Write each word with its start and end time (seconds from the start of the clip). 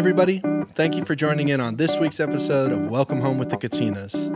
Everybody. 0.00 0.40
Thank 0.72 0.96
you 0.96 1.04
for 1.04 1.14
joining 1.14 1.50
in 1.50 1.60
on 1.60 1.76
this 1.76 1.98
week's 1.98 2.20
episode 2.20 2.72
of 2.72 2.86
Welcome 2.86 3.20
Home 3.20 3.36
with 3.36 3.50
the 3.50 3.58
Katinas. 3.58 4.34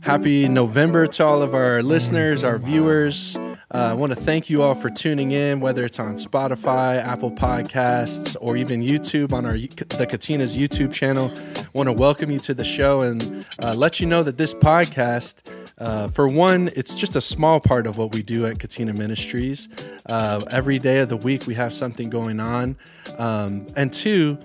Happy 0.00 0.48
November 0.48 1.06
to 1.06 1.24
all 1.24 1.42
of 1.42 1.54
our 1.54 1.80
listeners, 1.80 2.42
our 2.42 2.58
viewers. 2.58 3.36
Uh, 3.36 3.52
I 3.72 3.92
want 3.92 4.10
to 4.10 4.16
thank 4.16 4.50
you 4.50 4.62
all 4.62 4.74
for 4.74 4.90
tuning 4.90 5.30
in, 5.30 5.60
whether 5.60 5.84
it's 5.84 6.00
on 6.00 6.16
Spotify, 6.16 7.00
Apple 7.00 7.30
Podcasts, 7.30 8.36
or 8.40 8.56
even 8.56 8.82
YouTube 8.82 9.32
on 9.32 9.44
our 9.44 9.52
the 9.52 10.08
Katinas 10.08 10.58
YouTube 10.58 10.92
channel. 10.92 11.32
I 11.56 11.66
want 11.72 11.86
to 11.86 11.92
welcome 11.92 12.32
you 12.32 12.40
to 12.40 12.52
the 12.52 12.64
show 12.64 13.02
and 13.02 13.46
uh, 13.62 13.74
let 13.74 14.00
you 14.00 14.06
know 14.06 14.24
that 14.24 14.38
this 14.38 14.54
podcast, 14.54 15.54
uh, 15.78 16.08
for 16.08 16.26
one, 16.26 16.68
it's 16.74 16.96
just 16.96 17.14
a 17.14 17.20
small 17.20 17.60
part 17.60 17.86
of 17.86 17.96
what 17.96 18.12
we 18.12 18.24
do 18.24 18.44
at 18.44 18.58
Katina 18.58 18.92
Ministries. 18.92 19.68
Uh, 20.06 20.44
every 20.50 20.80
day 20.80 20.98
of 20.98 21.08
the 21.08 21.16
week, 21.16 21.46
we 21.46 21.54
have 21.54 21.72
something 21.72 22.10
going 22.10 22.40
on, 22.40 22.76
um, 23.18 23.68
and 23.76 23.92
two. 23.92 24.36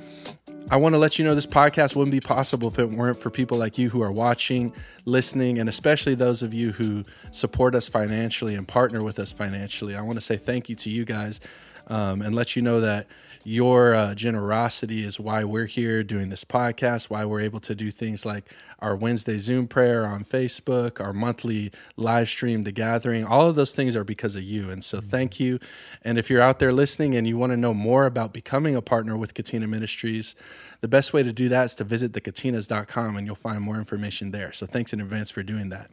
I 0.71 0.77
want 0.77 0.93
to 0.93 0.97
let 0.97 1.19
you 1.19 1.25
know 1.25 1.35
this 1.35 1.45
podcast 1.45 1.95
wouldn't 1.95 2.11
be 2.11 2.19
possible 2.19 2.67
if 2.69 2.79
it 2.79 2.89
weren't 2.89 3.19
for 3.19 3.29
people 3.29 3.55
like 3.55 3.77
you 3.77 3.91
who 3.91 4.01
are 4.01 4.11
watching, 4.11 4.73
listening, 5.05 5.59
and 5.59 5.69
especially 5.69 6.15
those 6.15 6.41
of 6.41 6.55
you 6.55 6.71
who 6.71 7.03
support 7.29 7.75
us 7.75 7.87
financially 7.87 8.55
and 8.55 8.67
partner 8.67 9.03
with 9.03 9.19
us 9.19 9.31
financially. 9.31 9.95
I 9.95 10.01
want 10.01 10.15
to 10.15 10.21
say 10.21 10.37
thank 10.37 10.67
you 10.67 10.75
to 10.77 10.89
you 10.89 11.05
guys 11.05 11.39
um, 11.85 12.23
and 12.23 12.33
let 12.33 12.55
you 12.55 12.63
know 12.63 12.81
that 12.81 13.05
your 13.45 13.93
uh, 13.93 14.15
generosity 14.15 15.05
is 15.05 15.19
why 15.19 15.43
we're 15.43 15.67
here 15.67 16.03
doing 16.03 16.29
this 16.29 16.43
podcast, 16.43 17.11
why 17.11 17.23
we're 17.25 17.41
able 17.41 17.59
to 17.59 17.75
do 17.75 17.91
things 17.91 18.25
like 18.25 18.51
our 18.79 18.95
Wednesday 18.95 19.37
Zoom 19.37 19.67
prayer 19.67 20.05
on 20.07 20.25
Facebook, 20.25 20.99
our 20.99 21.13
monthly 21.13 21.71
live 21.95 22.27
stream, 22.27 22.63
The 22.63 22.71
Gathering. 22.71 23.23
All 23.23 23.47
of 23.47 23.55
those 23.55 23.75
things 23.75 23.95
are 23.95 24.03
because 24.03 24.35
of 24.35 24.41
you. 24.41 24.71
And 24.71 24.83
so 24.83 24.99
thank 24.99 25.39
you. 25.39 25.59
And 26.01 26.17
if 26.17 26.29
you're 26.29 26.41
out 26.41 26.57
there 26.57 26.73
listening 26.73 27.15
and 27.15 27.27
you 27.27 27.37
want 27.37 27.51
to 27.51 27.57
know 27.57 27.73
more 27.73 28.07
about 28.07 28.33
becoming 28.33 28.75
a 28.75 28.81
partner 28.81 29.15
with 29.15 29.35
Katina 29.35 29.67
Ministries, 29.67 30.35
the 30.81 30.87
best 30.87 31.13
way 31.13 31.21
to 31.21 31.31
do 31.31 31.47
that 31.49 31.65
is 31.65 31.75
to 31.75 31.83
visit 31.83 32.13
thekatinas.com 32.13 33.15
and 33.15 33.27
you'll 33.27 33.35
find 33.35 33.61
more 33.61 33.77
information 33.77 34.31
there. 34.31 34.51
So 34.53 34.65
thanks 34.65 34.91
in 34.91 34.99
advance 34.99 35.29
for 35.29 35.43
doing 35.43 35.69
that. 35.69 35.91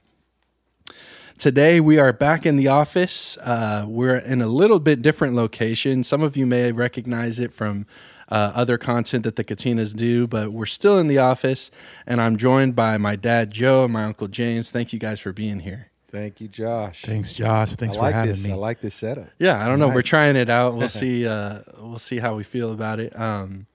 Today 1.38 1.80
we 1.80 1.98
are 1.98 2.12
back 2.12 2.46
in 2.46 2.56
the 2.56 2.68
office. 2.68 3.36
Uh, 3.38 3.84
we're 3.88 4.16
in 4.16 4.40
a 4.42 4.46
little 4.46 4.78
bit 4.78 5.02
different 5.02 5.34
location. 5.34 6.04
Some 6.04 6.22
of 6.22 6.36
you 6.36 6.46
may 6.46 6.72
recognize 6.72 7.40
it 7.40 7.52
from 7.52 7.86
uh, 8.30 8.52
other 8.54 8.78
content 8.78 9.24
that 9.24 9.36
the 9.36 9.44
Katinas 9.44 9.94
do, 9.94 10.26
but 10.26 10.52
we're 10.52 10.66
still 10.66 10.98
in 10.98 11.08
the 11.08 11.18
office, 11.18 11.70
and 12.06 12.20
I'm 12.20 12.36
joined 12.36 12.76
by 12.76 12.96
my 12.96 13.16
dad 13.16 13.50
Joe 13.50 13.84
and 13.84 13.92
my 13.92 14.04
uncle 14.04 14.28
James. 14.28 14.70
Thank 14.70 14.92
you 14.92 14.98
guys 14.98 15.20
for 15.20 15.32
being 15.32 15.60
here. 15.60 15.88
Thank 16.10 16.40
you, 16.40 16.48
Josh. 16.48 17.02
Thanks, 17.02 17.32
Josh. 17.32 17.74
Thanks 17.74 17.96
I 17.96 17.98
for 17.98 18.02
like 18.04 18.14
having 18.14 18.30
this. 18.32 18.44
me. 18.44 18.52
I 18.52 18.56
like 18.56 18.80
this 18.80 18.94
setup. 18.94 19.28
Yeah, 19.38 19.62
I 19.64 19.66
don't 19.66 19.78
know. 19.78 19.88
We're 19.88 20.02
trying 20.02 20.36
it 20.36 20.50
out. 20.50 20.74
We'll 20.74 20.88
see. 20.90 21.26
Uh, 21.26 21.60
we'll 21.78 21.98
see 21.98 22.18
how 22.18 22.34
we 22.36 22.44
feel 22.44 22.70
about 22.72 23.00
it. 23.00 23.18
Um, 23.18 23.66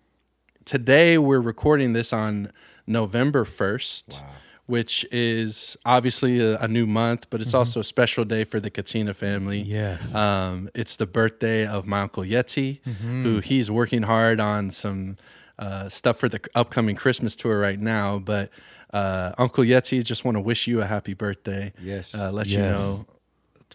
today 0.63 1.18
we're 1.18 1.41
recording 1.41 1.94
this 1.94 2.13
on 2.13 2.51
November 2.85 3.44
first, 3.44 4.22
which 4.68 5.06
is 5.12 5.76
obviously 5.86 6.40
a, 6.40 6.58
a 6.60 6.68
new 6.68 6.86
month, 6.86 7.28
but 7.30 7.42
it's 7.42 7.54
also 7.54 7.80
a 7.80 7.84
special 7.84 8.24
day 8.26 8.44
for 8.44 8.60
the 8.60 8.70
Katina 8.70 9.14
family. 9.14 9.62
Yes. 9.62 10.14
Um, 10.14 10.70
it's 10.76 10.98
the 10.98 11.08
birthday 11.08 11.66
of 11.66 11.88
my 11.88 12.02
uncle 12.02 12.24
Yeti, 12.24 12.86
who 12.86 13.40
he's 13.40 13.72
working 13.72 14.04
hard 14.04 14.40
on 14.40 14.72
some 14.72 15.18
uh, 15.58 15.90
stuff 15.90 16.20
for 16.20 16.30
the 16.30 16.40
upcoming 16.54 16.96
Christmas 16.96 17.36
tour 17.36 17.60
right 17.60 17.80
now. 17.80 18.20
But 18.20 18.50
uh, 18.94 19.32
Uncle 19.38 19.64
Yeti, 19.64 20.04
just 20.04 20.24
want 20.24 20.36
to 20.36 20.42
wish 20.42 20.68
you 20.68 20.82
a 20.82 20.86
happy 20.86 21.14
birthday. 21.14 21.74
Yes. 21.82 22.14
Uh, 22.14 22.32
let 22.32 22.48
you 22.48 22.60
know 22.60 23.06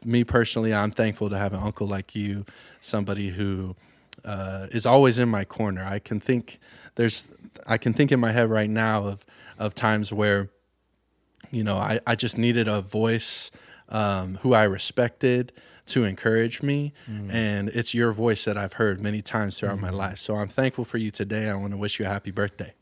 me 0.05 0.25
personally, 0.25 0.75
I'm 0.75 0.91
thankful 0.91 1.31
to 1.31 1.39
have 1.39 1.53
an 1.53 1.61
uncle 1.61 1.87
like 1.87 2.15
you, 2.15 2.45
somebody 2.81 3.31
who 3.31 3.77
uh, 4.25 4.67
is 4.71 4.87
always 4.87 5.19
in 5.19 5.29
my 5.29 5.45
corner. 5.45 5.85
I 5.85 5.99
can 5.99 6.21
think 6.21 6.59
there's, 6.97 7.25
I 7.67 7.79
can 7.79 7.93
think 7.93 8.13
in 8.13 8.21
my 8.21 8.33
head 8.33 8.51
right 8.51 8.71
now 8.71 9.07
of 9.07 9.25
of 9.59 9.75
times 9.75 10.13
where, 10.13 10.49
you 11.53 11.63
know, 11.63 11.77
I 11.77 12.01
I 12.07 12.17
just 12.17 12.37
needed 12.37 12.67
a 12.67 12.81
voice 12.81 13.53
um, 13.89 14.39
who 14.43 14.55
I 14.55 14.65
respected 14.65 15.53
to 15.87 16.05
encourage 16.05 16.63
me, 16.63 16.93
and 17.31 17.69
it's 17.69 17.93
your 17.95 18.13
voice 18.13 18.45
that 18.47 18.57
I've 18.57 18.75
heard 18.75 19.01
many 19.01 19.21
times 19.23 19.59
throughout 19.59 19.79
my 19.79 19.91
life. 19.91 20.19
So 20.19 20.37
I'm 20.37 20.49
thankful 20.49 20.85
for 20.85 20.99
you 20.99 21.11
today. 21.11 21.49
I 21.49 21.55
want 21.55 21.73
to 21.73 21.77
wish 21.77 21.99
you 22.01 22.07
a 22.07 22.09
happy 22.09 22.31
birthday. 22.31 22.73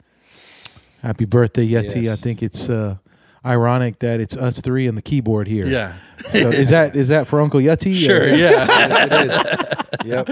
Happy 1.03 1.25
birthday, 1.25 1.67
Yeti. 1.67 2.11
I 2.13 2.17
think 2.17 2.43
it's 2.43 2.69
uh, 2.69 2.97
ironic 3.45 3.99
that 4.01 4.21
it's 4.21 4.37
us 4.37 4.61
three 4.61 4.87
and 4.87 4.97
the 4.99 5.03
keyboard 5.03 5.47
here. 5.49 5.67
Yeah, 5.67 5.95
So 6.31 6.51
is 6.51 6.69
that 6.71 6.95
is 6.97 7.09
that 7.09 7.27
for 7.27 7.41
Uncle 7.41 7.61
Yeti? 7.61 7.95
sure. 8.07 8.23
or- 8.23 8.27
Yeah, 8.29 8.51
Yes, 8.67 9.13
it 9.13 9.27
is. 9.27 10.07
Yep. 10.07 10.29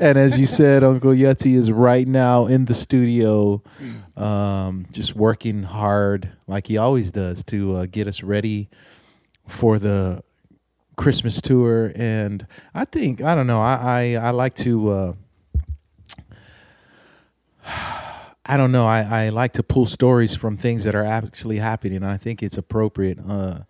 and 0.00 0.18
as 0.18 0.38
you 0.38 0.46
said, 0.46 0.82
Uncle 0.84 1.12
Yeti 1.12 1.54
is 1.54 1.70
right 1.72 2.06
now 2.08 2.46
in 2.46 2.64
the 2.66 2.74
studio, 2.74 3.62
um, 4.16 4.86
just 4.90 5.14
working 5.14 5.62
hard 5.62 6.30
like 6.46 6.66
he 6.66 6.76
always 6.76 7.10
does 7.10 7.42
to 7.44 7.76
uh, 7.76 7.86
get 7.90 8.06
us 8.06 8.22
ready 8.22 8.68
for 9.46 9.78
the 9.78 10.22
Christmas 10.96 11.40
tour. 11.40 11.92
And 11.94 12.46
I 12.74 12.84
think 12.86 13.22
I 13.22 13.34
don't 13.34 13.46
know. 13.46 13.60
I 13.60 14.14
I, 14.16 14.26
I 14.28 14.30
like 14.30 14.54
to. 14.56 14.90
Uh, 14.90 15.12
I 18.48 18.56
don't 18.56 18.72
know. 18.72 18.86
I, 18.86 19.26
I 19.26 19.28
like 19.28 19.52
to 19.54 19.62
pull 19.62 19.84
stories 19.84 20.34
from 20.34 20.56
things 20.56 20.84
that 20.84 20.94
are 20.94 21.04
actually 21.04 21.58
happening. 21.58 22.02
I 22.02 22.16
think 22.16 22.42
it's 22.42 22.56
appropriate. 22.56 23.18
Uh, 23.18 23.60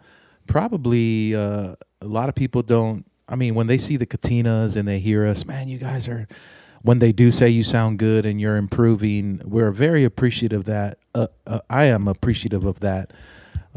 probably 0.47 1.34
uh, 1.34 1.75
a 2.00 2.06
lot 2.06 2.28
of 2.28 2.37
people 2.37 2.62
don't. 2.62 3.05
I 3.28 3.34
mean, 3.34 3.56
when 3.56 3.67
they 3.67 3.77
see 3.77 3.97
the 3.97 4.06
Katinas 4.06 4.77
and 4.77 4.87
they 4.87 5.00
hear 5.00 5.27
us, 5.27 5.44
man, 5.44 5.69
you 5.69 5.78
guys 5.78 6.09
are. 6.09 6.28
When 6.83 7.00
they 7.00 7.11
do 7.11 7.33
say 7.33 7.49
you 7.49 7.65
sound 7.65 7.99
good 7.99 8.25
and 8.25 8.41
you're 8.41 8.56
improving, 8.56 9.43
we're 9.44 9.72
very 9.72 10.05
appreciative 10.05 10.61
of 10.61 10.67
that. 10.67 10.99
Uh, 11.12 11.27
uh, 11.44 11.59
I 11.69 11.84
am 11.87 12.06
appreciative 12.06 12.65
of 12.65 12.78
that. 12.78 13.12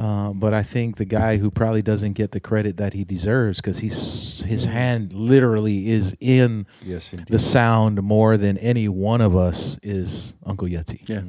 Uh, 0.02 0.34
but 0.34 0.52
I 0.52 0.64
think 0.64 0.96
the 0.98 1.06
guy 1.06 1.38
who 1.38 1.52
probably 1.52 1.84
doesn't 1.84 2.14
get 2.14 2.32
the 2.32 2.40
credit 2.40 2.78
that 2.78 2.94
he 2.94 3.04
deserves 3.04 3.58
because 3.62 3.78
he's 3.80 4.42
his 4.48 4.66
hand 4.66 5.14
literally 5.14 5.90
is 5.90 6.16
in 6.20 6.66
Yes, 6.84 7.14
the 7.30 7.38
sound 7.38 8.02
more 8.02 8.36
than 8.36 8.58
any 8.58 8.88
one 8.88 9.22
of 9.22 9.36
us 9.36 9.78
is 9.84 10.34
Uncle 10.44 10.68
Yeti. 10.68 11.08
yeah. 11.08 11.22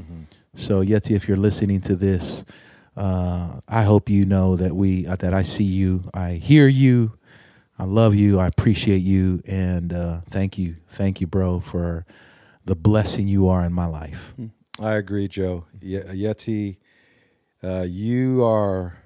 So 0.54 0.82
Yeti, 0.82 1.14
if 1.14 1.28
you're 1.28 1.36
listening 1.36 1.82
to 1.82 1.94
this, 1.96 2.46
uh, 2.96 3.60
I 3.68 3.82
hope 3.82 4.08
you 4.08 4.24
know 4.24 4.56
that 4.56 4.74
we 4.74 5.06
uh, 5.06 5.16
that 5.16 5.34
I 5.34 5.42
see 5.42 5.64
you, 5.64 6.08
I 6.14 6.32
hear 6.32 6.66
you, 6.66 7.12
I 7.78 7.84
love 7.84 8.14
you, 8.14 8.40
I 8.40 8.46
appreciate 8.46 9.02
you, 9.02 9.42
and 9.46 9.92
uh, 9.92 10.20
thank 10.30 10.56
you, 10.56 10.76
thank 10.88 11.20
you, 11.20 11.26
bro, 11.26 11.60
for 11.60 12.06
the 12.64 12.74
blessing 12.74 13.28
you 13.28 13.48
are 13.48 13.64
in 13.66 13.72
my 13.74 13.86
life. 13.86 14.32
I 14.80 14.92
agree, 14.92 15.28
Joe. 15.28 15.64
Ye- 15.80 16.00
Yeti, 16.24 16.76
uh, 17.64 17.82
you 17.88 18.44
are 18.44 18.98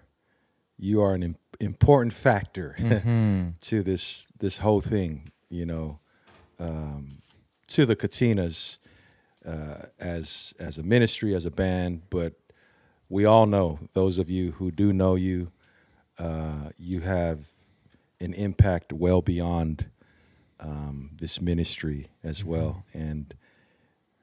you 0.79 1.01
are 1.03 1.15
an 1.15 1.23
im- 1.23 1.37
important 1.61 2.13
factor 2.13 2.75
to 3.61 3.83
this 3.83 4.29
this 4.39 4.59
whole 4.59 4.81
thing. 4.81 5.31
You 5.49 5.67
know, 5.67 6.01
um, 6.59 7.23
to 7.69 7.87
the 7.87 7.97
Katinas 7.97 8.79
uh, 9.47 9.87
as 9.99 10.55
as 10.59 10.79
a 10.79 10.83
ministry, 10.83 11.35
as 11.35 11.45
a 11.47 11.51
band, 11.51 12.03
but 12.11 12.35
we 13.09 13.25
all 13.25 13.47
know 13.47 13.79
those 13.93 14.19
of 14.19 14.29
you 14.29 14.53
who 14.53 14.71
do 14.73 14.93
know 14.93 15.15
you, 15.15 15.53
uh, 16.19 16.71
you 16.77 17.01
have 17.01 17.39
an 18.21 18.35
impact 18.35 18.93
well 18.93 19.23
beyond 19.23 19.87
um, 20.59 21.11
this 21.21 21.41
ministry 21.41 22.09
as 22.25 22.45
well, 22.45 22.85
and 22.93 23.35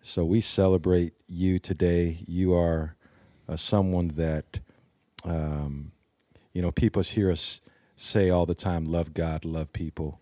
so 0.02 0.26
we 0.26 0.42
celebrate 0.42 1.14
you 1.28 1.60
today. 1.60 2.24
You 2.28 2.54
are 2.54 2.96
uh, 3.48 3.56
someone 3.56 4.10
that, 4.10 4.60
um, 5.24 5.92
you 6.54 6.62
know, 6.62 6.72
people 6.72 7.02
hear 7.02 7.32
us 7.32 7.62
say 7.96 8.30
all 8.30 8.46
the 8.46 8.56
time, 8.56 8.86
"Love 8.86 9.14
God, 9.14 9.46
love 9.46 9.72
people," 9.74 10.20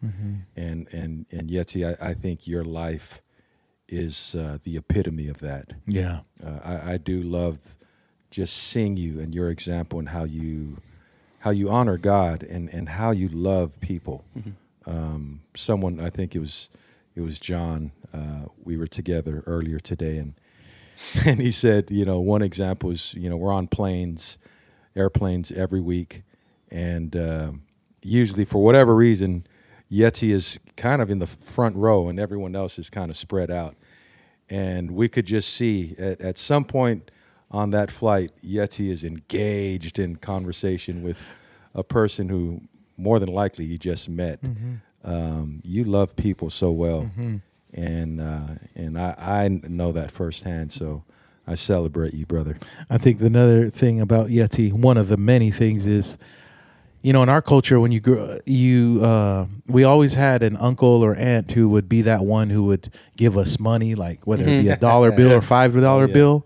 and 0.56 0.88
and 0.92 1.26
and 1.32 1.50
Yeti, 1.50 1.86
I, 1.86 2.10
I 2.10 2.14
think 2.14 2.48
your 2.48 2.64
life 2.64 3.22
is 3.88 4.36
uh, 4.36 4.58
the 4.64 4.78
epitome 4.78 5.28
of 5.28 5.40
that. 5.40 5.74
Yeah. 5.86 6.22
Uh, 6.44 6.60
I, 6.64 6.94
I 6.94 6.98
do 6.98 7.22
love 7.22 7.76
just 8.30 8.56
seeing 8.56 8.96
you 8.96 9.20
and 9.20 9.36
your 9.36 9.50
example 9.50 10.00
and 10.00 10.10
how 10.10 10.24
you 10.24 10.78
how 11.40 11.50
you 11.50 11.70
honor 11.70 11.98
God 11.98 12.44
and, 12.44 12.70
and 12.70 12.88
how 12.88 13.12
you 13.12 13.28
love 13.28 13.80
people. 13.80 14.24
Um, 14.86 15.42
someone 15.56 16.00
I 16.00 16.10
think 16.10 16.36
it 16.36 16.40
was 16.40 16.70
it 17.16 17.22
was 17.22 17.40
John. 17.40 17.92
Uh, 18.14 18.46
we 18.64 18.78
were 18.78 18.88
together 18.88 19.44
earlier 19.46 19.80
today, 19.80 20.18
and 20.18 20.34
and 21.26 21.40
he 21.40 21.52
said, 21.52 21.92
you 21.92 22.06
know, 22.06 22.20
one 22.20 22.42
example 22.42 22.92
is 22.92 23.14
you 23.14 23.30
know 23.30 23.38
we're 23.38 23.54
on 23.54 23.68
planes, 23.68 24.38
airplanes 24.96 25.52
every 25.52 25.82
week, 25.82 26.24
and 26.70 27.16
um 27.16 27.62
usually 28.04 28.46
for 28.46 28.64
whatever 28.64 28.96
reason, 28.96 29.46
Yeti 29.92 30.32
is 30.32 30.60
kind 30.78 31.02
of 31.02 31.10
in 31.10 31.20
the 31.20 31.28
front 31.28 31.76
row, 31.76 32.08
and 32.10 32.20
everyone 32.20 32.56
else 32.56 32.80
is 32.80 32.90
kind 32.90 33.12
of 33.12 33.18
spread 33.18 33.52
out. 33.52 33.76
And 34.50 34.92
we 34.92 35.08
could 35.08 35.26
just 35.26 35.54
see 35.54 35.96
at, 35.98 36.20
at 36.22 36.38
some 36.38 36.66
point 36.66 37.12
on 37.52 37.72
that 37.72 37.92
flight, 37.92 38.32
Yeti 38.44 38.90
is 38.92 39.04
engaged 39.04 40.00
in 40.00 40.16
conversation 40.16 41.04
with 41.04 41.22
a 41.76 41.84
person 41.84 42.30
who 42.30 42.62
more 42.98 43.20
than 43.20 43.30
likely 43.30 43.66
you 43.66 43.78
just 43.78 44.08
met. 44.10 44.40
Um, 45.04 45.62
you 45.64 45.84
love 45.84 46.16
people 46.16 46.50
so 46.50 46.72
well, 46.72 47.10
and 47.74 48.22
uh, 48.22 48.48
and 48.76 48.98
I, 49.00 49.16
I 49.18 49.48
know 49.68 49.92
that 49.92 50.12
firsthand. 50.12 50.72
So 50.72 51.04
I 51.48 51.56
celebrate 51.56 52.14
you, 52.14 52.26
brother. 52.26 52.58
I 52.90 52.98
think 52.98 53.22
another 53.22 53.70
thing 53.70 54.00
about 54.00 54.28
Yeti, 54.28 54.72
one 54.72 54.98
of 54.98 55.08
the 55.08 55.18
many 55.18 55.52
things 55.52 55.88
is, 55.88 56.18
you 57.02 57.12
know, 57.14 57.24
in 57.24 57.30
our 57.30 57.42
culture, 57.42 57.80
when 57.80 57.92
you 57.92 58.00
grew, 58.00 58.40
you, 58.46 59.00
uh, 59.04 59.48
we 59.68 59.84
always 59.84 60.14
had 60.14 60.44
an 60.44 60.56
uncle 60.58 61.04
or 61.04 61.16
aunt 61.16 61.52
who 61.52 61.68
would 61.70 61.90
be 61.90 62.04
that 62.04 62.24
one 62.24 62.52
who 62.52 62.64
would 62.66 62.92
give 63.18 63.38
us 63.38 63.60
money, 63.60 63.96
like 63.96 64.26
whether 64.28 64.44
it 64.44 64.62
be 64.62 64.70
a 64.70 64.78
dollar 64.90 65.12
bill 65.12 65.32
or 65.32 65.42
five 65.42 65.74
dollar 65.74 66.04
Oh, 66.04 66.08
yeah. 66.08 66.14
bill. 66.14 66.46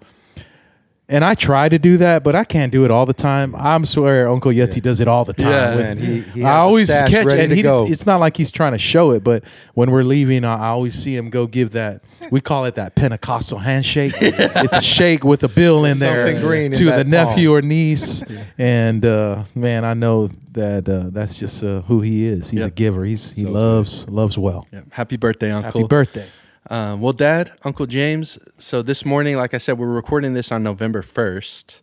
And 1.08 1.24
I 1.24 1.36
try 1.36 1.70
to 1.70 1.78
do 1.78 1.98
that, 1.98 2.24
but 2.24 2.34
I 2.34 2.44
can't 2.44 2.72
do 2.72 2.84
it 2.84 2.90
all 2.90 3.06
the 3.06 3.14
time. 3.14 3.54
I'm 3.56 3.86
swear 3.86 4.28
Uncle 4.28 4.52
Yeti 4.52 4.82
does 4.82 5.00
it 5.00 5.08
all 5.08 5.24
the 5.24 5.34
time. 5.34 5.52
Yeah, 5.52 5.76
with- 5.76 5.86
man, 5.86 5.98
he- 6.00 6.22
he 6.22 6.40
has 6.42 6.46
I 6.48 6.56
a 6.56 6.60
always 6.62 6.90
catch, 6.90 7.26
ready 7.26 7.42
and 7.42 7.50
to 7.52 7.56
he, 7.56 7.62
go. 7.62 7.86
it's 7.88 8.08
not 8.08 8.20
like 8.20 8.36
he's 8.36 8.50
trying 8.50 8.72
to 8.72 8.80
show 8.80 9.12
it, 9.12 9.24
but 9.24 9.44
when 9.76 9.92
we're 9.92 10.04
leaving, 10.04 10.44
I 10.44 10.56
I 10.56 10.68
always 10.70 10.96
see 10.96 11.16
him 11.16 11.30
go 11.30 11.46
give 11.46 11.74
that. 11.74 12.02
We 12.32 12.42
call 12.42 12.66
it 12.66 12.74
that 12.76 12.96
Pentecostal 12.96 13.60
handshake. 13.60 14.16
it's 14.20 14.76
a 14.76 14.82
shake 14.82 15.24
with 15.24 15.44
a 15.44 15.48
bill 15.48 15.86
in 15.86 16.00
there 16.00 16.26
Something 16.26 16.42
green 16.42 16.66
in 16.74 16.80
to 16.80 16.86
that 16.86 16.98
the 16.98 17.04
nephew 17.04 17.50
palm. 17.50 17.58
or 17.58 17.62
niece, 17.62 18.24
and 18.58 19.06
uh, 19.06 19.44
man, 19.54 19.86
I 19.86 19.94
know 19.94 20.32
that 20.54 20.90
uh, 20.90 21.10
that's 21.12 21.38
just 21.38 21.62
uh, 21.64 21.82
who 21.82 22.02
he 22.02 22.26
is. 22.26 22.50
He's 22.50 22.62
Yep. 22.62 22.68
a 22.68 22.72
giver. 22.74 23.06
He's 23.06 23.32
he 23.32 23.42
So 23.42 23.48
good. 23.50 23.54
loves 23.54 24.10
loves 24.10 24.38
well. 24.40 24.66
Yeah. 24.74 24.80
Happy 24.90 25.18
birthday, 25.18 25.52
Uncle. 25.52 25.82
Happy 25.82 25.88
birthday. 25.88 26.26
Um, 26.70 27.00
well, 27.00 27.14
Dad, 27.14 27.54
Uncle 27.64 27.86
James. 27.86 28.40
So 28.58 28.82
this 28.82 29.06
morning, 29.06 29.38
like 29.38 29.54
I 29.54 29.60
said, 29.60 29.78
we're 29.78 29.88
recording 29.88 30.34
this 30.34 30.52
on 30.52 30.64
November 30.64 31.04
first. 31.04 31.82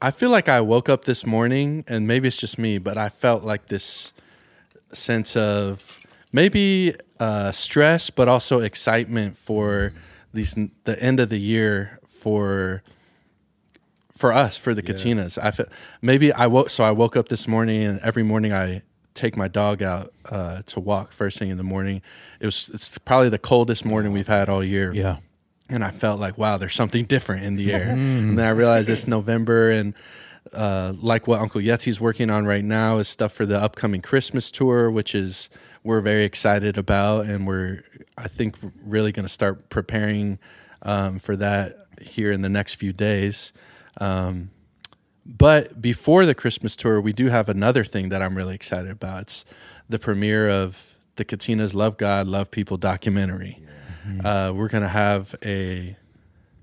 I 0.00 0.12
feel 0.12 0.30
like 0.30 0.48
I 0.48 0.60
woke 0.60 0.88
up 0.88 1.04
this 1.04 1.26
morning, 1.26 1.84
and 1.88 2.06
maybe 2.06 2.28
it's 2.28 2.36
just 2.36 2.58
me, 2.58 2.78
but 2.78 2.96
I 2.96 3.08
felt 3.08 3.42
like 3.42 3.66
this 3.66 4.12
sense 4.92 5.36
of 5.36 5.98
maybe 6.32 6.94
uh, 7.18 7.50
stress, 7.50 8.08
but 8.10 8.28
also 8.28 8.60
excitement 8.60 9.36
for 9.36 9.92
these 10.32 10.54
the 10.84 11.02
end 11.02 11.18
of 11.18 11.28
the 11.28 11.40
year 11.40 11.98
for 12.06 12.84
for 14.16 14.32
us 14.32 14.56
for 14.56 14.74
the 14.74 14.82
Katinas. 14.82 15.38
I 15.42 15.50
felt 15.50 15.68
maybe 16.00 16.32
I 16.32 16.46
woke 16.46 16.70
so 16.70 16.84
I 16.84 16.92
woke 16.92 17.16
up 17.16 17.28
this 17.28 17.48
morning, 17.48 17.82
and 17.82 17.98
every 18.00 18.22
morning 18.22 18.52
I 18.52 18.82
take 19.18 19.36
my 19.36 19.48
dog 19.48 19.82
out 19.82 20.12
uh, 20.30 20.62
to 20.66 20.80
walk 20.80 21.12
first 21.12 21.38
thing 21.38 21.50
in 21.50 21.56
the 21.56 21.62
morning. 21.62 22.02
It 22.40 22.46
was 22.46 22.70
it's 22.72 22.96
probably 22.98 23.28
the 23.28 23.38
coldest 23.38 23.84
morning 23.84 24.12
we've 24.12 24.28
had 24.28 24.48
all 24.48 24.62
year 24.64 24.92
Yeah. 24.94 25.16
and 25.68 25.84
I 25.84 25.90
felt 25.90 26.20
like, 26.20 26.38
wow, 26.38 26.56
there's 26.58 26.74
something 26.74 27.04
different 27.04 27.44
in 27.44 27.56
the 27.56 27.72
air. 27.74 27.88
and 27.88 28.38
then 28.38 28.46
I 28.46 28.50
realized 28.50 28.88
it's 28.88 29.06
November, 29.06 29.70
and 29.70 29.94
uh, 30.52 30.92
like 31.00 31.26
what 31.26 31.40
Uncle 31.40 31.60
Yeti's 31.60 32.00
working 32.00 32.30
on 32.30 32.46
right 32.46 32.64
now 32.64 32.98
is 32.98 33.08
stuff 33.08 33.32
for 33.32 33.44
the 33.44 33.60
upcoming 33.60 34.00
Christmas 34.00 34.50
tour, 34.50 34.90
which 34.90 35.14
is 35.14 35.50
we're 35.84 36.00
very 36.00 36.24
excited 36.24 36.78
about, 36.78 37.26
and 37.26 37.46
we're 37.46 37.82
I 38.16 38.28
think 38.28 38.56
really 38.84 39.12
going 39.12 39.26
to 39.26 39.32
start 39.32 39.68
preparing 39.68 40.38
um, 40.82 41.18
for 41.18 41.36
that 41.36 41.76
here 42.00 42.32
in 42.32 42.40
the 42.42 42.48
next 42.48 42.74
few 42.76 42.92
days. 42.92 43.52
Um, 44.00 44.50
but 45.28 45.82
before 45.82 46.24
the 46.24 46.34
Christmas 46.34 46.74
tour, 46.74 47.00
we 47.00 47.12
do 47.12 47.28
have 47.28 47.50
another 47.50 47.84
thing 47.84 48.08
that 48.08 48.22
I'm 48.22 48.34
really 48.34 48.54
excited 48.54 48.90
about. 48.90 49.22
It's 49.22 49.44
the 49.86 49.98
premiere 49.98 50.48
of 50.48 50.96
the 51.16 51.24
Katinas 51.24 51.74
Love 51.74 51.98
God, 51.98 52.26
Love 52.26 52.50
People 52.50 52.78
documentary. 52.78 53.60
Uh, 54.24 54.52
we're 54.54 54.68
going 54.68 54.82
to 54.82 54.88
have 54.88 55.34
a 55.44 55.96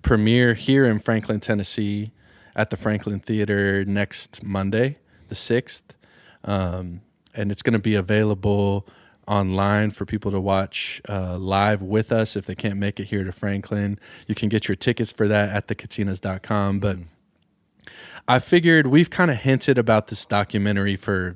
premiere 0.01 0.55
here 0.55 0.85
in 0.85 0.97
Franklin, 0.97 1.39
Tennessee 1.39 2.11
at 2.55 2.71
the 2.71 2.77
Franklin 2.77 3.19
Theater 3.19 3.85
next 3.85 4.41
Monday, 4.41 4.97
the 5.27 5.35
6th. 5.35 5.81
Um, 6.43 7.01
and 7.35 7.51
it's 7.51 7.61
going 7.61 7.73
to 7.73 7.79
be 7.79 7.93
available 7.93 8.87
online 9.27 9.91
for 9.91 10.05
people 10.05 10.31
to 10.31 10.39
watch 10.39 11.01
uh, 11.09 11.37
live 11.37 11.81
with 11.81 12.11
us 12.11 12.35
if 12.35 12.45
they 12.45 12.55
can't 12.55 12.77
make 12.77 12.99
it 12.99 13.05
here 13.05 13.23
to 13.23 13.31
Franklin. 13.31 13.99
You 14.25 14.35
can 14.35 14.49
get 14.49 14.67
your 14.67 14.75
tickets 14.75 15.11
for 15.11 15.27
that 15.27 15.49
at 15.49 15.67
thekatinas.com. 15.67 16.79
But 16.79 16.97
I 18.27 18.39
figured 18.39 18.87
we've 18.87 19.09
kind 19.09 19.29
of 19.31 19.37
hinted 19.37 19.77
about 19.77 20.07
this 20.07 20.25
documentary 20.25 20.95
for 20.95 21.35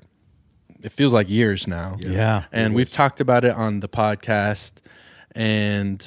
it 0.81 0.91
feels 0.93 1.13
like 1.13 1.29
years 1.29 1.67
now. 1.67 1.97
Yeah. 1.99 2.45
And 2.53 2.73
we've 2.73 2.89
talked 2.89 3.19
about 3.19 3.43
it 3.43 3.53
on 3.53 3.81
the 3.81 3.89
podcast 3.89 4.73
and 5.33 6.03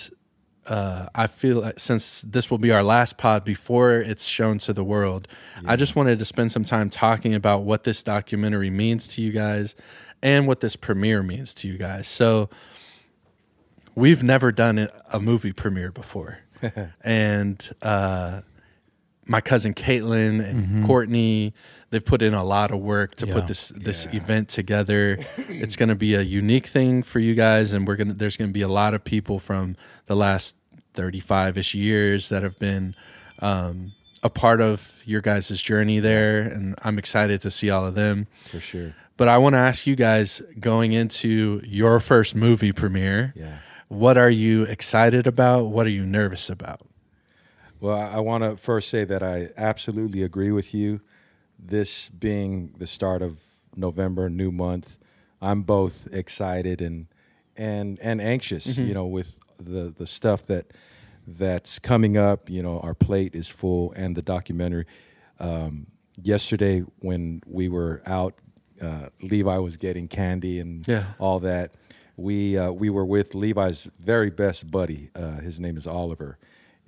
uh, 0.66 1.06
I 1.14 1.26
feel 1.26 1.60
like 1.60 1.80
since 1.80 2.22
this 2.22 2.50
will 2.50 2.58
be 2.58 2.70
our 2.70 2.82
last 2.84 3.18
pod 3.18 3.44
before 3.44 3.94
it's 3.94 4.24
shown 4.24 4.58
to 4.58 4.72
the 4.72 4.84
world, 4.84 5.26
I 5.66 5.74
just 5.76 5.96
wanted 5.96 6.18
to 6.20 6.24
spend 6.24 6.52
some 6.52 6.64
time 6.64 6.88
talking 6.88 7.34
about 7.34 7.64
what 7.64 7.84
this 7.84 8.02
documentary 8.02 8.70
means 8.70 9.08
to 9.08 9.22
you 9.22 9.32
guys 9.32 9.74
and 10.22 10.46
what 10.46 10.60
this 10.60 10.76
premiere 10.76 11.22
means 11.22 11.52
to 11.54 11.68
you 11.68 11.76
guys. 11.76 12.06
So, 12.06 12.48
we've 13.94 14.22
never 14.22 14.52
done 14.52 14.78
a- 14.78 14.90
a 15.12 15.20
movie 15.20 15.52
premiere 15.52 15.90
before, 15.90 16.38
and 17.04 17.70
uh, 17.82 18.42
my 19.26 19.40
cousin 19.40 19.72
Caitlin 19.74 20.44
and 20.44 20.84
Courtney, 20.84 21.54
they've 21.90 22.04
put 22.04 22.22
in 22.22 22.34
a 22.34 22.42
lot 22.44 22.70
of 22.72 22.80
work 22.80 23.14
to 23.16 23.26
Yeah. 23.26 23.34
put 23.34 23.46
this 23.46 23.68
this 23.76 24.06
event 24.12 24.48
together. 24.48 25.18
it's 25.36 25.76
going 25.76 25.88
to 25.90 25.94
be 25.94 26.14
a 26.14 26.22
unique 26.22 26.66
thing 26.66 27.02
for 27.02 27.18
you 27.20 27.34
guys, 27.34 27.72
and 27.72 27.86
we're 27.86 27.96
gonna 27.96 28.14
there's 28.14 28.36
going 28.36 28.50
to 28.50 28.54
be 28.54 28.62
a 28.62 28.68
lot 28.68 28.94
of 28.94 29.04
people 29.04 29.38
from 29.38 29.76
the 30.06 30.16
last 30.16 30.56
thirty 30.94 31.20
five 31.20 31.56
ish 31.56 31.74
years 31.74 32.28
that 32.30 32.42
have 32.42 32.58
been. 32.58 32.94
Um, 33.38 33.92
a 34.24 34.30
part 34.30 34.60
of 34.60 35.02
your 35.04 35.20
guys' 35.20 35.48
journey 35.60 35.98
there, 35.98 36.42
and 36.42 36.76
I'm 36.84 36.96
excited 36.96 37.42
to 37.42 37.50
see 37.50 37.70
all 37.70 37.84
of 37.84 37.96
them. 37.96 38.28
For 38.52 38.60
sure. 38.60 38.94
But 39.16 39.26
I 39.26 39.36
want 39.38 39.54
to 39.54 39.58
ask 39.58 39.84
you 39.84 39.96
guys 39.96 40.40
going 40.60 40.92
into 40.92 41.60
your 41.64 41.98
first 41.98 42.36
movie 42.36 42.70
premiere, 42.70 43.32
Yeah. 43.34 43.56
what 43.88 44.16
are 44.16 44.30
you 44.30 44.62
excited 44.62 45.26
about? 45.26 45.70
What 45.70 45.86
are 45.86 45.90
you 45.90 46.06
nervous 46.06 46.48
about? 46.48 46.82
Well, 47.82 47.98
I, 47.98 48.20
want 48.20 48.44
to 48.44 48.56
first 48.56 48.90
say 48.90 49.04
that 49.04 49.24
I 49.24 49.48
absolutely 49.56 50.22
agree 50.22 50.52
with 50.52 50.72
you. 50.72 51.00
This 51.58 52.08
being 52.10 52.72
the 52.78 52.86
start 52.86 53.22
of 53.22 53.40
November, 53.74 54.30
new 54.30 54.52
month, 54.52 54.96
I'm 55.40 55.62
both 55.62 56.06
excited 56.12 56.80
and 56.80 57.08
and 57.56 57.98
and 58.00 58.20
anxious. 58.22 58.78
You 58.78 58.94
know, 58.94 59.06
with 59.06 59.36
the 59.58 59.92
the 59.98 60.06
stuff 60.06 60.46
that 60.46 60.66
that's 61.26 61.80
coming 61.80 62.16
up. 62.16 62.48
You 62.48 62.62
know, 62.62 62.78
our 62.78 62.94
plate 62.94 63.34
is 63.34 63.48
full, 63.48 63.92
and 63.96 64.16
the 64.16 64.22
documentary. 64.22 64.86
Um, 65.40 65.88
yesterday, 66.22 66.84
when 67.00 67.42
we 67.46 67.68
were 67.68 68.00
out, 68.06 68.34
uh, 68.80 69.08
Levi 69.20 69.58
was 69.58 69.76
getting 69.76 70.06
candy 70.06 70.60
and 70.60 70.86
Yeah. 70.86 71.14
all 71.18 71.40
that. 71.40 71.74
We 72.16 72.56
uh, 72.56 72.70
we 72.70 72.90
were 72.90 73.04
with 73.04 73.34
Levi's 73.34 73.88
very 73.98 74.30
best 74.30 74.70
buddy. 74.70 75.10
Uh, 75.16 75.40
his 75.40 75.58
name 75.58 75.76
is 75.76 75.88
Oliver, 75.88 76.38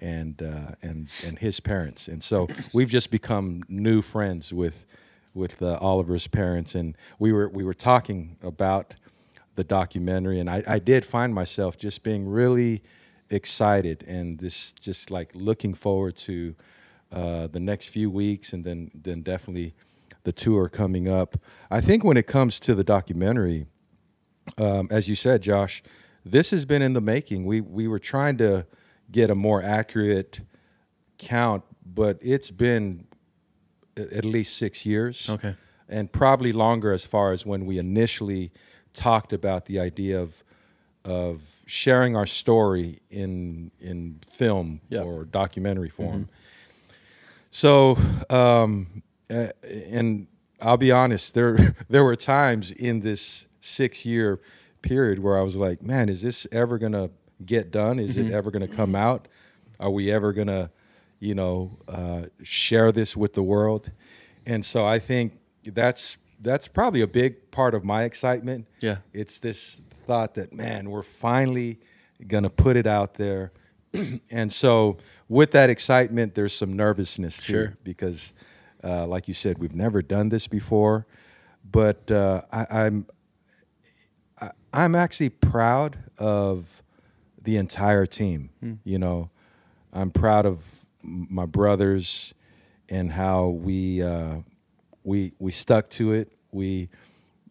and 0.05 0.43
uh, 0.43 0.75
and 0.83 1.09
and 1.27 1.39
his 1.39 1.61
parents. 1.61 2.09
And 2.09 2.23
so 2.23 2.47
we've 2.73 2.91
just 2.91 3.11
become 3.11 3.63
new 3.69 4.03
friends 4.03 4.53
with 4.53 4.85
with 5.33 5.61
uh, 5.63 5.79
Oliver's 5.81 6.29
parents. 6.29 6.75
And 6.75 6.97
we 7.19 7.33
were 7.33 7.49
we 7.49 7.65
were 7.65 7.75
talking 7.75 8.37
about 8.43 8.95
the 9.57 9.65
documentary, 9.65 10.41
and 10.41 10.51
I, 10.51 10.63
I 10.67 10.79
did 10.79 11.05
find 11.05 11.35
myself 11.35 11.79
just 11.79 12.03
being 12.03 12.29
really 12.29 12.83
excited 13.31 14.05
and 14.07 14.39
this 14.39 14.73
just 14.73 15.11
like 15.11 15.31
looking 15.35 15.75
forward 15.75 16.17
to 16.17 16.55
uh, 17.11 17.47
the 17.47 17.61
next 17.61 17.89
few 17.89 18.11
weeks, 18.11 18.53
and 18.53 18.65
then 18.65 18.91
then 18.95 19.23
definitely 19.23 19.75
the 20.25 20.33
tour 20.33 20.69
coming 20.69 21.09
up. 21.09 21.37
I 21.71 21.81
think 21.81 22.05
when 22.05 22.17
it 22.17 22.27
comes 22.27 22.61
to 22.61 22.75
the 22.75 22.85
documentary, 22.85 23.67
um, 24.59 24.89
as 24.91 25.09
you 25.09 25.15
said, 25.15 25.43
Josh, 25.43 25.83
this 26.27 26.51
has 26.51 26.67
been 26.67 26.83
in 26.83 26.93
the 26.93 27.01
making. 27.01 27.47
We 27.47 27.63
we 27.63 27.89
were 27.89 27.99
trying 27.99 28.37
to 28.39 28.67
get 29.11 29.31
a 29.31 29.35
more 29.35 29.63
accurate 29.63 30.41
count, 31.19 31.63
but 31.85 32.19
it's 32.21 32.51
been 32.51 33.07
at 33.97 34.25
least 34.25 34.57
six 34.57 34.85
years. 34.87 35.29
Okay. 35.31 35.55
and 35.89 36.11
probably 36.11 36.51
longer 36.53 36.93
as 36.93 37.05
far 37.05 37.33
as 37.33 37.45
when 37.47 37.67
we 37.67 37.79
initially 37.79 38.51
talked 38.95 39.33
about 39.33 39.67
the 39.67 39.79
idea 39.79 40.21
of 40.21 40.43
of 41.05 41.43
sharing 41.67 42.17
our 42.17 42.25
story 42.27 43.01
in 43.11 43.71
in 43.81 44.19
film 44.27 44.81
Yeah. 44.89 45.03
or 45.03 45.25
documentary 45.27 45.91
form. 45.91 46.29
So, 47.51 47.97
um, 48.31 49.03
and 49.29 50.27
I'll 50.61 50.77
be 50.79 50.91
honest, 50.91 51.35
there 51.35 51.77
there 51.91 52.03
were 52.05 52.17
times 52.17 52.73
in 52.73 53.01
this 53.01 53.47
six 53.61 54.05
year 54.05 54.41
period 54.83 55.19
where 55.19 55.39
I 55.39 55.43
was 55.43 55.57
like, 55.57 55.83
man, 55.83 56.09
is 56.09 56.23
this 56.23 56.47
ever 56.51 56.79
gonna 56.79 57.11
get 57.45 57.71
done? 57.71 57.99
Is 57.99 58.17
it 58.17 58.33
ever 58.33 58.51
gonna 58.51 58.69
come 58.69 58.95
out? 58.95 59.29
Are 59.81 59.91
we 59.91 60.11
ever 60.13 60.33
gonna, 60.33 60.71
you 61.21 61.35
know, 61.35 61.79
uh, 61.89 62.23
share 62.43 62.93
this 62.93 63.17
with 63.17 63.33
the 63.35 63.43
world? 63.43 63.91
And 64.47 64.65
so 64.65 64.85
I 64.87 64.99
think 64.99 65.39
that's 65.65 66.17
that's 66.41 66.69
probably 66.69 67.01
a 67.01 67.07
big 67.07 67.51
part 67.51 67.75
of 67.75 67.85
my 67.85 68.05
excitement. 68.05 68.67
Yeah. 68.81 68.99
It's 69.13 69.39
this 69.39 69.81
thought 70.07 70.35
that 70.35 70.53
man, 70.53 70.91
we're 70.91 71.03
finally 71.03 71.79
gonna 72.27 72.51
put 72.51 72.77
it 72.77 72.87
out 72.87 73.15
there. 73.15 73.53
and 74.31 74.53
so 74.53 74.99
with 75.29 75.53
that 75.53 75.71
excitement, 75.71 76.35
there's 76.35 76.53
some 76.55 76.75
nervousness 76.75 77.39
too, 77.39 77.43
Sure. 77.53 77.79
because, 77.83 78.33
uh, 78.83 79.07
like 79.07 79.27
you 79.29 79.35
said, 79.35 79.59
we've 79.59 79.75
never 79.75 80.03
done 80.03 80.29
this 80.29 80.47
before. 80.47 81.07
But 81.71 82.11
uh, 82.11 82.43
I, 82.53 82.67
I'm 82.85 83.07
I, 84.41 84.51
I'm 84.73 84.95
actually 84.95 85.31
proud 85.31 85.97
of 86.19 86.74
the 87.45 87.57
entire 87.57 88.07
team. 88.07 88.51
You 88.85 88.99
know, 88.99 89.31
I'm 89.93 90.11
proud 90.11 90.47
of 90.47 90.85
my 91.03 91.47
brothers 91.47 92.35
and 92.89 93.13
how 93.13 93.49
we 93.49 94.03
uh, 94.03 94.37
we 95.05 95.33
we 95.39 95.53
stuck 95.53 95.91
to 95.91 96.13
it. 96.13 96.33
We, 96.53 96.89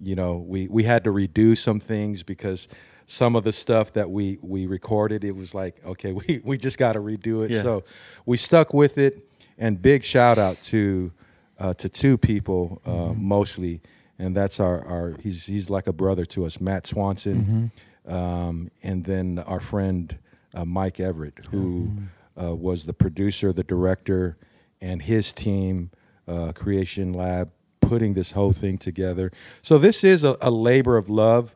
you 0.01 0.15
know, 0.15 0.37
we 0.37 0.67
we 0.67 0.83
had 0.83 1.03
to 1.05 1.11
redo 1.11 1.57
some 1.57 1.79
things 1.79 2.23
because 2.23 2.67
some 3.05 3.35
of 3.35 3.43
the 3.43 3.51
stuff 3.51 3.93
that 3.93 4.09
we 4.09 4.39
we 4.41 4.65
recorded, 4.65 5.23
it 5.23 5.35
was 5.35 5.53
like, 5.53 5.83
okay, 5.85 6.11
we 6.27 6.41
we 6.43 6.57
just 6.57 6.77
got 6.77 6.93
to 6.93 6.99
redo 6.99 7.45
it. 7.45 7.51
Yeah. 7.51 7.61
So 7.61 7.83
we 8.25 8.37
stuck 8.37 8.73
with 8.73 8.97
it. 8.97 9.29
And 9.59 9.79
big 9.79 10.03
shout 10.03 10.39
out 10.39 10.59
to 10.63 11.11
uh, 11.59 11.73
to 11.75 11.87
two 11.87 12.17
people 12.17 12.81
uh, 12.85 13.13
mostly, 13.13 13.81
and 14.17 14.35
that's 14.35 14.59
our 14.59 14.83
our 14.85 15.15
he's 15.21 15.45
he's 15.45 15.69
like 15.69 15.85
a 15.85 15.93
brother 15.93 16.25
to 16.25 16.45
us, 16.45 16.59
Matt 16.59 16.87
Swanson, 16.87 17.71
um, 18.07 18.69
and 18.81 19.05
then 19.05 19.39
our 19.39 19.59
friend 19.59 20.17
uh, 20.53 20.65
Mike 20.65 20.99
Everett, 20.99 21.39
who 21.51 21.91
uh, 22.39 22.55
was 22.55 22.85
the 22.85 22.93
producer, 22.93 23.53
the 23.53 23.63
director, 23.63 24.37
and 24.81 25.01
his 25.01 25.31
team, 25.31 25.91
uh, 26.27 26.51
Creation 26.53 27.13
Lab, 27.13 27.51
putting 27.81 28.13
this 28.13 28.31
whole 28.31 28.53
thing 28.53 28.77
together. 28.77 29.31
So 29.61 29.77
this 29.77 30.03
is 30.03 30.23
a, 30.23 30.37
a 30.41 30.51
labor 30.51 30.97
of 30.97 31.09
love, 31.09 31.55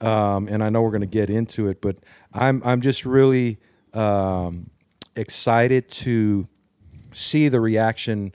um, 0.00 0.48
and 0.48 0.62
I 0.62 0.70
know 0.70 0.82
we're 0.82 0.90
going 0.90 1.00
to 1.00 1.06
get 1.06 1.30
into 1.30 1.68
it, 1.68 1.80
but 1.80 1.96
I'm 2.32 2.62
I'm 2.64 2.80
just 2.80 3.04
really 3.04 3.58
um, 3.92 4.70
excited 5.16 5.88
to 5.90 6.48
see 7.12 7.48
the 7.48 7.60
reaction 7.60 8.34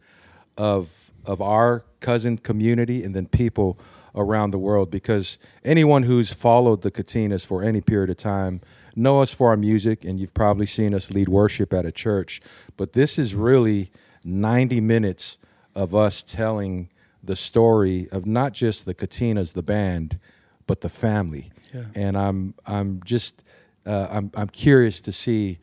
of 0.58 0.90
of 1.26 1.42
our 1.42 1.86
Kuzin 2.02 2.42
community 2.42 3.04
and 3.04 3.14
then 3.14 3.28
people 3.28 3.78
around 4.16 4.52
the 4.52 4.58
world 4.60 4.90
because 4.90 5.38
anyone 5.64 6.04
who's 6.04 6.32
followed 6.34 6.82
the 6.82 6.92
Katinas 6.92 7.46
for 7.46 7.64
any 7.64 7.82
period 7.82 8.10
of 8.10 8.18
time 8.18 8.62
know 8.96 9.22
us 9.22 9.34
for 9.34 9.50
our 9.50 9.58
music 9.58 10.04
and 10.04 10.20
you've 10.20 10.34
probably 10.34 10.66
seen 10.66 10.94
us 10.94 11.12
lead 11.12 11.28
worship 11.30 11.74
at 11.74 11.86
a 11.86 11.92
church 11.92 12.42
but 12.78 12.94
this 12.94 13.18
is 13.20 13.36
really 13.36 13.92
90 14.24 14.82
minutes 14.82 15.38
of 15.76 15.94
us 15.96 16.24
telling 16.24 16.90
the 17.24 17.36
story 17.36 18.08
of 18.12 18.26
not 18.26 18.54
just 18.54 18.86
the 18.86 18.94
Katinas 18.94 19.54
the 19.54 19.64
band 19.64 20.20
but 20.68 20.82
the 20.82 20.90
family 20.90 21.52
Yeah. 21.74 21.84
and 21.96 22.18
I'm 22.18 22.54
I'm 22.66 23.02
just 23.06 23.44
uh, 23.86 24.08
I'm 24.10 24.32
I'm 24.36 24.50
curious 24.50 25.00
to 25.02 25.12
see 25.12 25.60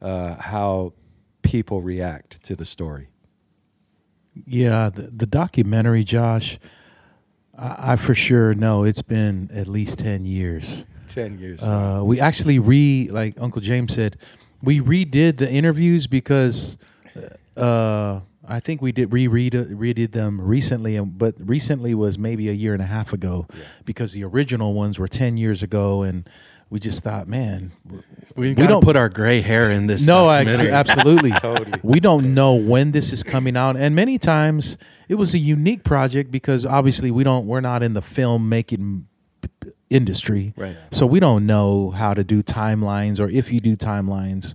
uh, 0.00 0.34
how 0.36 0.92
people 1.42 1.82
react 1.82 2.42
to 2.44 2.54
the 2.56 2.64
story. 2.64 3.08
Yeah, 4.46 4.90
the, 4.90 5.02
the 5.02 5.26
documentary, 5.26 6.04
Josh, 6.04 6.58
I, 7.58 7.92
I 7.92 7.96
for 7.96 8.14
sure 8.14 8.54
know 8.54 8.84
it's 8.84 9.02
been 9.02 9.50
at 9.52 9.66
least 9.68 9.98
10 9.98 10.24
years. 10.24 10.84
Ten 11.08 11.38
years. 11.38 11.62
Uh, 11.62 12.02
we 12.04 12.20
actually 12.20 12.58
re, 12.58 13.08
like 13.10 13.34
Uncle 13.40 13.60
James 13.62 13.94
said, 13.94 14.16
we 14.62 14.78
redid 14.80 15.38
the 15.38 15.50
interviews 15.50 16.06
because 16.06 16.76
uh, 17.56 18.20
I 18.46 18.60
think 18.60 18.82
we 18.82 18.92
did 18.92 19.12
reread 19.12 19.52
redid 19.54 20.12
them 20.12 20.40
recently, 20.40 20.96
and- 20.96 21.16
but 21.18 21.34
recently 21.38 21.94
was 21.94 22.18
maybe 22.18 22.48
a 22.48 22.52
year 22.52 22.72
and 22.74 22.82
a 22.82 22.86
half 22.86 23.12
ago 23.12 23.46
because 23.84 24.12
the 24.12 24.24
original 24.24 24.74
ones 24.74 24.98
were 24.98 25.08
10 25.08 25.36
years 25.36 25.62
ago, 25.62 26.02
and 26.02 26.28
we 26.70 26.78
just 26.80 27.02
thought, 27.02 27.26
man, 27.28 27.72
We, 28.36 28.48
We 28.48 28.54
don't 28.54 28.68
don't- 28.68 28.84
put 28.84 28.96
our 28.96 29.08
gray 29.08 29.40
hair 29.40 29.70
in 29.70 29.86
this. 29.86 30.06
no, 30.06 30.28
ex- 30.28 30.50
documentary. 30.56 30.72
absolutely. 30.74 31.30
Totally. 31.40 31.80
We 31.82 31.98
don't 32.00 32.34
know 32.34 32.54
when 32.54 32.92
this 32.92 33.12
is 33.12 33.22
coming 33.22 33.56
out, 33.56 33.76
and 33.76 33.94
many 33.96 34.18
times 34.18 34.76
it 35.08 35.14
was 35.16 35.34
a 35.34 35.38
unique 35.38 35.82
project 35.84 36.30
because 36.30 36.64
obviously 36.66 37.10
we 37.10 37.24
don't. 37.24 37.46
We're 37.46 37.60
not 37.62 37.82
in 37.82 37.94
the 37.94 38.02
film 38.02 38.48
making 38.48 39.06
industry, 39.90 40.52
Right. 40.56 40.76
So 40.90 41.06
we 41.06 41.18
don't 41.20 41.46
know 41.46 41.90
how 41.90 42.12
to 42.12 42.22
do 42.22 42.42
timelines 42.42 43.18
or 43.20 43.28
if 43.30 43.50
you 43.50 43.60
do 43.60 43.76
timelines. 43.76 44.52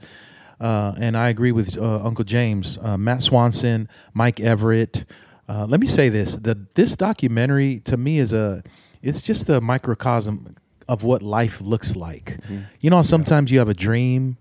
Uh, 0.62 0.94
and 0.98 1.18
I 1.18 1.30
agree 1.30 1.52
with 1.52 1.76
uh, 1.78 2.04
Uncle 2.06 2.24
James, 2.24 2.78
uh, 2.82 2.98
Matt 2.98 3.24
Swanson, 3.24 3.90
Mike 4.14 4.40
Everett. 4.40 5.06
Uh, 5.50 5.66
let 5.68 5.80
me 5.80 5.88
say 5.88 6.08
this: 6.10 6.36
the 6.38 6.68
this 6.76 6.96
documentary 6.96 7.80
to 7.82 7.98
me 7.98 8.20
is 8.20 8.32
a, 8.32 8.64
it's 9.02 9.22
just 9.22 9.50
a 9.50 9.60
microcosm 9.60 10.56
of 10.88 11.04
what 11.04 11.22
life 11.22 11.62
looks 11.62 11.96
like. 11.96 12.38
You 12.80 12.90
know, 12.90 13.02
sometimes 13.02 13.52
you 13.52 13.60
have 13.60 13.70
a 13.70 13.74
dream, 13.74 14.38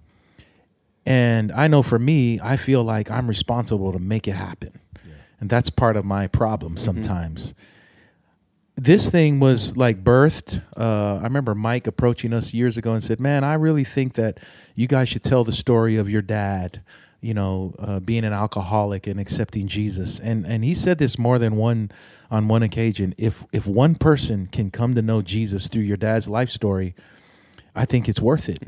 and 1.07 1.51
I 1.53 1.69
know 1.69 1.83
for 1.83 1.99
me, 1.99 2.41
I 2.43 2.57
feel 2.57 2.83
like 2.85 3.11
I'm 3.11 3.27
responsible 3.29 3.93
to 3.93 3.99
make 3.99 4.29
it 4.29 4.35
happen, 4.37 4.79
and 5.41 5.49
that's 5.51 5.71
part 5.71 5.97
of 5.97 6.05
my 6.05 6.27
problem 6.27 6.77
sometimes 6.77 7.55
this 8.77 9.11
thing 9.11 9.39
was 9.39 9.77
like 9.77 10.03
birthed. 10.03 10.63
Uh, 10.77 11.17
I 11.17 11.25
remember 11.25 11.55
Mike 11.55 11.87
approaching 11.87 12.33
us 12.33 12.55
years 12.55 12.77
ago 12.77 12.95
and 12.95 13.03
said, 13.03 13.21
"Man, 13.21 13.45
I 13.45 13.55
really 13.55 13.85
think 13.85 14.15
that 14.15 14.39
you 14.75 14.87
guys 14.87 15.09
should 15.09 15.23
tell 15.23 15.45
the 15.45 15.53
story 15.53 15.97
of 15.97 16.09
your 16.09 16.23
dad. 16.23 16.83
You 17.23 17.33
know, 17.33 17.75
uh, 17.79 18.01
being 18.01 18.25
an 18.25 18.35
alcoholic 18.35 19.07
and 19.07 19.19
accepting 19.19 19.67
Jesus." 19.67 20.21
And 20.21 20.45
and 20.45 20.65
he 20.65 20.75
said 20.75 20.99
this 20.99 21.19
more 21.19 21.39
than 21.39 21.57
one 21.57 21.91
on 22.31 22.49
one 22.49 22.63
occasion. 22.63 23.15
If 23.17 23.45
if 23.53 23.67
one 23.67 23.95
person 23.95 24.49
can 24.53 24.71
come 24.71 24.95
to 24.95 25.03
know 25.03 25.23
Jesus 25.23 25.67
through 25.69 25.83
your 25.85 25.97
dad's 25.97 26.29
life 26.29 26.51
story, 26.51 26.95
I 27.75 27.87
think 27.87 28.09
it's 28.09 28.21
worth 28.21 28.49
it. 28.51 28.59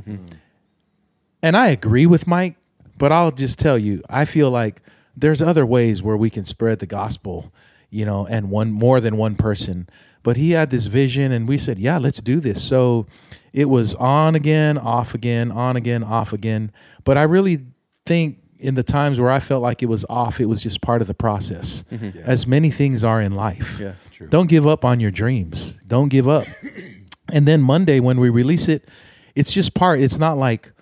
And 1.42 1.56
I 1.56 1.68
agree 1.68 2.06
with 2.06 2.26
Mike, 2.26 2.56
but 2.96 3.12
I'll 3.12 3.30
just 3.30 3.58
tell 3.58 3.76
you, 3.76 4.02
I 4.08 4.24
feel 4.24 4.50
like 4.50 4.80
there's 5.16 5.42
other 5.42 5.66
ways 5.66 6.02
where 6.02 6.16
we 6.16 6.30
can 6.30 6.44
spread 6.46 6.78
the 6.78 6.86
gospel, 6.86 7.52
you 7.90 8.04
know, 8.06 8.26
and 8.26 8.50
one 8.50 8.72
more 8.72 9.00
than 9.00 9.16
one 9.16 9.34
person. 9.36 9.88
But 10.22 10.36
he 10.38 10.52
had 10.52 10.70
this 10.70 10.86
vision 10.86 11.32
and 11.32 11.46
we 11.46 11.58
said, 11.58 11.78
"Yeah, 11.78 11.98
let's 11.98 12.20
do 12.20 12.40
this." 12.40 12.62
So 12.62 13.06
it 13.52 13.68
was 13.68 13.94
on 13.96 14.34
again, 14.34 14.78
off 14.78 15.14
again, 15.14 15.50
on 15.52 15.76
again, 15.76 16.02
off 16.02 16.32
again. 16.32 16.72
But 17.04 17.18
I 17.18 17.22
really 17.24 17.60
think 18.06 18.38
in 18.64 18.74
the 18.74 18.82
times 18.82 19.20
where 19.20 19.30
I 19.30 19.40
felt 19.40 19.62
like 19.62 19.82
it 19.82 19.86
was 19.86 20.04
off, 20.08 20.40
it 20.40 20.46
was 20.46 20.62
just 20.62 20.80
part 20.80 21.02
of 21.02 21.06
the 21.06 21.14
process. 21.14 21.84
As 22.24 22.46
many 22.46 22.70
things 22.70 23.04
are 23.04 23.20
in 23.20 23.32
life. 23.32 23.78
Yeah, 23.78 23.94
true. 24.10 24.28
Don't 24.28 24.48
give 24.48 24.66
up 24.66 24.84
on 24.84 25.00
your 25.00 25.10
dreams. 25.10 25.78
Don't 25.86 26.08
give 26.08 26.26
up. 26.26 26.44
and 27.32 27.46
then 27.46 27.60
Monday 27.60 28.00
when 28.00 28.18
we 28.18 28.30
release 28.30 28.68
it, 28.68 28.88
it's 29.34 29.52
just 29.52 29.74
part. 29.74 30.00
It's 30.00 30.18
not 30.18 30.38
like 30.38 30.72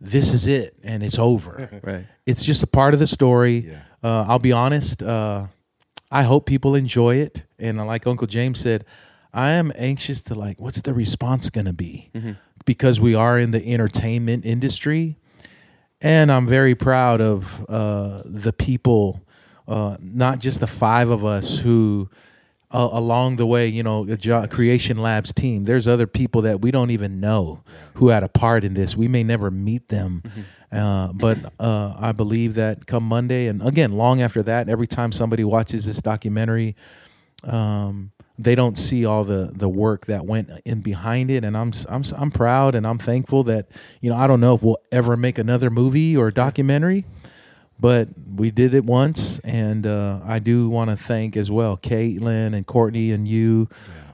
this 0.00 0.34
is 0.34 0.46
it 0.46 0.76
and 0.84 1.02
it's 1.02 1.18
over. 1.18 1.68
Right. 1.82 2.06
It's 2.26 2.44
just 2.44 2.62
a 2.62 2.66
part 2.66 2.94
of 2.94 3.00
the 3.00 3.06
story. 3.06 3.66
Yeah. 3.70 3.80
Uh, 4.04 4.24
I'll 4.28 4.38
be 4.38 4.52
honest. 4.52 5.02
Uh, 5.02 5.46
I 6.10 6.22
hope 6.24 6.46
people 6.46 6.74
enjoy 6.74 7.16
it. 7.16 7.44
And 7.58 7.78
like 7.86 8.06
Uncle 8.06 8.26
James 8.26 8.60
said, 8.60 8.84
I 9.32 9.50
am 9.50 9.72
anxious 9.76 10.20
to 10.22 10.34
like, 10.34 10.60
what's 10.60 10.80
the 10.82 10.92
response 10.92 11.50
going 11.50 11.64
to 11.64 11.72
be? 11.72 12.10
Because 12.64 13.00
we 13.00 13.14
are 13.14 13.38
in 13.38 13.50
the 13.50 13.66
entertainment 13.66 14.44
industry, 14.44 15.18
and 16.02 16.30
I'm 16.30 16.46
very 16.46 16.74
proud 16.74 17.20
of 17.20 17.64
uh, 17.68 18.22
the 18.24 18.52
people, 18.52 19.22
uh, 19.66 19.96
not 20.00 20.40
just 20.40 20.60
the 20.60 20.66
five 20.66 21.08
of 21.10 21.24
us 21.24 21.58
who. 21.58 22.10
Uh, 22.74 22.88
along 22.92 23.36
the 23.36 23.44
way, 23.44 23.66
you 23.66 23.82
know, 23.82 24.04
a 24.08 24.16
jo- 24.16 24.46
Creation 24.46 24.96
Labs 24.96 25.30
team. 25.34 25.64
There's 25.64 25.86
other 25.86 26.06
people 26.06 26.40
that 26.40 26.62
we 26.62 26.70
don't 26.70 26.90
even 26.90 27.20
know 27.20 27.62
who 27.96 28.08
had 28.08 28.22
a 28.22 28.30
part 28.30 28.64
in 28.64 28.72
this. 28.72 28.96
We 28.96 29.08
may 29.08 29.22
never 29.22 29.50
meet 29.50 29.90
them, 29.90 30.22
uh, 30.72 31.08
but 31.12 31.36
uh, 31.60 31.92
I 31.98 32.12
believe 32.12 32.54
that 32.54 32.86
come 32.86 33.04
Monday, 33.04 33.46
and 33.46 33.60
again, 33.60 33.92
long 33.92 34.22
after 34.22 34.42
that, 34.44 34.70
every 34.70 34.86
time 34.86 35.12
somebody 35.12 35.44
watches 35.44 35.84
this 35.84 36.00
documentary, 36.00 36.74
um, 37.44 38.12
they 38.38 38.54
don't 38.54 38.78
see 38.78 39.04
all 39.06 39.24
the 39.24 39.50
the 39.54 39.68
work 39.68 40.06
that 40.06 40.26
went 40.26 40.50
in 40.64 40.80
behind 40.82 41.30
it, 41.30 41.44
and 41.44 41.56
I'm 41.56 41.72
I'm 41.88 42.04
I'm 42.16 42.30
proud 42.30 42.74
and 42.74 42.86
I'm 42.86 42.98
thankful 42.98 43.44
that 43.44 43.68
you 44.00 44.10
know 44.10 44.16
I 44.16 44.26
don't 44.26 44.40
know 44.40 44.54
if 44.54 44.62
we'll 44.62 44.80
ever 44.92 45.16
make 45.16 45.38
another 45.38 45.70
movie 45.70 46.16
or 46.16 46.30
documentary, 46.30 47.04
but 47.80 48.08
we 48.36 48.50
did 48.50 48.74
it 48.74 48.84
once, 48.84 49.40
and 49.44 49.86
uh, 49.86 50.20
I 50.24 50.38
do 50.40 50.68
want 50.68 50.90
to 50.90 50.96
thank 50.96 51.36
as 51.36 51.50
well 51.50 51.76
Caitlin 51.76 52.54
and 52.54 52.66
Courtney 52.66 53.12
and 53.12 53.28
you, 53.28 53.68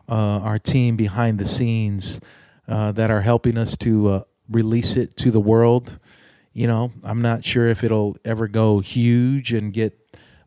uh, 0.08 0.14
our 0.14 0.58
team 0.58 0.96
behind 0.96 1.38
the 1.38 1.46
scenes. 1.46 2.20
uh, 2.68 2.92
that 2.92 3.10
are 3.10 3.22
helping 3.22 3.58
us 3.58 3.76
to 3.78 4.08
uh, 4.08 4.22
release 4.50 4.96
it 4.96 5.16
to 5.18 5.30
the 5.30 5.40
world. 5.40 5.98
You 6.52 6.66
know, 6.66 6.92
I'm 7.04 7.22
not 7.22 7.44
sure 7.44 7.68
if 7.68 7.84
it'll 7.84 8.16
ever 8.24 8.48
go 8.48 8.80
huge 8.80 9.52
and 9.52 9.72
get 9.72 9.98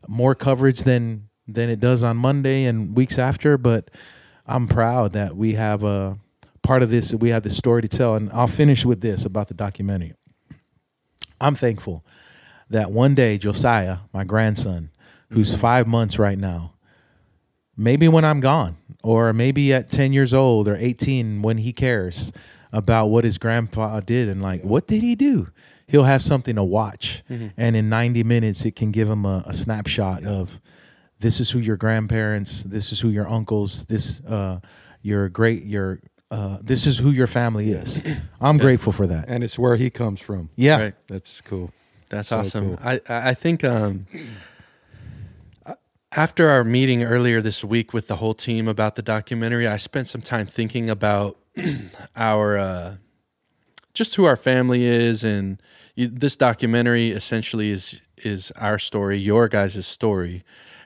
more 0.08 0.34
coverage 0.34 0.80
than 0.80 1.28
than 1.46 1.68
it 1.68 1.80
does 1.80 2.04
on 2.04 2.16
Monday 2.16 2.64
and 2.64 2.96
weeks 2.96 3.18
after, 3.18 3.58
but 3.58 3.90
I'm 4.46 4.68
proud 4.68 5.12
that 5.12 5.36
we 5.36 5.54
have 5.54 5.82
a 5.82 6.18
part 6.62 6.82
of 6.82 6.90
this. 6.90 7.12
We 7.12 7.30
have 7.30 7.42
this 7.42 7.56
story 7.56 7.82
to 7.82 7.88
tell, 7.88 8.14
and 8.14 8.30
I'll 8.32 8.46
finish 8.46 8.84
with 8.84 9.00
this 9.00 9.24
about 9.24 9.48
the 9.48 9.54
documentary. 9.54 10.14
I'm 11.40 11.54
thankful 11.54 12.04
that 12.70 12.90
one 12.90 13.14
day 13.14 13.38
Josiah, 13.38 13.98
my 14.12 14.24
grandson, 14.24 14.90
who's 15.30 15.54
five 15.54 15.86
months 15.86 16.18
right 16.18 16.38
now, 16.38 16.74
maybe 17.76 18.08
when 18.08 18.24
I'm 18.24 18.40
gone, 18.40 18.76
or 19.02 19.32
maybe 19.32 19.72
at 19.72 19.90
10 19.90 20.12
years 20.12 20.32
old 20.32 20.68
or 20.68 20.76
18 20.76 21.42
when 21.42 21.58
he 21.58 21.72
cares 21.72 22.32
about 22.72 23.06
what 23.06 23.24
his 23.24 23.38
grandpa 23.38 24.00
did 24.00 24.28
and 24.28 24.40
like, 24.40 24.62
what 24.62 24.86
did 24.86 25.02
he 25.02 25.14
do? 25.14 25.48
He'll 25.86 26.04
have 26.04 26.22
something 26.22 26.56
to 26.56 26.62
watch. 26.62 27.22
Mm-hmm. 27.28 27.48
And 27.56 27.76
in 27.76 27.88
90 27.88 28.24
minutes, 28.24 28.64
it 28.64 28.76
can 28.76 28.92
give 28.92 29.10
him 29.10 29.26
a, 29.26 29.44
a 29.46 29.52
snapshot 29.52 30.24
of 30.24 30.60
this 31.22 31.40
is 31.40 31.50
who 31.50 31.58
your 31.60 31.76
grandparents, 31.76 32.62
this 32.64 32.92
is 32.92 33.00
who 33.00 33.08
your 33.08 33.28
uncles, 33.28 33.84
this, 33.84 34.20
uh, 34.26 34.58
your 35.02 35.28
great, 35.28 35.64
your, 35.64 36.00
uh, 36.30 36.58
this 36.62 36.86
is 36.86 36.98
who 36.98 37.10
your 37.10 37.26
family 37.26 37.72
is. 37.72 38.02
I'm 38.40 38.58
grateful 38.58 38.92
for 38.92 39.06
that. 39.06 39.24
and 39.28 39.42
it's 39.44 39.58
where 39.58 39.76
he 39.76 39.88
comes 39.90 40.20
from. 40.20 40.48
Yeah. 40.56 40.78
Right. 40.78 40.94
That's 41.08 41.40
cool. 41.40 41.70
That's 42.10 42.28
So 42.28 42.38
awesome. 42.38 42.76
cool. 42.76 42.78
I 42.82 43.00
I 43.08 43.28
I 43.30 43.34
think 43.34 43.64
um, 43.64 44.06
after 46.10 46.50
our 46.50 46.64
meeting 46.64 47.02
earlier 47.02 47.40
this 47.40 47.64
week 47.64 47.92
with 47.94 48.06
the 48.06 48.16
whole 48.16 48.34
team 48.34 48.68
about 48.68 48.96
the 48.96 49.02
documentary, 49.02 49.66
I 49.66 49.78
spent 49.78 50.06
some 50.08 50.20
time 50.22 50.46
thinking 50.46 50.90
about 50.90 51.38
our 52.16 52.58
uh, 52.58 52.96
just 53.94 54.14
who 54.16 54.24
our 54.24 54.36
family 54.36 54.84
is, 54.84 55.24
and 55.24 55.60
you, 55.94 56.08
this 56.08 56.36
documentary 56.36 57.10
essentially 57.10 57.70
is 57.70 58.00
is 58.18 58.50
our 58.56 58.78
story, 58.78 59.18
your 59.18 59.48
guys' 59.48 59.86
story, 59.86 60.44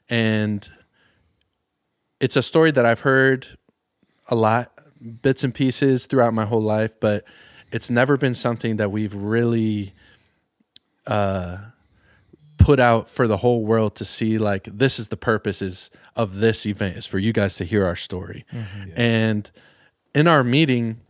and 0.09 0.69
it's 2.21 2.37
a 2.37 2.43
story 2.43 2.71
that 2.73 2.87
I've 2.87 3.01
heard 3.01 3.59
a 4.29 4.35
lot, 4.35 4.73
bits 5.23 5.45
and 5.45 5.53
pieces 5.55 6.07
throughout 6.07 6.33
my 6.35 6.45
whole 6.45 6.63
life, 6.63 6.95
but 7.01 7.25
it's 7.71 7.91
never 7.91 8.17
been 8.17 8.35
something 8.35 8.77
that 8.77 8.91
we've 8.91 9.15
really 9.15 9.93
uh, 11.07 11.59
put 12.59 12.81
out 12.81 13.09
for 13.09 13.29
the 13.29 13.39
whole 13.39 13.65
world 13.65 13.95
to 13.97 14.05
see. 14.05 14.39
Like 14.39 14.65
this 14.65 14.99
is 14.99 15.09
the 15.09 15.17
purpose 15.17 15.61
is 15.63 15.91
of 16.15 16.37
this 16.37 16.65
event 16.67 16.97
is 16.97 17.07
for 17.07 17.19
you 17.19 17.33
guys 17.33 17.57
to 17.57 17.65
hear 17.65 17.85
our 17.85 17.97
story, 17.97 18.45
and 18.97 19.51
in 20.15 20.27
our 20.27 20.43
meeting, 20.43 21.01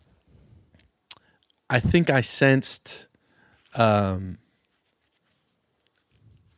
I 1.71 1.79
think 1.81 2.11
I 2.11 2.21
sensed, 2.21 3.07
um, 3.75 4.39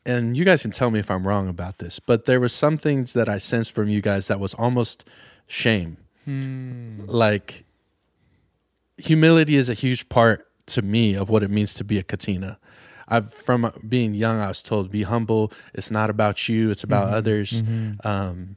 and 0.07 0.37
you 0.37 0.45
guys 0.45 0.63
can 0.63 0.71
tell 0.71 0.91
me 0.91 0.99
if 0.99 1.11
I'm 1.11 1.27
wrong 1.27 1.49
about 1.49 1.79
this, 1.79 2.01
but 2.01 2.25
there 2.25 2.41
was 2.41 2.53
some 2.53 2.79
things 2.79 3.13
that 3.13 3.29
I 3.29 3.39
sensed 3.39 3.73
from 3.73 3.89
you 3.89 4.01
guys 4.01 4.29
that 4.29 4.41
was 4.41 4.55
almost 4.55 5.05
shame, 5.47 5.99
like 7.07 7.65
humility 8.97 9.57
is 9.57 9.69
a 9.69 9.75
huge 9.75 10.09
part 10.09 10.47
to 10.67 10.83
me 10.83 11.15
of 11.15 11.31
what 11.31 11.43
it 11.43 11.51
means 11.51 11.75
to 11.75 11.85
be 11.85 11.99
a 11.99 12.03
katina. 12.03 12.59
I've 13.09 13.33
from 13.33 13.73
being 13.89 14.13
young, 14.15 14.39
I 14.41 14.49
was 14.49 14.63
told 14.63 14.91
be 14.91 15.05
humble. 15.05 15.51
It's 15.73 15.91
not 15.91 16.11
about 16.11 16.49
you; 16.49 16.71
it's 16.71 16.85
about 16.85 17.09
others, 17.09 17.63
um, 18.05 18.57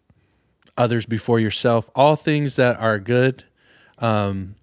others 0.78 1.06
before 1.06 1.40
yourself. 1.40 1.90
All 1.96 2.18
things 2.18 2.58
that 2.58 2.78
are 2.78 3.00
good, 3.00 3.46
um, 4.00 4.56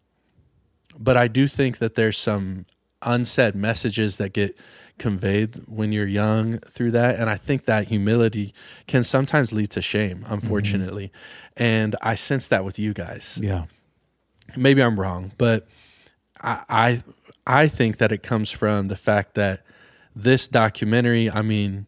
but 0.98 1.16
I 1.16 1.26
do 1.29 1.46
think 1.48 1.79
that 1.79 1.94
there's 1.94 2.18
some 2.18 2.66
unsaid 3.00 3.55
messages 3.55 4.18
that 4.18 4.33
get 4.35 4.59
conveyed 4.98 5.56
when 5.66 5.92
you're 5.92 6.06
young 6.06 6.58
through 6.61 6.92
that, 6.92 7.18
and 7.18 7.30
I 7.30 7.37
think 7.37 7.64
that 7.64 7.88
humility 7.88 8.52
can 8.87 9.04
sometimes 9.04 9.52
lead 9.52 9.70
to 9.72 9.82
shame, 9.82 10.20
mm-hmm. 10.20 10.32
unfortunately. 10.32 11.12
And 11.56 11.96
I 12.02 12.14
sense 12.14 12.48
that 12.48 12.64
with 12.64 12.78
you 12.78 12.94
guys 12.94 13.38
Yeah. 13.42 13.64
maybe 14.56 14.82
I'm 14.82 14.98
wrong, 14.98 15.32
but 15.38 15.66
I, 16.40 16.62
I 16.68 17.02
I 17.46 17.68
think 17.68 17.96
that 17.96 18.12
it 18.12 18.22
comes 18.22 18.50
from 18.50 18.88
the 18.88 18.96
fact 18.96 19.34
that 19.34 19.62
this 20.14 20.46
documentary, 20.48 21.30
I 21.30 21.42
mean, 21.42 21.87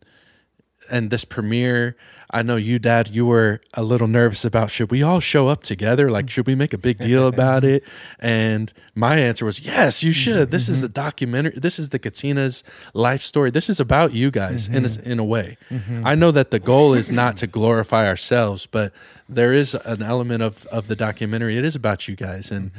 and 0.90 1.10
this 1.10 1.24
premiere, 1.24 1.96
I 2.32 2.42
know 2.42 2.56
you, 2.56 2.78
Dad, 2.78 3.08
you 3.08 3.26
were 3.26 3.60
a 3.74 3.82
little 3.82 4.06
nervous 4.06 4.44
about 4.44 4.70
should 4.70 4.90
we 4.90 5.02
all 5.02 5.20
show 5.20 5.48
up 5.48 5.62
together? 5.62 6.10
Like, 6.10 6.30
should 6.30 6.46
we 6.46 6.54
make 6.54 6.72
a 6.72 6.78
big 6.78 6.98
deal 6.98 7.26
about 7.26 7.64
it? 7.64 7.82
And 8.18 8.72
my 8.94 9.18
answer 9.18 9.44
was 9.44 9.60
yes, 9.60 10.02
you 10.04 10.12
mm-hmm, 10.12 10.20
should. 10.20 10.50
This 10.50 10.68
is 10.68 10.78
mm-hmm. 10.78 10.82
the 10.82 10.88
documentary. 10.90 11.52
This 11.56 11.78
is 11.78 11.90
the 11.90 11.98
Katina's 11.98 12.62
life 12.94 13.22
story. 13.22 13.50
This 13.50 13.68
is 13.68 13.80
about 13.80 14.12
you 14.12 14.30
guys 14.30 14.68
in 14.68 14.84
a, 14.84 14.88
mm-hmm. 14.88 15.10
in 15.10 15.18
a 15.18 15.24
way. 15.24 15.56
I 16.04 16.14
know 16.14 16.30
that 16.30 16.50
the 16.50 16.60
goal 16.60 16.94
is 16.94 17.10
not 17.10 17.36
to 17.38 17.46
glorify 17.46 18.06
ourselves, 18.06 18.66
but 18.66 18.92
there 19.28 19.52
is 19.52 19.74
an 19.74 20.02
element 20.02 20.42
of 20.42 20.66
of 20.66 20.86
the 20.86 20.96
documentary. 20.96 21.56
It 21.56 21.64
is 21.64 21.74
about 21.74 22.06
you 22.06 22.14
guys, 22.16 22.50
and 22.50 22.70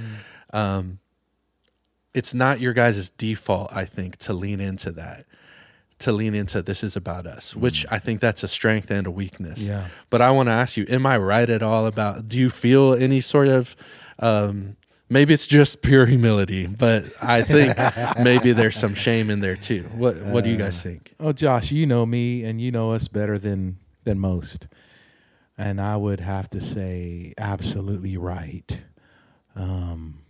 um, 0.53 0.99
it's 2.13 2.33
not 2.33 2.61
your 2.61 2.73
guys' 2.73 3.09
default. 3.09 3.71
I 3.73 3.85
think 3.85 4.17
to 4.17 4.33
lean 4.33 4.59
into 4.59 4.91
that 4.91 5.25
to 6.01 6.11
lean 6.11 6.35
into 6.35 6.61
this 6.61 6.83
is 6.83 6.95
about 6.95 7.25
us, 7.25 7.55
which 7.55 7.85
I 7.89 7.99
think 7.99 8.19
that's 8.19 8.43
a 8.43 8.47
strength 8.47 8.91
and 8.91 9.07
a 9.07 9.11
weakness. 9.11 9.59
Yeah. 9.59 9.87
But 10.09 10.21
I 10.21 10.31
want 10.31 10.47
to 10.47 10.53
ask 10.53 10.77
you, 10.77 10.85
am 10.89 11.05
I 11.05 11.17
right 11.17 11.49
at 11.49 11.61
all 11.63 11.85
about 11.87 12.27
do 12.27 12.39
you 12.39 12.49
feel 12.49 12.93
any 12.93 13.21
sort 13.21 13.47
of 13.47 13.75
um 14.19 14.77
maybe 15.09 15.33
it's 15.33 15.47
just 15.47 15.81
pure 15.81 16.05
humility, 16.05 16.65
but 16.67 17.05
I 17.21 17.43
think 17.43 17.77
maybe 18.19 18.53
there's 18.53 18.77
some 18.77 18.95
shame 18.95 19.29
in 19.29 19.39
there 19.41 19.55
too. 19.57 19.83
What 19.95 20.17
what 20.17 20.43
do 20.43 20.49
you 20.49 20.57
guys 20.57 20.81
think? 20.81 21.13
Oh, 21.19 21.33
Josh, 21.33 21.71
you 21.71 21.85
know 21.85 22.05
me 22.05 22.43
and 22.43 22.61
you 22.61 22.71
know 22.71 22.91
us 22.93 23.07
better 23.07 23.37
than 23.37 23.77
than 24.03 24.19
most. 24.19 24.67
And 25.57 25.79
I 25.79 25.95
would 25.97 26.21
have 26.21 26.49
to 26.51 26.61
say 26.61 27.33
absolutely 27.37 28.17
right. 28.17 28.81
Um 29.55 30.20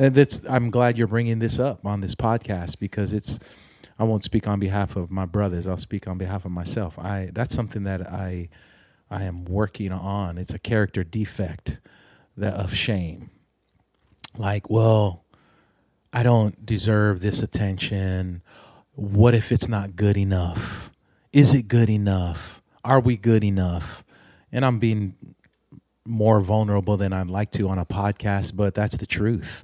and 0.00 0.14
that's 0.14 0.40
I'm 0.48 0.70
glad 0.70 0.96
you're 0.96 1.06
bringing 1.06 1.40
this 1.40 1.58
up 1.58 1.84
on 1.84 2.00
this 2.00 2.14
podcast 2.14 2.78
because 2.78 3.12
it's 3.12 3.38
I 3.98 4.04
won't 4.04 4.24
speak 4.24 4.48
on 4.48 4.58
behalf 4.58 4.96
of 4.96 5.10
my 5.10 5.26
brothers. 5.26 5.68
I'll 5.68 5.76
speak 5.76 6.08
on 6.08 6.16
behalf 6.16 6.46
of 6.46 6.50
myself. 6.50 6.98
I 6.98 7.28
that's 7.32 7.54
something 7.54 7.84
that 7.84 8.10
I 8.10 8.48
I 9.10 9.24
am 9.24 9.44
working 9.44 9.92
on. 9.92 10.38
It's 10.38 10.54
a 10.54 10.58
character 10.58 11.04
defect 11.04 11.78
that 12.34 12.54
of 12.54 12.74
shame. 12.74 13.28
Like, 14.38 14.70
well, 14.70 15.24
I 16.14 16.22
don't 16.22 16.64
deserve 16.64 17.20
this 17.20 17.42
attention. 17.42 18.42
What 18.94 19.34
if 19.34 19.52
it's 19.52 19.68
not 19.68 19.96
good 19.96 20.16
enough? 20.16 20.90
Is 21.30 21.54
it 21.54 21.68
good 21.68 21.90
enough? 21.90 22.62
Are 22.82 23.00
we 23.00 23.18
good 23.18 23.44
enough? 23.44 24.02
And 24.50 24.64
I'm 24.64 24.78
being 24.78 25.14
more 26.06 26.40
vulnerable 26.40 26.96
than 26.96 27.12
I'd 27.12 27.28
like 27.28 27.50
to 27.52 27.68
on 27.68 27.78
a 27.78 27.86
podcast, 27.86 28.56
but 28.56 28.74
that's 28.74 28.96
the 28.96 29.06
truth. 29.06 29.62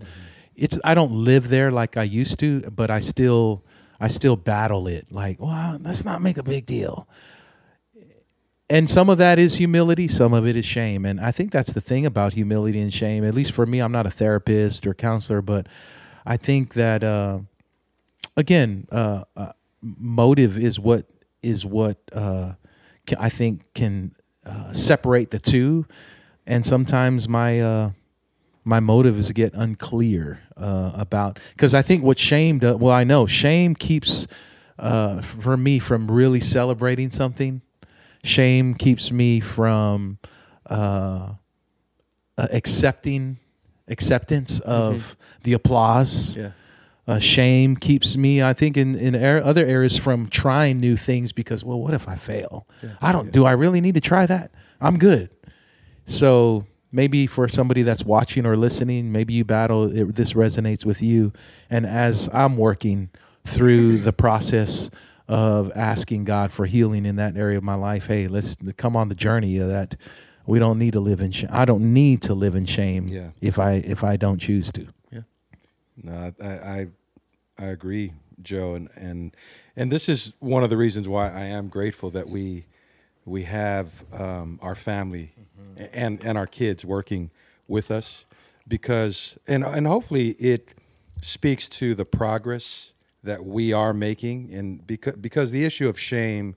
It's 0.55 0.79
I 0.85 0.94
don't 0.94 1.12
live 1.12 1.49
there 1.49 1.70
like 1.70 1.96
I 1.96 2.03
used 2.03 2.38
to, 2.40 2.62
but 2.70 2.90
I 2.90 2.99
still 2.99 3.62
I 4.01 4.09
still 4.09 4.37
battle 4.37 4.87
it. 4.87 5.11
Like, 5.11 5.40
well, 5.40 5.79
let's 5.83 6.05
not 6.05 6.22
make 6.22 6.38
a 6.38 6.42
big 6.42 6.66
deal. 6.66 7.09
And 8.68 8.90
some 8.90 9.09
of 9.09 9.18
that 9.18 9.38
is 9.38 9.57
humility, 9.57 10.09
some 10.09 10.35
of 10.35 10.44
it 10.46 10.57
is 10.57 10.64
shame. 10.64 11.05
And 11.05 11.20
I 11.20 11.31
think 11.31 11.53
that's 11.53 11.72
the 11.72 11.81
thing 11.81 12.05
about 12.05 12.33
humility 12.33 12.81
and 12.81 12.92
shame. 12.92 13.22
At 13.25 13.33
least 13.33 13.53
for 13.53 13.64
me, 13.64 13.79
I'm 13.79 13.92
not 13.92 14.07
a 14.07 14.11
therapist 14.11 14.87
or 14.87 14.94
counselor, 14.94 15.40
but 15.40 15.68
I 16.25 16.37
think 16.37 16.75
that 16.75 17.05
uh, 17.05 17.40
again, 18.37 18.88
uh, 18.90 19.25
uh, 19.37 19.53
motive 19.81 20.59
is 20.59 20.81
what 20.81 21.07
is 21.42 21.64
what 21.64 21.99
uh, 22.12 22.55
I 23.18 23.29
think 23.29 23.72
can 23.75 24.16
uh, 24.44 24.72
separate 24.72 25.31
the 25.31 25.38
two. 25.38 25.87
And 26.46 26.64
sometimes 26.64 27.28
my 27.28 27.61
uh, 27.61 27.90
my 28.64 28.80
motives 28.80 29.32
get 29.32 29.52
unclear 29.54 30.40
uh, 30.56 30.92
about 30.94 31.38
because 31.52 31.74
I 31.74 31.82
think 31.82 32.02
what 32.02 32.18
shame 32.18 32.59
does. 32.59 32.76
Well, 32.76 32.92
I 32.92 33.04
know 33.04 33.26
shame 33.26 33.74
keeps 33.74 34.26
uh, 34.78 35.22
for 35.22 35.56
me 35.56 35.78
from 35.78 36.11
really 36.11 36.40
celebrating 36.40 37.11
something. 37.11 37.62
Shame 38.22 38.74
keeps 38.74 39.12
me 39.12 39.40
from 39.40 40.18
uh, 40.68 41.35
uh, 42.37 42.48
accepting 42.50 43.38
acceptance 43.88 44.59
of 44.61 45.16
the 45.44 45.52
applause. 45.52 46.37
Yeah. 46.37 46.50
Uh, 47.09 47.20
shame 47.20 47.76
keeps 47.76 48.16
me, 48.16 48.42
I 48.42 48.52
think, 48.52 48.76
in 48.76 48.96
in 48.96 49.14
ar- 49.14 49.42
other 49.42 49.64
areas 49.64 49.96
from 49.96 50.28
trying 50.28 50.80
new 50.80 50.96
things 50.96 51.30
because, 51.32 51.64
well, 51.64 51.78
what 51.80 51.94
if 51.94 52.09
I 52.09 52.16
fail? 52.16 52.66
I 53.00 53.12
don't. 53.12 53.30
Do 53.30 53.44
I 53.44 53.52
really 53.52 53.80
need 53.80 53.94
to 53.94 54.00
try 54.00 54.26
that? 54.26 54.50
I'm 54.80 54.98
good. 54.98 55.30
So 56.07 56.66
maybe 56.92 57.27
for 57.27 57.49
somebody 57.49 57.83
that's 57.83 58.05
watching 58.05 58.47
or 58.47 58.57
listening, 58.57 59.12
maybe 59.12 59.35
you 59.35 59.45
battle. 59.45 59.95
It, 59.95 60.16
this 60.16 60.33
resonates 60.33 60.85
with 60.85 61.03
you, 61.03 61.33
and 61.69 61.85
as 61.87 62.29
I'm 62.33 62.57
working 62.57 63.11
through 63.45 63.99
the 64.09 64.12
process 64.12 64.90
of 65.29 65.73
asking 65.75 66.25
God 66.25 66.53
for 66.53 66.66
healing 66.66 67.05
in 67.05 67.16
that 67.16 67.37
area 67.37 67.59
of 67.59 67.64
my 67.64 67.75
life, 67.75 68.07
hey, 68.07 68.29
let's 68.29 68.57
come 68.77 68.97
on 68.97 69.09
the 69.09 69.14
journey 69.16 69.59
of 69.59 69.69
that. 69.69 69.97
We 70.47 70.61
don't 70.61 70.79
need 70.79 70.92
to 70.92 71.01
live 71.01 71.21
in 71.21 71.33
shame. 71.33 71.51
I 71.53 71.64
don't 71.64 71.92
need 71.92 72.23
to 72.23 72.35
live 72.35 72.55
in 72.55 72.64
shame 72.66 73.09
Yeah. 73.09 73.31
if 73.40 73.59
I 73.59 73.73
if 73.73 74.05
I 74.05 74.16
don't 74.16 74.38
choose 74.38 74.71
to. 74.73 74.87
Yeah. 75.11 75.21
No, 76.03 76.33
I, 76.40 76.47
I 76.47 76.87
I 77.59 77.64
agree, 77.66 78.12
Joe, 78.42 78.75
and 78.75 78.88
and 78.95 79.37
and 79.75 79.90
this 79.90 80.09
is 80.09 80.35
one 80.38 80.62
of 80.62 80.71
the 80.71 80.77
reasons 80.77 81.09
why 81.09 81.31
I 81.33 81.47
am 81.47 81.66
grateful 81.69 82.11
that 82.12 82.29
we 82.29 82.66
we 83.26 83.42
have 83.42 83.90
um, 84.12 84.58
our 84.62 84.74
family 84.74 85.32
and 85.92 86.24
and 86.24 86.38
our 86.38 86.46
kids 86.46 86.84
working 86.84 87.30
with 87.68 87.90
us 87.90 88.24
because 88.66 89.36
and 89.46 89.64
and 89.64 89.86
hopefully 89.86 90.30
it 90.30 90.70
speaks 91.20 91.68
to 91.68 91.94
the 91.94 92.04
progress 92.04 92.92
that 93.22 93.44
we 93.44 93.72
are 93.72 93.92
making 93.92 94.52
and 94.54 94.86
because 94.86 95.16
because 95.16 95.50
the 95.50 95.64
issue 95.64 95.88
of 95.88 95.98
shame 95.98 96.54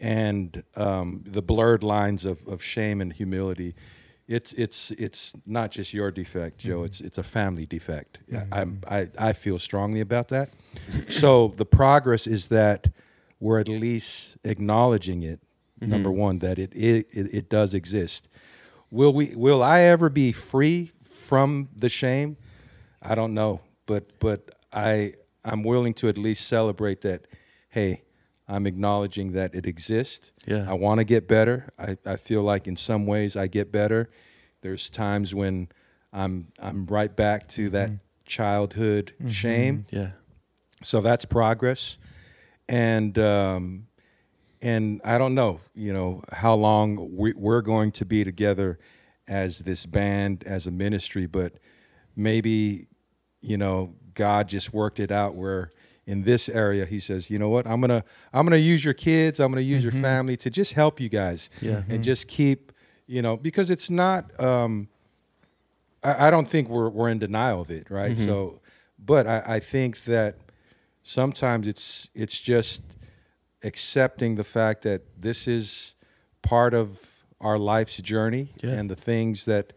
and 0.00 0.64
um, 0.74 1.22
the 1.24 1.42
blurred 1.42 1.84
lines 1.84 2.24
of, 2.24 2.44
of 2.48 2.62
shame 2.62 3.00
and 3.00 3.12
humility 3.12 3.74
it's 4.28 4.52
it's 4.54 4.90
it's 4.92 5.32
not 5.46 5.70
just 5.70 5.92
your 5.92 6.10
defect 6.10 6.58
joe. 6.58 6.84
It's 6.84 7.00
it's 7.00 7.18
a 7.18 7.22
family 7.22 7.66
defect. 7.66 8.18
I'm, 8.50 8.80
i 8.88 9.08
i 9.18 9.32
feel 9.32 9.58
strongly 9.58 10.00
about 10.00 10.28
that. 10.28 10.50
So 11.08 11.52
the 11.56 11.66
progress 11.66 12.26
is 12.26 12.46
that 12.48 12.88
we're 13.40 13.58
at 13.60 13.68
least 13.68 14.38
acknowledging 14.44 15.22
it 15.22 15.40
number 15.88 16.10
mm-hmm. 16.10 16.18
one 16.18 16.38
that 16.40 16.58
it, 16.58 16.72
it 16.74 17.06
it 17.12 17.48
does 17.48 17.74
exist. 17.74 18.28
Will 18.90 19.12
we 19.12 19.34
will 19.34 19.62
i 19.62 19.80
ever 19.80 20.08
be 20.08 20.32
free 20.32 20.92
from 21.02 21.68
the 21.74 21.88
shame? 21.88 22.36
I 23.00 23.14
don't 23.14 23.34
know 23.34 23.60
but 23.86 24.18
but 24.18 24.50
i 24.72 25.12
i'm 25.44 25.62
willing 25.62 25.94
to 25.94 26.08
at 26.08 26.18
least 26.18 26.46
celebrate 26.46 27.00
that 27.02 27.26
hey 27.70 28.02
i'm 28.48 28.66
acknowledging 28.66 29.32
that 29.32 29.54
it 29.54 29.66
exists. 29.66 30.32
Yeah. 30.46 30.66
i 30.68 30.74
want 30.74 30.98
to 30.98 31.04
get 31.04 31.28
better. 31.28 31.68
I, 31.78 31.96
I 32.04 32.16
feel 32.16 32.42
like 32.42 32.66
in 32.66 32.76
some 32.76 33.06
ways 33.06 33.36
i 33.36 33.46
get 33.46 33.72
better. 33.72 34.10
There's 34.62 34.90
times 34.90 35.34
when 35.34 35.68
i'm 36.12 36.48
i'm 36.58 36.86
right 36.86 37.14
back 37.14 37.48
to 37.50 37.70
that 37.70 37.88
mm-hmm. 37.88 37.96
childhood 38.24 39.12
mm-hmm. 39.20 39.30
shame. 39.30 39.86
Yeah. 39.90 40.10
so 40.82 41.00
that's 41.00 41.24
progress. 41.24 41.98
And 42.68 43.18
um, 43.18 43.88
and 44.62 45.00
I 45.04 45.18
don't 45.18 45.34
know, 45.34 45.60
you 45.74 45.92
know, 45.92 46.22
how 46.32 46.54
long 46.54 47.16
we, 47.16 47.32
we're 47.34 47.62
going 47.62 47.90
to 47.92 48.04
be 48.04 48.22
together 48.22 48.78
as 49.26 49.58
this 49.58 49.84
band, 49.84 50.44
as 50.46 50.68
a 50.68 50.70
ministry, 50.70 51.26
but 51.26 51.54
maybe, 52.14 52.86
you 53.40 53.56
know, 53.58 53.94
God 54.14 54.48
just 54.48 54.72
worked 54.72 55.00
it 55.00 55.10
out 55.10 55.34
where 55.34 55.72
in 56.06 56.22
this 56.22 56.48
area 56.48 56.86
He 56.86 57.00
says, 57.00 57.28
you 57.28 57.38
know 57.38 57.48
what, 57.48 57.66
I'm 57.66 57.80
gonna 57.80 58.04
I'm 58.32 58.46
gonna 58.46 58.56
use 58.56 58.84
your 58.84 58.94
kids, 58.94 59.40
I'm 59.40 59.50
gonna 59.50 59.62
use 59.62 59.82
your 59.82 59.92
mm-hmm. 59.92 60.02
family 60.02 60.36
to 60.38 60.50
just 60.50 60.72
help 60.74 61.00
you 61.00 61.08
guys, 61.08 61.50
Yeah. 61.60 61.76
and 61.76 61.84
mm-hmm. 61.86 62.02
just 62.02 62.28
keep, 62.28 62.72
you 63.06 63.22
know, 63.22 63.36
because 63.36 63.70
it's 63.70 63.90
not. 63.90 64.38
Um, 64.40 64.88
I, 66.02 66.28
I 66.28 66.30
don't 66.30 66.48
think 66.48 66.68
we're 66.68 66.88
we're 66.88 67.08
in 67.08 67.18
denial 67.18 67.60
of 67.60 67.70
it, 67.70 67.90
right? 67.90 68.16
Mm-hmm. 68.16 68.26
So, 68.26 68.60
but 68.98 69.26
I, 69.26 69.42
I 69.46 69.60
think 69.60 70.04
that 70.04 70.36
sometimes 71.02 71.66
it's 71.66 72.08
it's 72.14 72.38
just 72.38 72.82
accepting 73.64 74.34
the 74.36 74.44
fact 74.44 74.82
that 74.82 75.02
this 75.20 75.46
is 75.48 75.94
part 76.42 76.74
of 76.74 77.22
our 77.40 77.58
life's 77.58 77.96
journey 77.98 78.52
Yeah. 78.62 78.70
and 78.70 78.90
the 78.90 78.96
things 78.96 79.44
that 79.46 79.72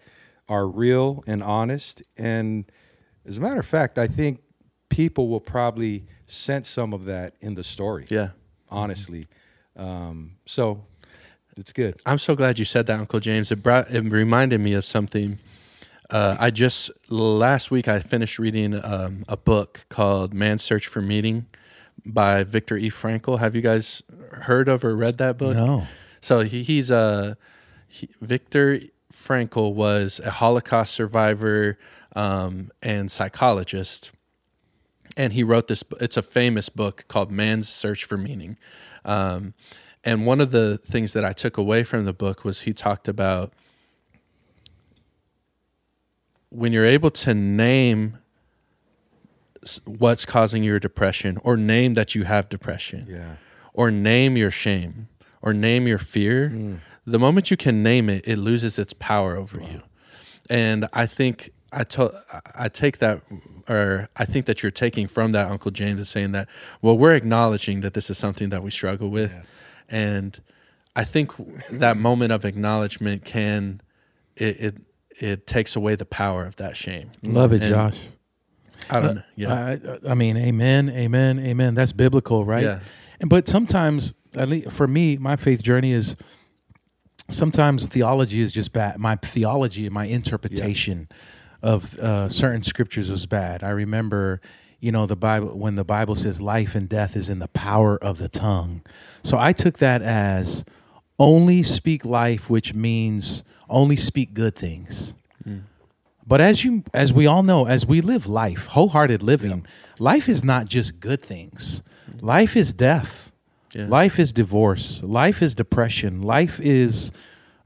are 0.48 0.68
real 0.68 1.24
and 1.28 1.42
honest. 1.44 2.04
And 2.18 2.66
as 3.26 3.38
a 3.38 3.42
matter 3.42 3.60
of 3.60 3.66
fact, 3.66 3.98
I 3.98 4.08
think 4.08 4.42
people 4.90 5.28
will 5.30 5.40
probably 5.42 6.06
sense 6.28 6.70
some 6.70 6.94
of 6.94 7.06
that 7.06 7.36
in 7.42 7.56
the 7.56 7.64
story. 7.64 8.06
Yeah. 8.10 8.30
Honestly, 8.70 9.28
um, 9.76 10.38
so 10.46 10.86
it's 11.58 11.72
good. 11.74 12.00
I'm 12.06 12.20
so 12.20 12.36
glad 12.36 12.60
you 12.60 12.66
said 12.66 12.88
that, 12.88 13.00
Uncle 13.00 13.20
James. 13.20 13.52
It 13.52 13.62
brought 13.64 13.90
it 13.92 14.02
reminded 14.02 14.60
me 14.60 14.74
of 14.74 14.84
something. 14.86 15.40
Uh, 16.10 16.36
I 16.40 16.50
just 16.52 16.92
last 17.10 17.72
week 17.72 17.88
I 17.88 18.00
finished 18.00 18.38
reading 18.38 18.84
um, 18.84 19.24
a 19.28 19.38
book 19.38 19.86
called 19.90 20.34
"Man's 20.34 20.64
Search 20.64 20.88
for 20.88 21.02
Meaning" 21.02 21.46
by 22.06 22.44
Victor 22.44 22.78
E. 22.78 22.90
Frankl. 22.90 23.40
Have 23.40 23.56
you 23.56 23.62
guys 23.62 24.04
heard 24.32 24.68
of 24.68 24.84
or 24.84 24.96
read 24.96 25.18
that 25.18 25.38
book? 25.38 25.56
No. 25.56 25.88
So 26.22 26.42
he, 26.42 26.64
he's 26.64 26.92
a 26.92 27.38
he, 27.88 28.10
Viktor 28.22 28.82
Frankl 29.12 29.74
was 29.74 30.20
a 30.24 30.32
Holocaust 30.32 30.94
survivor 30.94 31.78
um, 32.16 32.72
and 32.82 33.12
psychologist, 33.12 34.12
and 35.18 35.34
he 35.34 35.44
wrote 35.44 35.68
this. 35.68 35.84
It's 36.00 36.18
a 36.18 36.22
famous 36.22 36.70
book 36.70 37.06
called 37.08 37.32
"Man's 37.32 37.70
Search 37.70 38.04
for 38.06 38.18
Meaning," 38.18 38.58
um, 39.04 39.54
and 40.04 40.26
one 40.26 40.42
of 40.42 40.52
the 40.52 40.78
things 40.78 41.14
that 41.14 41.26
I 41.26 41.34
took 41.34 41.58
away 41.58 41.84
from 41.84 42.06
the 42.06 42.14
book 42.14 42.44
was 42.44 42.62
he 42.62 42.74
talked 42.74 43.08
about 43.08 43.54
when 46.50 46.72
you're 46.72 46.86
able 46.86 47.12
to 47.12 47.34
name 47.34 48.18
what's 49.86 50.26
causing 50.26 50.64
your 50.64 50.80
depression, 50.80 51.40
or 51.44 51.58
name 51.58 51.94
that 51.96 52.16
you 52.16 52.24
have 52.24 52.50
depression 52.50 53.08
Yeah. 53.10 53.36
or 53.74 53.92
name 53.92 54.38
your 54.38 54.52
shame 54.52 55.08
or 55.42 55.54
name 55.54 55.88
your 55.88 56.00
fear, 56.00 56.50
hmm. 56.50 56.76
the 57.06 57.20
moment 57.20 57.52
you 57.52 57.58
can 57.58 57.84
name 57.84 58.10
it, 58.10 58.24
it 58.28 58.38
loses 58.38 58.80
its 58.80 58.94
power 58.94 59.36
over 59.36 59.60
you. 59.60 59.82
And 60.50 60.88
I 60.94 61.06
think 61.06 61.52
I 61.72 61.84
to, 61.84 62.24
I 62.56 62.70
take 62.70 63.00
that, 63.00 63.22
or 63.68 64.08
I 64.16 64.26
think 64.26 64.46
that 64.46 64.64
you're 64.64 64.72
taking 64.72 65.08
from 65.08 65.34
that 65.34 65.52
Uncle 65.52 65.72
James 65.72 66.00
is 66.00 66.10
saying 66.10 66.32
that, 66.32 66.48
well, 66.82 66.98
we're 66.98 67.14
acknowledging 67.16 67.82
that 67.82 67.94
this 67.94 68.10
is 68.10 68.18
something 68.18 68.50
that 68.50 68.64
we 68.64 68.72
struggle 68.72 69.10
with, 69.10 69.36
and 69.90 70.42
I 70.96 71.04
think 71.04 71.32
that 71.70 71.98
moment 71.98 72.32
of 72.32 72.46
acknowledgement 72.46 73.26
can 73.26 73.82
it 74.36 74.60
it, 74.60 74.78
it 75.20 75.48
takes 75.48 75.76
away 75.76 75.96
the 75.96 76.06
power 76.06 76.46
of 76.46 76.56
that 76.58 76.78
shame. 76.78 77.12
Love 77.24 77.52
it, 77.52 77.62
And 77.62 77.74
Josh. 77.74 78.00
I 78.90 79.00
don't 79.00 79.16
know. 79.16 79.24
Yeah. 79.36 79.54
I, 79.54 80.12
I 80.12 80.14
mean, 80.14 80.38
amen, 80.38 80.90
amen, 80.90 81.40
amen. 81.40 81.74
That's 81.76 81.94
biblical, 81.94 82.46
right? 82.46 82.64
Yeah. 82.64 82.80
And 83.20 83.30
but 83.30 83.48
sometimes, 83.48 84.14
at 84.36 84.50
least 84.50 84.72
for 84.72 84.88
me, 84.88 85.18
my 85.18 85.36
faith 85.36 85.64
journey 85.64 85.92
is 85.92 86.16
sometimes 87.30 87.88
theology 87.88 88.42
is 88.42 88.52
just 88.52 88.74
bad. 88.74 89.00
My 89.00 89.16
theology 89.16 89.86
and 89.86 89.94
my 89.94 90.06
interpretation 90.06 91.10
of 91.62 91.98
uh, 92.00 92.30
certain 92.30 92.64
scriptures 92.64 93.10
was 93.10 93.26
bad. 93.26 93.64
I 93.64 93.70
remember, 93.70 94.42
you 94.80 94.92
know, 94.92 95.06
the 95.06 95.16
Bible 95.16 95.58
when 95.58 95.76
the 95.76 95.84
Bible 95.84 96.16
says 96.16 96.42
life 96.42 96.76
and 96.76 96.88
death 96.88 97.16
is 97.16 97.30
in 97.30 97.40
the 97.40 97.48
power 97.48 97.98
of 97.98 98.18
the 98.18 98.30
tongue. 98.30 98.82
So 99.24 99.38
I 99.38 99.54
took 99.54 99.80
that 99.80 100.02
as 100.02 100.64
only 101.18 101.64
speak 101.64 102.06
life, 102.06 102.50
which 102.50 102.74
means 102.74 103.44
only 103.70 103.96
speak 103.96 104.34
good 104.34 104.56
things. 104.56 105.14
But 106.28 106.42
as 106.42 106.64
you 106.64 106.84
as 106.94 107.14
we 107.14 107.28
all 107.28 107.44
know, 107.44 107.68
as 107.68 107.86
we 107.86 108.02
live 108.02 108.28
life, 108.28 108.68
wholehearted 108.68 109.22
living, 109.22 109.66
life 110.00 110.28
is 110.28 110.44
not 110.44 110.66
just 110.66 111.00
good 111.00 111.22
things. 111.22 111.84
Life 112.22 112.56
is 112.56 112.74
death. 112.74 113.32
Yeah. 113.74 113.88
Life 113.88 114.20
is 114.20 114.34
divorce. 114.34 115.04
Life 115.04 115.42
is 115.42 115.54
depression. 115.54 116.22
Life 116.22 116.60
is 116.60 117.12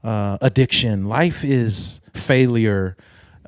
uh, 0.02 0.38
addiction. 0.40 1.06
Life 1.06 1.44
is 1.44 2.00
failure. 2.14 2.96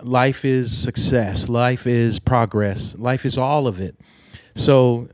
Life 0.00 0.44
is 0.44 0.76
success. 0.76 1.48
Life 1.48 1.86
is 1.86 2.18
progress. 2.18 2.94
Life 2.96 3.26
is 3.26 3.36
all 3.36 3.66
of 3.66 3.80
it. 3.80 3.98
So 4.54 5.08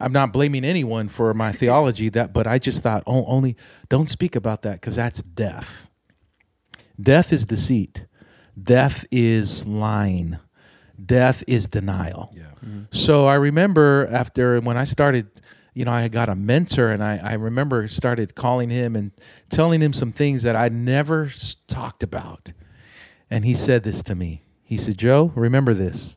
I'm 0.00 0.12
not 0.12 0.32
blaming 0.32 0.64
anyone 0.64 1.08
for 1.08 1.32
my 1.34 1.52
theology 1.60 2.08
that, 2.10 2.32
but 2.32 2.46
I 2.46 2.58
just 2.58 2.82
thought, 2.82 3.02
oh, 3.06 3.24
only 3.26 3.56
don't 3.88 4.10
speak 4.10 4.34
about 4.34 4.62
that 4.62 4.80
because 4.80 4.96
that's 4.96 5.22
death. 5.22 5.88
Death 7.00 7.32
is 7.32 7.44
deceit. 7.44 8.06
Death 8.60 9.04
is 9.10 9.66
lying. 9.66 10.38
Death 11.04 11.42
is 11.46 11.66
denial. 11.66 12.32
Yeah. 12.34 12.42
Mm-hmm. 12.64 12.82
So 12.90 13.26
I 13.26 13.34
remember 13.34 14.08
after 14.10 14.60
when 14.60 14.76
I 14.76 14.84
started, 14.84 15.26
you 15.74 15.84
know, 15.84 15.92
I 15.92 16.08
got 16.08 16.28
a 16.28 16.34
mentor 16.34 16.90
and 16.90 17.02
I, 17.02 17.20
I 17.22 17.32
remember 17.34 17.88
started 17.88 18.34
calling 18.34 18.70
him 18.70 18.94
and 18.94 19.10
telling 19.50 19.82
him 19.82 19.92
some 19.92 20.12
things 20.12 20.42
that 20.44 20.56
I 20.56 20.68
never 20.68 21.30
talked 21.66 22.02
about. 22.02 22.52
And 23.30 23.44
he 23.44 23.54
said 23.54 23.82
this 23.82 24.02
to 24.04 24.14
me. 24.14 24.42
He 24.62 24.76
said, 24.76 24.96
Joe, 24.96 25.32
remember 25.34 25.74
this. 25.74 26.16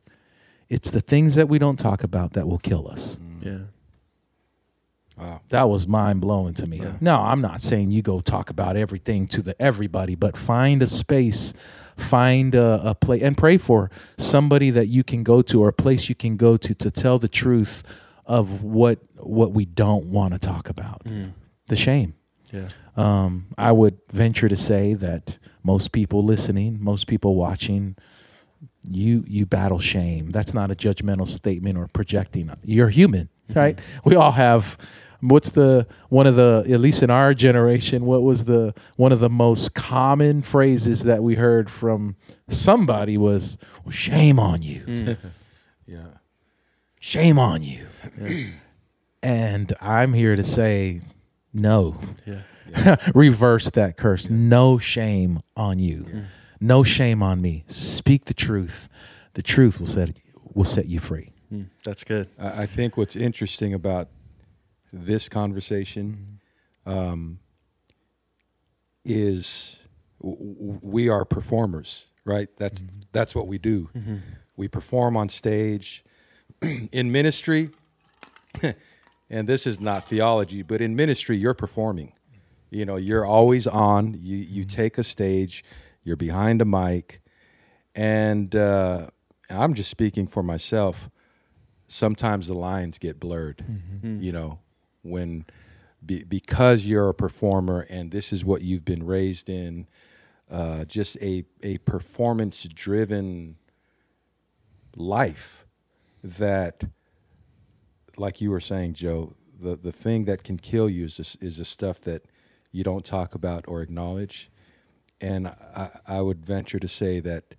It's 0.68 0.90
the 0.90 1.00
things 1.00 1.34
that 1.34 1.48
we 1.48 1.58
don't 1.58 1.78
talk 1.78 2.02
about 2.04 2.34
that 2.34 2.46
will 2.46 2.58
kill 2.58 2.88
us. 2.88 3.16
Mm. 3.16 3.44
Yeah. 3.44 5.22
Wow. 5.22 5.40
That 5.48 5.68
was 5.68 5.88
mind 5.88 6.20
blowing 6.20 6.54
to 6.54 6.66
me. 6.66 6.80
No, 7.00 7.16
I'm 7.16 7.40
not 7.40 7.60
saying 7.60 7.90
you 7.90 8.02
go 8.02 8.20
talk 8.20 8.50
about 8.50 8.76
everything 8.76 9.26
to 9.28 9.42
the 9.42 9.60
everybody, 9.60 10.14
but 10.14 10.36
find 10.36 10.80
a 10.80 10.86
space, 10.86 11.52
find 11.98 12.54
a, 12.54 12.90
a 12.90 12.94
place, 12.94 13.22
and 13.22 13.36
pray 13.36 13.58
for 13.58 13.90
somebody 14.16 14.70
that 14.70 14.86
you 14.88 15.04
can 15.04 15.22
go 15.22 15.42
to 15.42 15.62
or 15.62 15.68
a 15.68 15.72
place 15.72 16.08
you 16.08 16.14
can 16.14 16.36
go 16.36 16.56
to 16.56 16.74
to 16.74 16.90
tell 16.90 17.18
the 17.18 17.28
truth 17.28 17.82
of 18.24 18.62
what 18.62 18.98
what 19.16 19.52
we 19.52 19.64
don't 19.64 20.06
want 20.06 20.32
to 20.32 20.38
talk 20.38 20.68
about. 20.68 21.02
The 21.66 21.76
shame. 21.76 22.14
Yeah. 22.52 22.68
Um, 22.96 23.46
I 23.58 23.72
would 23.72 23.98
venture 24.10 24.48
to 24.48 24.56
say 24.56 24.94
that 24.94 25.38
most 25.62 25.92
people 25.92 26.24
listening, 26.24 26.78
most 26.80 27.06
people 27.06 27.34
watching, 27.34 27.96
you 28.88 29.24
you 29.26 29.44
battle 29.46 29.78
shame. 29.78 30.30
That's 30.30 30.54
not 30.54 30.70
a 30.70 30.74
judgmental 30.74 31.28
statement 31.28 31.76
or 31.78 31.88
projecting. 31.88 32.50
You're 32.64 32.88
human, 32.88 33.28
right? 33.54 33.78
We 34.04 34.16
all 34.16 34.32
have 34.32 34.78
what's 35.20 35.50
the 35.50 35.86
one 36.08 36.26
of 36.26 36.36
the 36.36 36.64
at 36.70 36.80
least 36.80 37.02
in 37.02 37.10
our 37.10 37.34
generation 37.34 38.04
what 38.06 38.22
was 38.22 38.44
the 38.44 38.72
one 38.96 39.10
of 39.12 39.18
the 39.20 39.28
most 39.28 39.74
common 39.74 40.42
phrases 40.42 41.02
that 41.04 41.22
we 41.22 41.34
heard 41.34 41.68
from 41.70 42.14
somebody 42.48 43.18
was 43.18 43.58
well, 43.84 43.92
shame 43.92 44.38
on 44.38 44.62
you. 44.62 45.16
Yeah. 45.86 46.18
shame 47.00 47.38
on 47.38 47.62
you. 47.62 47.86
And 49.20 49.72
i'm 49.80 50.12
here 50.12 50.36
to 50.36 50.44
say 50.44 51.00
no. 51.52 51.96
Yeah. 52.24 52.96
reverse 53.14 53.70
that 53.70 53.96
curse. 53.96 54.30
No 54.30 54.78
shame 54.78 55.40
on 55.56 55.78
you. 55.80 56.24
No 56.60 56.82
shame 56.84 57.22
on 57.22 57.40
me. 57.40 57.64
Speak 57.66 58.26
the 58.26 58.34
truth. 58.34 58.88
The 59.34 59.42
truth 59.42 59.80
will 59.80 59.86
set 59.88 60.16
will 60.54 60.64
set 60.64 60.86
you 60.86 61.00
free. 61.00 61.32
Mm, 61.52 61.66
that's 61.84 62.04
good. 62.04 62.28
I 62.38 62.62
I 62.62 62.66
think 62.66 62.96
what's 62.96 63.16
interesting 63.16 63.74
about 63.74 64.08
this 64.92 65.28
conversation 65.28 66.40
um, 66.86 67.38
is 69.04 69.78
w- 70.20 70.78
we 70.82 71.08
are 71.08 71.24
performers, 71.24 72.10
right? 72.24 72.48
That's 72.56 72.82
that's 73.12 73.34
what 73.34 73.46
we 73.46 73.58
do. 73.58 73.90
We 74.56 74.68
perform 74.68 75.16
on 75.16 75.28
stage, 75.28 76.04
in 76.62 77.12
ministry, 77.12 77.70
and 79.30 79.48
this 79.48 79.66
is 79.66 79.78
not 79.80 80.08
theology, 80.08 80.62
but 80.62 80.80
in 80.80 80.96
ministry, 80.96 81.36
you're 81.36 81.54
performing. 81.54 82.12
You 82.70 82.84
know, 82.84 82.96
you're 82.96 83.24
always 83.24 83.66
on. 83.66 84.14
You 84.20 84.36
you 84.36 84.64
take 84.64 84.98
a 84.98 85.04
stage, 85.04 85.64
you're 86.04 86.16
behind 86.16 86.60
a 86.60 86.64
mic, 86.64 87.20
and 87.94 88.54
uh, 88.54 89.08
I'm 89.48 89.74
just 89.74 89.90
speaking 89.90 90.26
for 90.26 90.42
myself. 90.42 91.08
Sometimes 91.90 92.48
the 92.48 92.54
lines 92.54 92.98
get 92.98 93.18
blurred. 93.18 93.64
You 94.22 94.32
know, 94.32 94.58
when 95.02 95.44
be, 96.04 96.24
because 96.24 96.84
you're 96.84 97.08
a 97.08 97.14
performer 97.14 97.80
and 97.88 98.10
this 98.10 98.32
is 98.32 98.44
what 98.44 98.62
you've 98.62 98.84
been 98.84 99.04
raised 99.04 99.48
in, 99.48 99.86
uh, 100.50 100.84
just 100.84 101.16
a 101.18 101.44
a 101.62 101.78
performance 101.78 102.64
driven 102.74 103.56
life 104.96 105.66
that 106.24 106.84
like 108.16 108.40
you 108.40 108.50
were 108.50 108.58
saying 108.58 108.92
joe 108.94 109.34
the, 109.60 109.76
the 109.76 109.92
thing 109.92 110.24
that 110.24 110.44
can 110.44 110.58
kill 110.58 110.88
you 110.88 111.04
is 111.04 111.16
this, 111.16 111.36
is 111.40 111.58
the 111.58 111.64
stuff 111.64 112.00
that 112.02 112.26
you 112.70 112.84
don't 112.84 113.04
talk 113.04 113.34
about 113.34 113.64
or 113.66 113.82
acknowledge. 113.82 114.50
And 115.20 115.48
I, 115.48 115.90
I 116.06 116.20
would 116.20 116.44
venture 116.44 116.78
to 116.78 116.88
say 116.88 117.20
that 117.20 117.54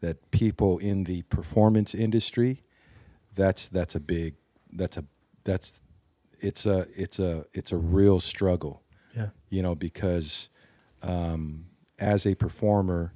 that 0.00 0.30
people 0.30 0.78
in 0.78 1.04
the 1.04 1.22
performance 1.22 1.94
industry 1.94 2.62
that's 3.34 3.66
that's 3.68 3.94
a 3.94 4.00
big 4.00 4.34
that's 4.72 4.96
a 4.96 5.04
that's 5.44 5.80
it's 6.46 6.64
a 6.66 6.86
it's 6.94 7.18
a 7.18 7.44
it's 7.52 7.72
a 7.72 7.76
real 7.76 8.20
struggle. 8.20 8.82
Yeah. 9.14 9.28
you 9.48 9.62
know 9.62 9.74
because 9.74 10.50
um, 11.02 11.66
as 11.98 12.26
a 12.26 12.34
performer 12.34 13.14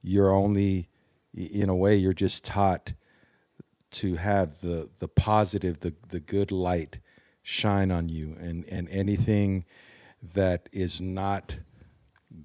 you're 0.00 0.34
only 0.34 0.88
in 1.34 1.68
a 1.68 1.76
way 1.76 1.96
you're 1.96 2.14
just 2.14 2.44
taught 2.44 2.94
to 3.90 4.16
have 4.16 4.60
the 4.62 4.88
the 4.98 5.08
positive 5.08 5.80
the 5.80 5.94
the 6.08 6.20
good 6.20 6.50
light 6.50 6.98
shine 7.42 7.90
on 7.90 8.08
you. 8.08 8.36
And 8.40 8.64
and 8.66 8.88
anything 8.88 9.64
that 10.34 10.68
is 10.72 11.00
not 11.00 11.56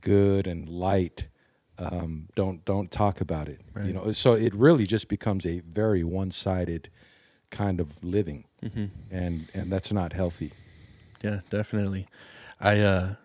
good 0.02 0.46
and 0.46 0.68
light 0.68 1.28
um, 1.78 2.28
don't 2.36 2.66
don't 2.66 2.92
talk 2.92 3.22
about 3.22 3.48
it. 3.48 3.62
You 3.88 3.94
know 3.94 4.12
so 4.12 4.34
it 4.34 4.54
really 4.54 4.86
just 4.86 5.08
becomes 5.08 5.46
a 5.46 5.62
very 5.62 6.04
one-sided 6.04 6.90
kind 7.52 7.80
of 7.80 8.04
living 8.04 8.44
Mm-hmm. 8.64 8.86
and 9.12 9.48
and 9.54 9.72
that's 9.72 9.92
not 9.92 10.12
healthy 10.14 10.52
Yeah, 11.24 11.40
definitely. 11.50 12.08
I 12.60 12.80
uh 12.80 13.16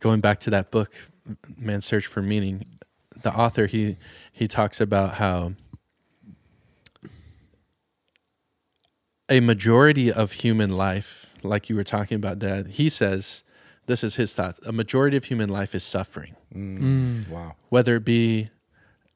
going 0.00 0.20
back 0.20 0.40
to 0.40 0.50
that 0.50 0.70
book, 0.70 0.94
Man's 1.58 1.84
Search 1.86 2.06
for 2.06 2.22
Meaning, 2.22 2.64
the 3.22 3.32
author 3.34 3.66
he 3.66 3.96
he 4.32 4.48
talks 4.48 4.80
about 4.80 5.14
how 5.14 5.52
a 9.28 9.40
majority 9.40 10.12
of 10.12 10.32
human 10.32 10.70
life, 10.72 11.26
like 11.42 11.68
you 11.68 11.76
were 11.76 11.84
talking 11.84 12.16
about, 12.16 12.38
Dad, 12.38 12.68
he 12.68 12.88
says 12.88 13.42
this 13.86 14.02
is 14.04 14.16
his 14.16 14.34
thought. 14.34 14.58
A 14.64 14.72
majority 14.72 15.16
of 15.16 15.24
human 15.24 15.48
life 15.48 15.74
is 15.74 15.84
suffering, 15.84 16.34
Mm. 16.54 17.28
wow 17.28 17.54
whether 17.68 17.96
it 17.96 18.04
be 18.04 18.48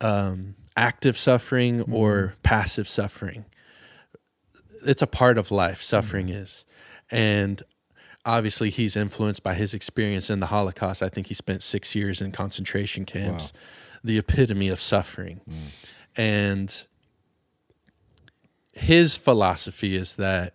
um, 0.00 0.54
active 0.76 1.16
suffering 1.16 1.82
or 1.92 2.34
passive 2.42 2.88
suffering. 2.88 3.44
It's 4.84 5.02
a 5.02 5.06
part 5.06 5.38
of 5.38 5.50
life. 5.50 5.82
Suffering 5.82 6.28
mm-hmm. 6.28 6.42
is, 6.42 6.64
and 7.10 7.62
obviously 8.24 8.70
he's 8.70 8.96
influenced 8.96 9.42
by 9.42 9.54
his 9.54 9.74
experience 9.74 10.30
in 10.30 10.40
the 10.40 10.46
Holocaust. 10.46 11.02
I 11.02 11.08
think 11.08 11.28
he 11.28 11.34
spent 11.34 11.62
six 11.62 11.94
years 11.94 12.20
in 12.20 12.32
concentration 12.32 13.04
camps, 13.04 13.52
the 14.04 14.18
epitome 14.18 14.68
of 14.68 14.80
suffering, 14.80 15.40
mm. 15.48 15.56
and 16.16 16.86
his 18.72 19.16
philosophy 19.16 19.96
is 19.96 20.14
that 20.14 20.54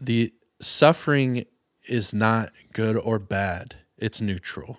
the 0.00 0.32
suffering 0.60 1.46
is 1.88 2.12
not 2.12 2.52
good 2.72 2.96
or 2.96 3.18
bad; 3.18 3.76
it's 3.98 4.20
neutral, 4.20 4.78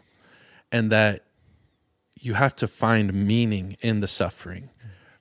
and 0.71 0.91
that 0.91 1.25
you 2.19 2.35
have 2.35 2.55
to 2.55 2.67
find 2.67 3.13
meaning 3.13 3.77
in 3.81 3.99
the 3.99 4.07
suffering 4.07 4.69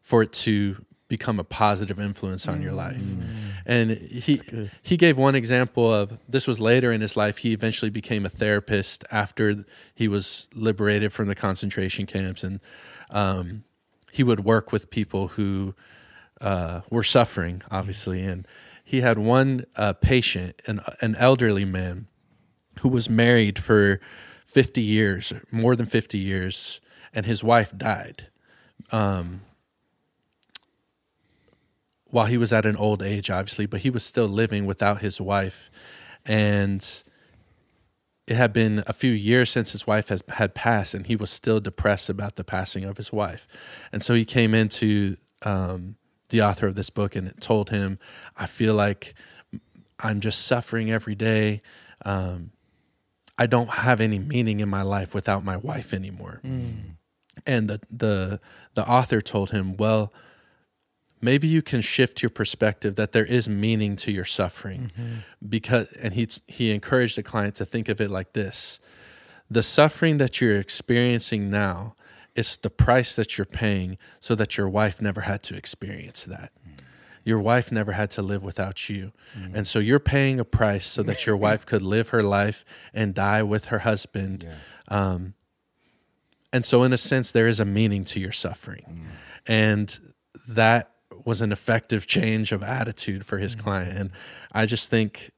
for 0.00 0.22
it 0.22 0.32
to 0.32 0.84
become 1.12 1.38
a 1.38 1.44
positive 1.44 2.00
influence 2.00 2.48
on 2.48 2.62
your 2.62 2.72
life. 2.72 3.04
And 3.66 3.90
he 3.90 4.40
he 4.80 4.96
gave 4.96 5.18
one 5.18 5.34
example 5.34 5.92
of 5.92 6.18
this 6.26 6.46
was 6.46 6.58
later 6.58 6.90
in 6.90 7.02
his 7.02 7.18
life. 7.18 7.36
He 7.38 7.52
eventually 7.52 7.90
became 7.90 8.24
a 8.24 8.30
therapist 8.30 9.04
after 9.10 9.66
he 9.94 10.08
was 10.08 10.48
liberated 10.54 11.12
from 11.12 11.28
the 11.28 11.34
concentration 11.34 12.06
camps, 12.06 12.42
and 12.42 12.60
um, 13.10 13.64
he 14.10 14.22
would 14.22 14.40
work 14.40 14.72
with 14.72 14.88
people 14.88 15.28
who 15.36 15.74
uh, 16.40 16.80
were 16.88 17.04
suffering, 17.04 17.60
obviously. 17.70 18.22
And 18.22 18.48
he 18.82 19.02
had 19.02 19.18
one 19.18 19.66
uh, 19.76 19.92
patient, 19.92 20.62
an 20.66 20.80
an 21.02 21.14
elderly 21.16 21.66
man, 21.66 22.06
who 22.80 22.88
was 22.88 23.10
married 23.10 23.58
for 23.58 24.00
50 24.46 24.80
years, 24.80 25.34
more 25.50 25.76
than 25.76 25.84
50 25.84 26.16
years, 26.16 26.80
and 27.12 27.26
his 27.26 27.44
wife 27.44 27.76
died 27.76 28.28
um, 28.92 29.42
while 32.12 32.26
he 32.26 32.36
was 32.36 32.52
at 32.52 32.66
an 32.66 32.76
old 32.76 33.02
age, 33.02 33.30
obviously, 33.30 33.64
but 33.64 33.80
he 33.80 33.88
was 33.90 34.04
still 34.04 34.28
living 34.28 34.66
without 34.66 35.00
his 35.00 35.18
wife. 35.18 35.70
And 36.26 36.86
it 38.26 38.36
had 38.36 38.52
been 38.52 38.84
a 38.86 38.92
few 38.92 39.12
years 39.12 39.48
since 39.48 39.72
his 39.72 39.86
wife 39.86 40.10
has, 40.10 40.22
had 40.28 40.54
passed, 40.54 40.92
and 40.92 41.06
he 41.06 41.16
was 41.16 41.30
still 41.30 41.58
depressed 41.58 42.10
about 42.10 42.36
the 42.36 42.44
passing 42.44 42.84
of 42.84 42.98
his 42.98 43.12
wife. 43.12 43.48
And 43.92 44.02
so 44.02 44.12
he 44.12 44.26
came 44.26 44.52
into 44.54 45.16
um, 45.40 45.96
the 46.28 46.42
author 46.42 46.66
of 46.66 46.74
this 46.74 46.90
book 46.90 47.16
and 47.16 47.32
told 47.40 47.70
him, 47.70 47.98
I 48.36 48.44
feel 48.44 48.74
like 48.74 49.14
I'm 49.98 50.20
just 50.20 50.44
suffering 50.44 50.90
every 50.90 51.14
day. 51.14 51.62
Um, 52.04 52.50
I 53.38 53.46
don't 53.46 53.70
have 53.70 54.02
any 54.02 54.18
meaning 54.18 54.60
in 54.60 54.68
my 54.68 54.82
life 54.82 55.14
without 55.14 55.44
my 55.44 55.56
wife 55.56 55.94
anymore. 55.94 56.40
And 57.46 57.70
the, 57.70 57.80
the 57.90 58.40
the 58.74 58.86
author 58.86 59.22
told 59.22 59.50
him, 59.50 59.78
well, 59.78 60.12
maybe 61.22 61.46
you 61.46 61.62
can 61.62 61.80
shift 61.80 62.20
your 62.22 62.30
perspective 62.30 62.96
that 62.96 63.12
there 63.12 63.24
is 63.24 63.48
meaning 63.48 63.96
to 63.96 64.12
your 64.12 64.24
suffering 64.24 64.90
mm-hmm. 64.98 65.14
because 65.48 65.90
and 65.92 66.14
he 66.14 66.28
he 66.46 66.70
encouraged 66.70 67.16
the 67.16 67.22
client 67.22 67.54
to 67.54 67.64
think 67.64 67.88
of 67.88 68.00
it 68.00 68.10
like 68.10 68.32
this. 68.32 68.80
The 69.48 69.62
suffering 69.62 70.18
that 70.18 70.40
you're 70.40 70.58
experiencing 70.58 71.50
now 71.50 71.94
is 72.34 72.56
the 72.56 72.70
price 72.70 73.14
that 73.14 73.38
you're 73.38 73.44
paying 73.44 73.98
so 74.18 74.34
that 74.34 74.56
your 74.56 74.68
wife 74.68 75.00
never 75.00 75.22
had 75.22 75.42
to 75.44 75.54
experience 75.54 76.24
that 76.24 76.50
mm. 76.66 76.80
your 77.24 77.38
wife 77.38 77.70
never 77.70 77.92
had 77.92 78.10
to 78.10 78.22
live 78.22 78.42
without 78.42 78.88
you. 78.88 79.12
Mm. 79.38 79.54
And 79.54 79.68
so 79.68 79.78
you're 79.78 80.00
paying 80.00 80.40
a 80.40 80.44
price 80.44 80.86
so 80.86 81.02
that 81.02 81.26
your 81.26 81.36
wife 81.36 81.66
could 81.66 81.82
live 81.82 82.08
her 82.08 82.22
life 82.22 82.64
and 82.94 83.14
die 83.14 83.42
with 83.42 83.66
her 83.66 83.80
husband. 83.80 84.48
Um, 84.88 85.34
and 86.54 86.64
so, 86.64 86.82
in 86.82 86.92
a 86.92 86.98
sense, 86.98 87.32
there 87.32 87.46
is 87.46 87.60
a 87.60 87.64
meaning 87.64 88.04
to 88.06 88.20
your 88.20 88.32
suffering. 88.32 88.84
Mm. 88.88 89.04
And 89.46 90.12
that 90.48 90.91
was 91.24 91.40
an 91.40 91.52
effective 91.52 92.06
change 92.06 92.52
of 92.52 92.62
attitude 92.62 93.24
for 93.24 93.38
his 93.38 93.56
mm. 93.56 93.62
client. 93.62 93.98
And 93.98 94.10
I 94.52 94.66
just 94.66 94.90
think 94.90 95.30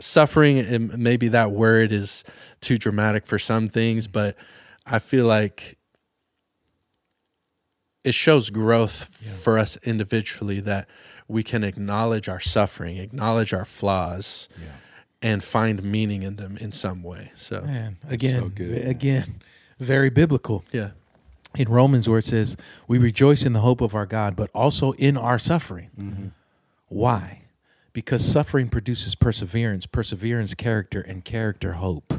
suffering, 0.00 0.58
and 0.58 0.98
maybe 0.98 1.28
that 1.28 1.52
word 1.52 1.92
is 1.92 2.24
too 2.60 2.78
dramatic 2.78 3.26
for 3.26 3.38
some 3.38 3.68
things, 3.68 4.08
mm. 4.08 4.12
but 4.12 4.36
I 4.86 4.98
feel 4.98 5.26
like 5.26 5.78
it 8.02 8.14
shows 8.14 8.50
growth 8.50 9.04
for 9.42 9.58
us 9.58 9.76
individually 9.82 10.60
that 10.60 10.88
we 11.28 11.42
can 11.42 11.62
acknowledge 11.62 12.28
our 12.28 12.40
suffering, 12.40 12.96
acknowledge 12.96 13.52
our 13.52 13.64
flaws, 13.64 14.48
and 15.22 15.44
find 15.44 15.82
meaning 15.82 16.22
in 16.22 16.36
them 16.36 16.56
in 16.56 16.72
some 16.72 17.02
way. 17.02 17.30
So, 17.36 17.60
Man, 17.60 17.98
again, 18.08 18.40
so 18.40 18.48
good. 18.48 18.88
again, 18.88 19.42
very 19.78 20.10
biblical. 20.10 20.64
yeah. 20.72 20.90
In 21.56 21.68
Romans, 21.68 22.08
where 22.08 22.18
it 22.18 22.24
says, 22.24 22.56
"We 22.86 22.98
rejoice 22.98 23.44
in 23.44 23.52
the 23.52 23.60
hope 23.60 23.80
of 23.80 23.94
our 23.94 24.06
God, 24.06 24.36
but 24.36 24.50
also 24.54 24.92
in 24.92 25.16
our 25.16 25.38
suffering." 25.38 25.90
Mm-hmm. 25.98 26.26
Why? 26.88 27.40
because 27.92 28.24
suffering 28.24 28.68
produces 28.68 29.14
perseverance, 29.14 29.86
perseverance, 29.86 30.54
character, 30.54 31.00
and 31.00 31.24
character, 31.24 31.72
hope. 31.72 32.12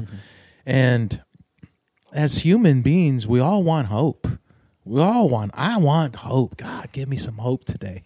And 0.66 1.22
as 2.12 2.38
human 2.38 2.82
beings, 2.82 3.26
we 3.26 3.40
all 3.40 3.62
want 3.62 3.88
hope. 3.88 4.26
We 4.84 5.00
all 5.00 5.28
want, 5.28 5.52
I 5.54 5.76
want 5.78 6.16
hope. 6.16 6.56
God, 6.56 6.90
give 6.92 7.08
me 7.08 7.16
some 7.16 7.38
hope 7.38 7.64
today. 7.64 8.02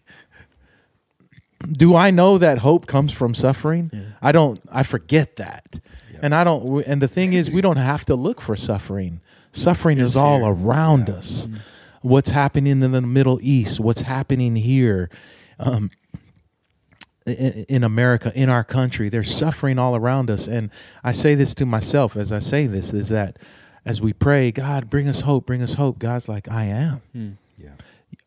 Do 1.70 1.96
I 1.96 2.10
know 2.10 2.38
that 2.38 2.58
hope 2.58 2.86
comes 2.86 3.12
from 3.12 3.34
suffering? 3.34 3.90
I 4.22 4.30
don't, 4.30 4.60
I 4.70 4.82
forget 4.82 5.36
that. 5.36 5.80
And 6.22 6.34
I 6.34 6.44
don't, 6.44 6.84
and 6.86 7.02
the 7.02 7.08
thing 7.08 7.32
is, 7.32 7.50
we 7.50 7.60
don't 7.60 7.76
have 7.76 8.04
to 8.06 8.14
look 8.14 8.40
for 8.40 8.56
suffering. 8.56 9.20
Suffering 9.56 9.98
is 9.98 10.16
all 10.16 10.40
here. 10.40 10.52
around 10.52 11.10
us. 11.10 11.48
What's 12.02 12.30
happening 12.30 12.82
in 12.82 12.92
the 12.92 13.00
Middle 13.00 13.40
East? 13.42 13.80
What's 13.80 14.02
happening 14.02 14.56
here? 14.56 15.10
Um, 15.58 15.90
in, 17.26 17.64
in 17.68 17.84
America, 17.84 18.32
in 18.34 18.48
our 18.48 18.64
country. 18.64 19.08
There's 19.08 19.34
suffering 19.34 19.78
all 19.78 19.96
around 19.96 20.30
us. 20.30 20.46
And 20.46 20.70
I 21.02 21.12
say 21.12 21.34
this 21.34 21.54
to 21.54 21.66
myself 21.66 22.16
as 22.16 22.30
I 22.30 22.38
say 22.38 22.66
this 22.66 22.92
is 22.92 23.08
that 23.08 23.38
as 23.84 24.00
we 24.00 24.12
pray, 24.12 24.52
God, 24.52 24.88
bring 24.90 25.08
us 25.08 25.22
hope, 25.22 25.46
bring 25.46 25.62
us 25.62 25.74
hope. 25.74 25.98
God's 25.98 26.28
like, 26.28 26.48
I 26.48 26.64
am. 26.64 27.38
Yeah. 27.58 27.70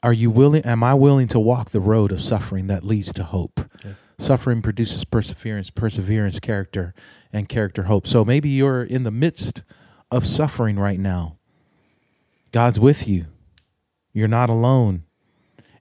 Are 0.03 0.13
you 0.13 0.29
willing? 0.29 0.63
Am 0.63 0.83
I 0.83 0.93
willing 0.93 1.27
to 1.29 1.39
walk 1.39 1.71
the 1.71 1.81
road 1.81 2.11
of 2.11 2.21
suffering 2.21 2.67
that 2.67 2.83
leads 2.83 3.11
to 3.13 3.23
hope? 3.23 3.61
Suffering 4.17 4.61
produces 4.61 5.05
perseverance, 5.05 5.69
perseverance, 5.69 6.39
character, 6.39 6.93
and 7.31 7.47
character, 7.47 7.83
hope. 7.83 8.05
So 8.07 8.25
maybe 8.25 8.49
you're 8.49 8.83
in 8.83 9.03
the 9.03 9.11
midst 9.11 9.61
of 10.11 10.25
suffering 10.27 10.77
right 10.77 10.99
now. 10.99 11.37
God's 12.51 12.79
with 12.79 13.07
you. 13.07 13.25
You're 14.13 14.27
not 14.27 14.49
alone. 14.49 15.03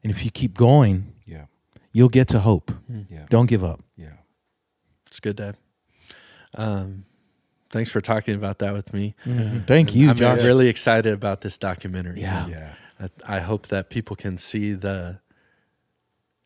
And 0.02 0.10
if 0.12 0.24
you 0.24 0.30
keep 0.30 0.54
going, 0.56 1.14
Yeah. 1.26 1.46
you'll 1.92 2.08
get 2.10 2.28
to 2.28 2.40
hope. 2.40 2.70
Yeah. 3.10 3.26
Don't 3.30 3.46
give 3.46 3.64
up. 3.64 3.82
Yeah. 3.96 4.12
It's 5.06 5.20
good, 5.20 5.36
Dad. 5.36 5.56
Um, 6.54 7.04
thanks 7.70 7.90
for 7.90 8.00
talking 8.00 8.34
about 8.34 8.58
that 8.58 8.72
with 8.72 8.92
me. 8.92 9.14
Thank 9.66 9.94
you, 9.94 10.10
I'm 10.10 10.16
Josh. 10.16 10.42
really 10.42 10.68
excited 10.68 11.12
about 11.12 11.40
this 11.40 11.56
documentary. 11.58 12.20
Yeah. 12.20 12.46
Yeah. 12.46 12.72
I, 13.26 13.36
I 13.36 13.40
hope 13.40 13.68
that 13.68 13.90
people 13.90 14.16
can 14.16 14.38
see 14.38 14.72
the 14.72 15.20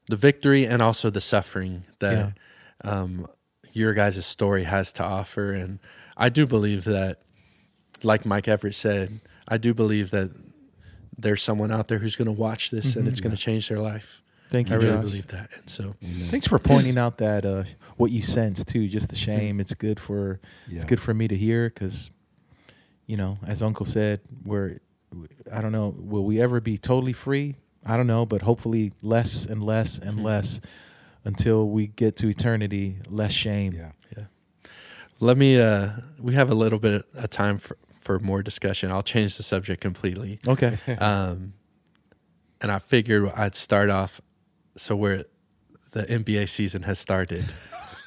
the 0.09 0.17
victory 0.17 0.67
and 0.67 0.83
also 0.83 1.11
the 1.11 1.21
suffering 1.21 1.85
that 2.01 2.33
um, 2.85 3.29
your 3.73 3.95
guys' 3.95 4.27
story 4.27 4.65
has 4.65 4.93
to 4.95 5.03
offer. 5.05 5.53
And 5.53 5.79
I 6.17 6.29
do 6.29 6.45
believe 6.45 6.83
that, 6.85 7.23
like 8.05 8.25
Mike 8.27 8.49
Everett 8.49 8.75
said, 8.75 9.21
I 9.49 9.59
do 9.59 9.75
believe 9.75 10.11
that 10.11 10.31
there's 11.17 11.43
someone 11.43 11.71
out 11.71 11.89
there 11.89 11.99
who's 11.99 12.17
going 12.17 12.27
to 12.27 12.33
watch 12.33 12.71
this 12.71 12.97
and 12.97 13.07
it's 13.07 13.21
going 13.21 13.35
to 13.35 13.41
change 13.41 13.69
their 13.69 13.79
life. 13.79 14.23
Thank 14.51 14.69
you. 14.69 14.77
I 14.77 14.79
you, 14.79 14.85
really 14.85 14.97
Josh. 14.97 15.05
believe 15.05 15.27
that. 15.29 15.51
And 15.55 15.71
so, 15.71 15.95
Thanks 16.31 16.47
for 16.47 16.59
pointing 16.59 16.99
out 16.99 17.19
that 17.19 17.47
uh, 17.47 17.65
what 17.97 18.11
you 18.11 18.23
sense 18.23 18.63
too. 18.65 18.87
Just 18.87 19.09
the 19.09 19.17
shame. 19.17 19.61
It's 19.61 19.73
good 19.75 19.99
for 19.99 20.41
it's 20.71 20.85
good 20.85 21.01
for 21.01 21.15
me 21.15 21.27
to 21.29 21.37
hear 21.37 21.71
because, 21.71 22.11
you 23.07 23.17
know, 23.17 23.39
as 23.47 23.63
Uncle 23.63 23.87
said, 23.87 24.21
we're 24.45 24.81
I 25.51 25.61
don't 25.61 25.73
know. 25.73 25.95
Will 25.97 26.25
we 26.25 26.41
ever 26.41 26.61
be 26.61 26.77
totally 26.79 27.13
free? 27.13 27.57
I 27.85 27.97
don't 27.97 28.07
know, 28.07 28.27
but 28.27 28.43
hopefully 28.43 28.93
less 29.03 29.45
and 29.47 29.63
less 29.63 29.99
and 29.99 30.23
less 30.23 30.61
until 31.25 31.69
we 31.69 31.87
get 31.89 32.17
to 32.19 32.29
eternity. 32.29 32.99
Less 33.09 33.33
shame. 33.33 33.73
Yeah. 33.75 34.25
let 35.21 35.37
me, 35.37 35.59
uh, 35.61 35.91
we 36.19 36.35
have 36.35 36.51
a 36.51 36.55
little 36.55 36.79
bit 36.79 37.07
of 37.15 37.31
time 37.31 37.59
for, 37.59 37.77
for 38.19 38.25
more 38.25 38.43
discussion. 38.43 38.91
I'll 38.91 39.03
change 39.03 39.37
the 39.37 39.43
subject 39.43 39.81
completely. 39.81 40.39
Okay. 40.47 40.79
um, 40.99 41.55
and 42.61 42.71
I 42.71 42.79
figured 42.79 43.33
I'd 43.35 43.55
start 43.55 43.91
off 43.91 44.21
so 44.77 44.95
where 44.97 45.25
the 45.93 46.05
NBA 46.05 46.49
season 46.49 46.83
has 46.83 46.99
started, 46.99 47.45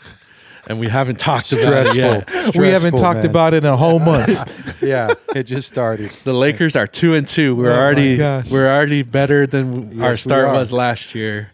and 0.68 0.80
we 0.80 0.88
haven't 0.88 1.20
talked 1.20 1.52
about 1.52 1.88
it 1.88 1.96
yet. 1.96 2.56
we 2.56 2.70
haven't 2.70 2.98
talked 2.98 3.24
man. 3.24 3.30
about 3.30 3.54
it 3.54 3.58
in 3.64 3.72
a 3.72 3.78
whole 3.78 4.00
month. 4.14 4.82
yeah. 4.82 5.10
It 5.36 5.44
just 5.44 5.68
started. 5.68 6.10
The 6.24 6.34
Lakers 6.34 6.76
are 6.76 6.88
two 6.88 7.14
and 7.16 7.28
two. 7.28 7.56
We're 7.56 7.72
Oh 7.72 7.76
already 7.80 8.18
we're 8.18 8.68
already 8.74 9.04
better 9.04 9.46
than 9.46 9.92
Yes, 9.98 10.02
our 10.02 10.18
start 10.18 10.52
was 10.54 10.72
last 10.72 11.14
year. 11.14 11.52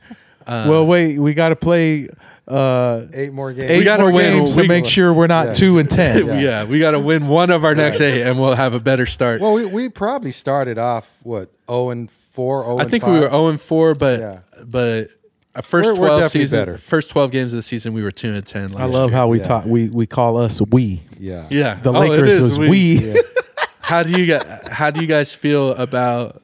Um, 0.48 0.70
well, 0.70 0.86
wait. 0.86 1.20
We 1.20 1.34
got 1.34 1.50
to 1.50 1.56
play 1.56 2.10
uh, 2.52 3.08
Eight 3.14 3.32
more 3.34 3.54
games. 3.54 3.72
eight 3.72 3.84
gotta 3.84 4.04
more 4.04 4.12
win. 4.12 4.38
games 4.40 4.56
We- 4.56 4.64
to 4.64 4.68
make 4.68 4.86
sure 4.86 5.14
we're 5.14 5.28
not 5.28 5.48
Yeah. 5.48 5.54
two 5.54 5.78
and 5.80 5.90
ten. 5.90 6.26
yeah, 6.28 6.40
Yeah. 6.40 6.64
we 6.66 6.80
got 6.80 6.92
to 6.92 7.00
win 7.00 7.28
one 7.28 7.50
of 7.50 7.64
our 7.64 7.74
next 7.76 8.02
eight, 8.02 8.22
and 8.24 8.40
we'll 8.40 8.56
have 8.56 8.74
a 8.74 8.80
better 8.80 9.06
start. 9.06 9.40
Well, 9.42 9.54
we, 9.54 9.66
we 9.66 9.90
probably 9.90 10.32
started 10.32 10.78
off 10.78 11.10
what 11.24 11.50
zero 11.70 11.90
and 11.92 12.10
four. 12.12 12.64
0 12.64 12.80
I 12.80 12.86
think 12.86 13.04
five? 13.04 13.14
we 13.14 13.20
were 13.20 13.30
zero 13.30 13.48
and 13.48 13.62
four, 13.62 13.96
but 13.96 14.20
Yeah. 14.20 14.40
but 14.66 15.10
uh, 15.56 15.62
first 15.62 15.88
We're- 15.94 16.00
we're 16.00 16.08
twelve 16.18 16.32
season, 16.32 16.60
better. 16.60 16.78
first 16.78 17.12
twelve 17.12 17.32
games 17.32 17.54
of 17.54 17.58
the 17.58 17.64
season, 17.64 17.94
we 17.94 18.04
were 18.04 18.12
two 18.12 18.34
and 18.34 18.46
ten. 18.46 18.76
I 18.76 18.86
love 18.86 19.10
year. 19.12 19.18
how 19.18 19.28
we 19.28 19.38
Yeah. 19.40 19.44
talk. 19.44 19.66
We 19.66 19.90
we 19.90 20.06
call 20.06 20.38
us 20.38 20.62
we. 20.72 21.02
Yeah. 21.20 21.46
yeah 21.50 21.80
The 21.82 21.92
Oh, 21.94 22.00
Lakers 22.00 22.32
is. 22.32 22.50
was 22.52 22.60
we. 22.60 22.96
Yeah. 23.00 23.14
how 23.82 24.04
do 24.04 24.12
you 24.20 24.26
guys 24.26 24.46
how 24.72 24.92
do 24.92 25.02
you 25.02 25.08
guys 25.08 25.34
feel 25.36 25.72
about 25.72 26.42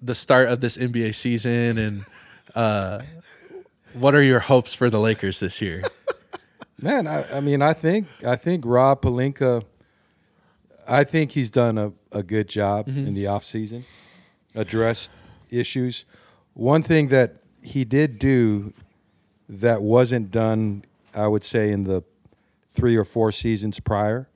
the 0.00 0.14
start 0.14 0.48
of 0.48 0.60
this 0.60 0.76
NBA 0.78 1.14
season 1.14 1.76
and 1.76 2.02
uh, 2.54 3.00
what 4.00 4.14
are 4.14 4.22
your 4.22 4.40
hopes 4.40 4.74
for 4.74 4.90
the 4.90 4.98
Lakers 5.00 5.40
this 5.40 5.60
year? 5.60 5.82
Man, 6.80 7.06
I, 7.06 7.38
I 7.38 7.40
mean, 7.40 7.60
I 7.62 7.72
think 7.72 8.06
I 8.24 8.36
think 8.36 8.64
Rob 8.66 9.02
Pelinka, 9.02 9.64
I 10.86 11.04
think 11.04 11.32
he's 11.32 11.50
done 11.50 11.76
a, 11.78 11.92
a 12.12 12.22
good 12.22 12.48
job 12.48 12.86
Mm-hmm. 12.86 13.06
in 13.08 13.14
the 13.14 13.24
offseason, 13.24 13.82
addressed 14.54 15.10
issues. 15.50 16.04
One 16.54 16.82
thing 16.82 17.08
that 17.08 17.36
he 17.62 17.84
did 17.84 18.18
do 18.18 18.72
that 19.48 19.82
wasn't 19.82 20.30
done, 20.30 20.84
I 21.14 21.26
would 21.26 21.42
say, 21.44 21.70
in 21.72 21.84
the 21.84 22.04
three 22.72 22.96
or 22.96 23.04
four 23.04 23.32
seasons 23.32 23.80
prior. 23.80 24.28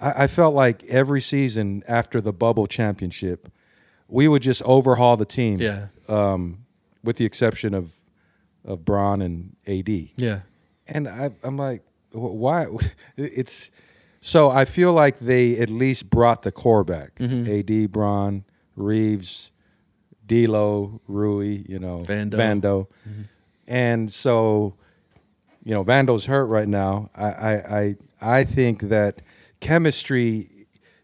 I, 0.00 0.24
I 0.24 0.26
felt 0.26 0.54
like 0.54 0.82
every 0.84 1.20
season 1.20 1.84
after 1.86 2.20
the 2.20 2.32
bubble 2.32 2.66
championship, 2.66 3.48
we 4.08 4.26
would 4.26 4.42
just 4.42 4.62
overhaul 4.62 5.16
the 5.16 5.24
team. 5.24 5.60
Yeah. 5.60 5.86
Um, 6.08 6.64
with 7.04 7.16
the 7.16 7.24
exception 7.24 7.72
of 7.74 7.99
of 8.64 8.84
Bron 8.84 9.22
and 9.22 9.56
AD. 9.66 9.88
Yeah, 10.16 10.40
And 10.86 11.08
I, 11.08 11.30
I'm 11.42 11.56
like, 11.56 11.82
why? 12.12 12.66
It's 13.16 13.70
so 14.20 14.50
I 14.50 14.64
feel 14.64 14.92
like 14.92 15.18
they 15.18 15.58
at 15.58 15.70
least 15.70 16.10
brought 16.10 16.42
the 16.42 16.52
core 16.52 16.84
back. 16.84 17.14
Mm-hmm. 17.16 17.84
AD, 17.84 17.92
Bron, 17.92 18.44
Reeves, 18.76 19.50
D'Lo, 20.26 21.00
Rui, 21.08 21.64
you 21.68 21.78
know, 21.78 22.02
Vando. 22.06 22.34
Vando, 22.34 22.86
and 23.66 24.12
so 24.12 24.74
you 25.64 25.74
know, 25.74 25.84
Vando's 25.84 26.26
hurt 26.26 26.46
right 26.46 26.68
now. 26.68 27.10
I, 27.14 27.26
I, 27.26 27.78
I, 27.80 27.96
I 28.20 28.44
think 28.44 28.82
that 28.88 29.22
chemistry. 29.60 30.59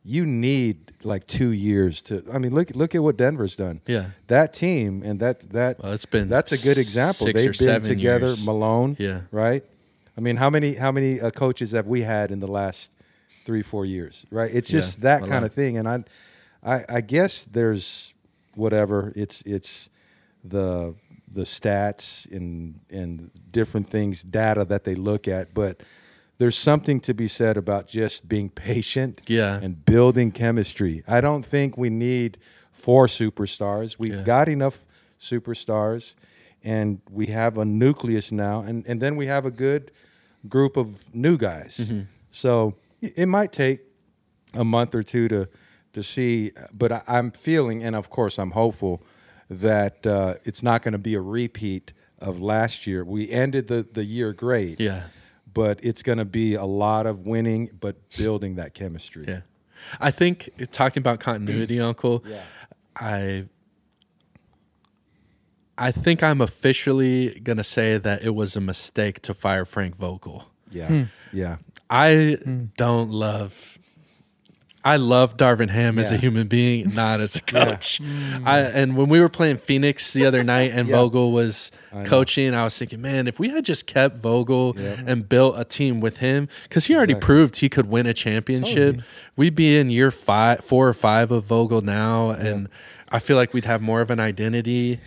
You 0.08 0.24
need 0.24 0.92
like 1.02 1.26
two 1.26 1.50
years 1.50 2.00
to. 2.02 2.22
I 2.32 2.38
mean, 2.38 2.54
look 2.54 2.70
look 2.76 2.94
at 2.94 3.02
what 3.02 3.16
Denver's 3.16 3.56
done. 3.56 3.80
yeah, 3.86 4.10
That 4.28 4.54
team 4.54 5.02
and 5.02 5.18
that 5.20 5.50
that 5.50 5.82
Well, 5.82 5.92
it's 5.92 6.06
been 6.06 6.28
that's 6.28 6.52
a 6.52 6.58
good 6.58 6.78
example. 6.78 7.26
They've 7.26 7.58
been 7.58 7.82
together. 7.82 8.28
years. 8.28 8.44
Malone, 8.44 8.96
Yeah. 9.00 9.22
right. 9.32 9.64
I 10.16 10.20
mean, 10.20 10.36
how 10.36 10.48
many 10.48 10.74
how 10.74 10.92
many 10.92 11.20
uh, 11.20 11.30
coaches 11.30 11.72
have 11.72 11.86
we 11.88 12.02
had 12.02 12.30
in 12.30 12.38
the 12.40 12.46
last 12.46 12.90
three 13.44 13.62
four 13.62 13.84
years? 13.84 14.24
Right. 14.30 14.54
It's 14.54 14.68
just 14.68 14.98
Yeah, 14.98 15.02
that 15.18 15.28
kind 15.28 15.44
of 15.44 15.52
thing, 15.52 15.76
and 15.76 15.88
I, 15.88 16.04
I, 16.62 16.84
I 16.88 17.00
guess 17.00 17.42
there's 17.42 18.14
whatever. 18.54 19.12
It's 19.16 19.42
it's 19.44 19.90
the 20.44 20.94
the 21.34 21.42
stats 21.42 22.30
and 22.30 22.78
and 22.90 23.30
different 23.50 23.88
things, 23.88 24.22
data 24.22 24.64
that 24.66 24.84
they 24.84 24.94
look 24.94 25.26
at, 25.28 25.52
but. 25.52 25.80
There's 26.38 26.56
something 26.56 27.00
to 27.00 27.14
be 27.14 27.28
said 27.28 27.56
about 27.56 27.88
just 27.88 28.28
being 28.28 28.50
patient 28.50 29.22
Yeah. 29.26 29.58
and 29.62 29.84
building 29.84 30.30
chemistry. 30.32 31.02
I 31.08 31.20
don't 31.20 31.44
think 31.44 31.76
we 31.78 31.88
need 31.90 32.38
four 32.72 33.06
superstars. 33.06 33.98
We've 33.98 34.14
Yeah. 34.16 34.22
got 34.22 34.48
enough 34.48 34.84
superstars, 35.18 36.14
and 36.62 37.00
we 37.10 37.26
have 37.26 37.56
a 37.58 37.64
nucleus 37.64 38.30
now, 38.32 38.60
and, 38.62 38.86
and 38.86 39.00
then 39.00 39.16
we 39.16 39.26
have 39.26 39.46
a 39.46 39.50
good 39.50 39.90
group 40.48 40.76
of 40.76 40.94
new 41.14 41.36
guys. 41.38 41.78
Mm-hmm. 41.82 42.00
So 42.30 42.74
it 43.00 43.26
might 43.26 43.52
take 43.52 43.80
a 44.54 44.64
month 44.64 44.94
or 44.94 45.02
two 45.02 45.28
to 45.28 45.48
to 45.92 46.02
see, 46.02 46.52
but 46.74 46.92
I, 46.92 47.02
I'm 47.08 47.30
feeling, 47.30 47.82
and 47.82 47.96
of 47.96 48.10
course 48.10 48.38
I'm 48.38 48.50
hopeful 48.50 49.02
that 49.48 50.06
uh, 50.06 50.34
it's 50.44 50.62
not 50.62 50.82
going 50.82 50.92
to 50.92 50.98
be 50.98 51.14
a 51.14 51.20
repeat 51.22 51.94
of 52.18 52.38
last 52.40 52.86
year. 52.86 53.02
We 53.02 53.30
ended 53.30 53.68
the 53.68 53.86
the 53.90 54.04
year 54.04 54.34
great, 54.34 54.78
yeah, 54.78 55.04
but 55.56 55.80
it's 55.82 56.02
going 56.02 56.18
to 56.18 56.26
be 56.26 56.52
a 56.52 56.66
lot 56.66 57.06
of 57.06 57.20
winning, 57.20 57.70
but 57.80 57.96
building 58.10 58.56
that 58.56 58.74
chemistry. 58.74 59.24
yeah. 59.26 59.40
I 59.98 60.10
think 60.10 60.50
talking 60.70 61.00
about 61.00 61.18
continuity, 61.18 61.80
Uncle. 61.90 62.22
Yeah. 62.26 62.42
I 62.94 63.46
I 65.78 65.92
think 65.92 66.22
I'm 66.22 66.42
officially 66.42 67.40
gonna 67.40 67.64
say 67.64 67.96
that 67.96 68.22
it 68.22 68.34
was 68.34 68.54
a 68.56 68.60
mistake 68.60 69.22
to 69.22 69.34
fire 69.34 69.64
Frank 69.64 69.96
Vogel. 69.96 70.44
Yeah, 70.70 70.88
hmm. 70.88 71.02
yeah. 71.32 71.56
I 71.88 72.38
hmm. 72.42 72.64
don't 72.76 73.10
love. 73.10 73.78
I 74.86 74.96
love 74.96 75.36
Darvin 75.36 75.68
Ham 75.70 75.98
as 75.98 76.12
a 76.12 76.16
human 76.16 76.46
being, 76.46 76.94
not 76.94 77.20
as 77.20 77.34
a 77.34 77.40
coach. 77.42 78.00
Mm. 78.00 78.46
I 78.46 78.60
and 78.60 78.96
when 78.96 79.08
we 79.08 79.18
were 79.18 79.28
playing 79.28 79.56
Phoenix 79.58 80.12
the 80.12 80.24
other 80.24 80.44
night 80.54 80.70
and 80.72 80.86
Yeah. 80.88 80.94
Vogel 80.96 81.32
was 81.32 81.72
I 81.92 82.04
coaching, 82.04 82.54
I 82.54 82.62
was 82.62 82.78
thinking, 82.78 83.00
man, 83.00 83.26
if 83.26 83.40
we 83.40 83.48
had 83.50 83.64
just 83.64 83.86
kept 83.86 84.18
Vogel 84.18 84.76
Yeah. 84.78 85.00
and 85.04 85.28
built 85.28 85.54
a 85.58 85.64
team 85.64 86.00
with 86.00 86.18
him, 86.18 86.48
because 86.64 86.86
he 86.86 86.94
already 86.94 87.14
Exactly. 87.14 87.26
proved 87.26 87.56
he 87.58 87.68
could 87.68 87.86
win 87.86 88.06
a 88.06 88.14
championship, 88.14 88.94
Totally. 88.96 89.04
we'd 89.36 89.56
be 89.56 89.76
in 89.76 89.90
year 89.90 90.12
five, 90.12 90.64
four 90.64 90.86
or 90.88 90.94
five 90.94 91.32
of 91.32 91.44
Vogel 91.44 91.80
now, 91.82 92.30
and 92.30 92.68
I 93.08 93.18
feel 93.18 93.36
like 93.36 93.52
we'd 93.52 93.64
have 93.64 93.82
more 93.82 94.00
of 94.00 94.10
an 94.10 94.20
identity. 94.20 95.00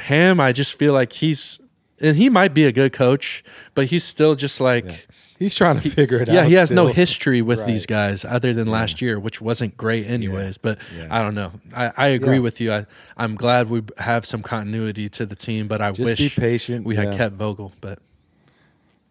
Ham, 0.00 0.40
I 0.40 0.52
just 0.52 0.74
feel 0.74 0.92
like 0.92 1.12
he's, 1.14 1.58
and 2.00 2.16
he 2.18 2.28
might 2.28 2.52
be 2.52 2.64
a 2.64 2.72
good 2.72 2.92
coach, 2.92 3.42
but 3.74 3.86
he's 3.86 4.04
still 4.04 4.34
just 4.34 4.60
like. 4.60 5.06
Yeah. 5.38 5.44
He's 5.44 5.54
trying 5.54 5.78
to 5.80 5.90
figure 5.90 6.18
it 6.18 6.28
out. 6.28 6.34
Yeah, 6.34 6.44
he 6.46 6.54
has 6.54 6.70
no 6.70 6.86
history 6.86 7.42
with 7.42 7.58
Right. 7.60 7.66
these 7.66 7.84
guys 7.86 8.24
other 8.24 8.52
than 8.54 8.68
last 8.68 9.02
year, 9.02 9.20
which 9.20 9.40
wasn't 9.40 9.76
great 9.76 10.06
anyways. 10.06 10.56
But 10.56 10.78
Yeah. 10.96 11.08
I 11.10 11.22
don't 11.22 11.34
know. 11.34 11.52
I, 11.74 11.92
I 11.96 12.06
agree 12.08 12.34
Yeah. 12.36 12.40
with 12.40 12.60
you. 12.60 12.72
I, 12.72 12.86
I'm 13.16 13.34
glad 13.34 13.68
we 13.68 13.82
have 13.98 14.24
some 14.24 14.42
continuity 14.42 15.08
to 15.10 15.26
the 15.26 15.36
team, 15.36 15.68
but 15.68 15.80
I 15.80 15.90
Just 15.92 16.00
wish 16.04 16.18
be 16.18 16.28
patient. 16.40 16.86
we 16.86 16.96
had 16.96 17.14
kept 17.16 17.34
Vogel. 17.34 17.72
But 17.80 17.98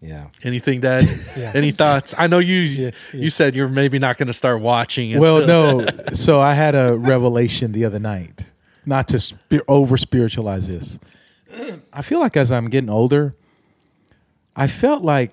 Yeah. 0.01 0.25
anything, 0.43 0.81
Dad? 0.81 1.03
Yeah. 1.37 1.51
Any 1.53 1.71
thoughts? 1.71 2.15
I 2.17 2.27
know 2.27 2.39
you. 2.39 2.59
Yeah, 2.61 2.91
yeah. 3.13 3.19
You 3.21 3.29
said 3.29 3.55
you're 3.55 3.67
maybe 3.69 3.99
not 3.99 4.17
going 4.17 4.27
to 4.27 4.33
start 4.33 4.61
watching. 4.61 5.19
Well, 5.19 5.45
no. 5.45 5.85
so 6.13 6.41
I 6.41 6.53
had 6.53 6.73
a 6.75 6.97
revelation 6.97 7.71
the 7.71 7.85
other 7.85 7.99
night. 7.99 8.45
Not 8.85 9.07
to 9.09 9.19
spi- 9.19 9.61
over 9.67 9.97
spiritualize 9.97 10.67
this. 10.67 10.97
I 11.93 12.01
feel 12.01 12.19
like 12.19 12.35
as 12.37 12.51
I'm 12.51 12.69
getting 12.69 12.89
older, 12.89 13.35
I 14.55 14.67
felt 14.67 15.03
like 15.03 15.31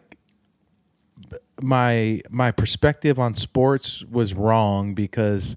my 1.63 2.21
my 2.31 2.51
perspective 2.51 3.19
on 3.19 3.35
sports 3.35 4.05
was 4.11 4.35
wrong 4.35 4.95
because 4.95 5.57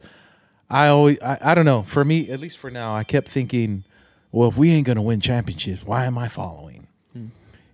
I 0.70 0.88
always 0.88 1.20
I, 1.22 1.38
I 1.41 1.56
don't 1.56 1.66
know. 1.66 1.84
For 1.84 2.06
me 2.06 2.30
at 2.30 2.39
least 2.39 2.58
for 2.58 2.70
now 2.70 2.95
I 2.95 3.03
kept 3.03 3.30
thinking 3.30 3.84
well 4.32 4.49
if 4.49 4.58
we 4.58 4.72
ain't 4.72 4.88
gonna 4.88 5.01
win 5.01 5.20
championships 5.20 5.84
why 5.84 6.06
am 6.06 6.18
I 6.18 6.28
following? 6.28 6.88
Hmm. 7.14 7.28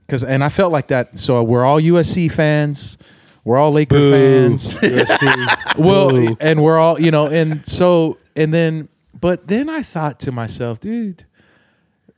Because 0.06 0.24
and 0.24 0.44
I 0.44 0.50
felt 0.50 0.72
like 0.72 0.88
that. 0.88 1.20
So 1.20 1.42
we're 1.44 1.66
all 1.66 1.80
USC 1.80 2.32
fans. 2.32 2.98
We're 3.44 3.58
all 3.58 3.72
Laker 3.72 4.12
fans. 4.12 4.74
USC. 4.80 5.78
well 5.78 6.10
Boo. 6.10 6.38
and 6.40 6.64
we're 6.64 6.78
all 6.78 7.00
you 7.00 7.12
know 7.12 7.28
and 7.28 7.68
so 7.68 8.18
and 8.36 8.54
then 8.54 8.88
but 9.20 9.48
then 9.48 9.70
i 9.70 9.84
thought 9.84 10.20
to 10.22 10.32
myself 10.32 10.80
dude 10.80 11.26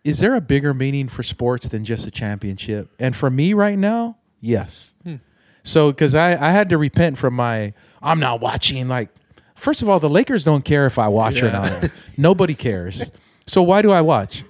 is 0.04 0.20
there 0.20 0.36
a 0.36 0.42
bigger 0.42 0.74
meaning 0.74 1.08
for 1.08 1.24
sports 1.24 1.68
than 1.68 1.86
just 1.86 2.06
a 2.06 2.12
championship? 2.12 2.90
And 3.00 3.16
for 3.16 3.30
me 3.30 3.54
right 3.54 3.78
now 3.78 4.18
yes 4.42 4.94
hmm. 5.04 5.16
So 5.64 5.92
because 5.92 6.14
I, 6.16 6.32
I 6.32 6.52
had 6.52 6.70
to 6.70 6.78
repent 6.78 7.18
from 7.18 7.34
my 7.34 7.74
i'm 8.02 8.20
not 8.20 8.42
watching 8.42 8.88
like 8.88 9.10
first 9.56 9.82
of 9.82 9.90
all 9.90 10.00
the 10.00 10.10
lakers 10.10 10.44
don't 10.44 10.64
care 10.66 10.86
if 10.86 11.00
i 11.00 11.08
watch 11.08 11.42
or 11.42 11.52
not 11.52 11.90
nobody 12.18 12.54
cares 12.54 13.12
so 13.48 13.62
why 13.62 13.82
do 13.82 13.92
i 13.92 14.02
watch 14.02 14.44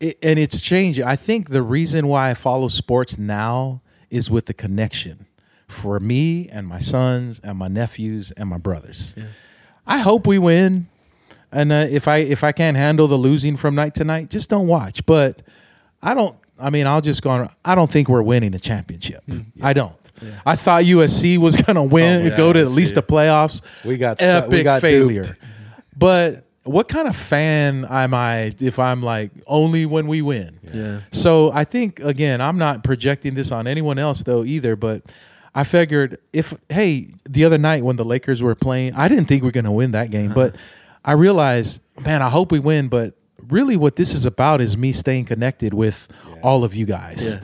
it, 0.00 0.18
and 0.22 0.38
it's 0.38 0.60
changing. 0.60 1.04
I 1.04 1.16
think 1.16 1.50
the 1.50 1.62
reason 1.62 2.08
why 2.08 2.30
I 2.30 2.34
follow 2.34 2.68
sports 2.68 3.16
now 3.16 3.80
is 4.10 4.30
with 4.30 4.46
the 4.46 4.54
connection 4.54 5.26
for 5.68 5.98
me 5.98 6.48
and 6.50 6.66
my 6.66 6.78
sons 6.78 7.40
and 7.42 7.58
my 7.58 7.68
nephews 7.68 8.30
and 8.32 8.48
my 8.48 8.58
brothers. 8.58 9.14
I 9.86 9.98
hope 9.98 10.26
we 10.26 10.38
win, 10.38 10.88
and 11.50 11.72
uh, 11.72 11.86
if 11.90 12.06
I 12.08 12.18
if 12.18 12.44
I 12.44 12.52
can't 12.52 12.76
handle 12.76 13.06
the 13.08 13.16
losing 13.16 13.56
from 13.56 13.74
night 13.74 13.94
to 13.94 14.04
night, 14.04 14.30
just 14.30 14.50
don't 14.50 14.66
watch. 14.66 15.06
But 15.06 15.42
I 16.02 16.14
don't. 16.14 16.36
I 16.58 16.70
mean, 16.70 16.86
I'll 16.86 17.00
just 17.00 17.22
go. 17.22 17.30
On, 17.30 17.50
I 17.64 17.74
don't 17.74 17.90
think 17.90 18.08
we're 18.08 18.22
winning 18.22 18.54
a 18.54 18.58
championship. 18.58 19.24
Hmm. 19.24 19.40
I 19.62 19.72
don't. 19.72 19.94
I 20.46 20.56
thought 20.56 20.84
USC 20.84 21.38
was 21.38 21.56
going 21.56 21.74
to 21.74 21.80
oh, 21.80 21.84
win, 21.84 22.22
Oh, 22.22 22.24
yeah, 22.26 22.36
go 22.36 22.52
to 22.52 22.60
at 22.60 22.70
least 22.70 22.90
see. 22.90 22.94
the 22.94 23.02
playoffs 23.02 23.62
We 23.84 23.96
got 23.96 24.22
epic 24.22 24.50
we 24.50 24.62
got 24.62 24.80
failure. 24.80 25.24
duped. 25.24 25.38
But 25.96 26.44
what 26.62 26.88
kind 26.88 27.08
of 27.08 27.16
fan 27.16 27.84
am 27.84 28.14
I 28.14 28.54
if 28.60 28.78
I'm 28.78 29.02
like 29.02 29.32
only 29.46 29.86
when 29.86 30.06
we 30.06 30.22
win? 30.22 30.58
yeah. 30.72 31.00
So 31.12 31.50
I 31.52 31.64
think 31.64 32.00
again, 32.00 32.40
I'm 32.40 32.58
not 32.58 32.84
projecting 32.84 33.34
this 33.34 33.52
on 33.52 33.66
anyone 33.66 33.98
else 33.98 34.22
though 34.22 34.44
either, 34.44 34.76
but 34.76 35.02
I 35.54 35.64
figured 35.64 36.18
if 36.32 36.54
hey, 36.68 37.08
the 37.28 37.44
other 37.44 37.58
night 37.58 37.84
when 37.84 37.96
the 37.96 38.04
Lakers 38.04 38.42
were 38.42 38.54
playing, 38.54 38.94
I 38.94 39.08
didn't 39.08 39.26
think 39.26 39.42
we 39.42 39.48
are 39.48 39.52
going 39.52 39.64
to 39.64 39.70
win 39.72 39.92
that 39.92 40.10
game, 40.10 40.32
but 40.32 40.54
uh-huh. 40.54 40.62
I 41.04 41.12
realized, 41.12 41.80
man, 42.00 42.22
I 42.22 42.30
hope 42.30 42.50
we 42.50 42.58
win, 42.58 42.88
but 42.88 43.14
really 43.48 43.76
what 43.76 43.96
this 43.96 44.14
is 44.14 44.24
about 44.24 44.60
is 44.60 44.76
me 44.76 44.92
staying 44.92 45.26
connected 45.26 45.74
with 45.74 46.08
all 46.44 46.62
of 46.62 46.74
you 46.74 46.86
guys. 46.86 47.24
Yeah. 47.24 47.40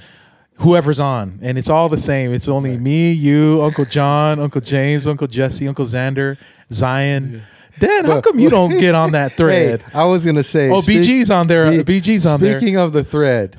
Whoever's 0.56 1.00
on, 1.00 1.38
and 1.40 1.56
it's 1.56 1.70
all 1.70 1.88
the 1.88 1.96
same. 1.96 2.34
It's 2.34 2.46
only 2.46 2.76
me, 2.76 3.12
you, 3.12 3.62
Uncle 3.62 3.86
John, 3.86 4.38
Uncle 4.38 4.60
James, 4.60 5.06
Uncle 5.06 5.26
Jesse, 5.26 5.66
Uncle 5.66 5.86
Xander, 5.86 6.36
Zion. 6.70 7.40
Dan, 7.78 8.04
how 8.04 8.20
come 8.20 8.38
you 8.38 8.50
don't 8.50 8.78
get 8.78 8.94
on 8.94 9.12
that 9.12 9.32
thread? 9.38 9.82
Hey, 9.82 9.98
I 9.98 10.04
was 10.04 10.26
gonna 10.26 10.42
say. 10.42 10.68
oh, 10.68 10.82
speak- 10.82 11.00
BG's 11.00 11.30
on 11.30 11.46
there. 11.46 11.82
be- 11.82 12.00
BG's 12.00 12.26
on 12.26 12.40
there. 12.40 12.58
Speaking 12.58 12.76
of 12.76 12.92
the 12.92 13.02
thread, 13.02 13.56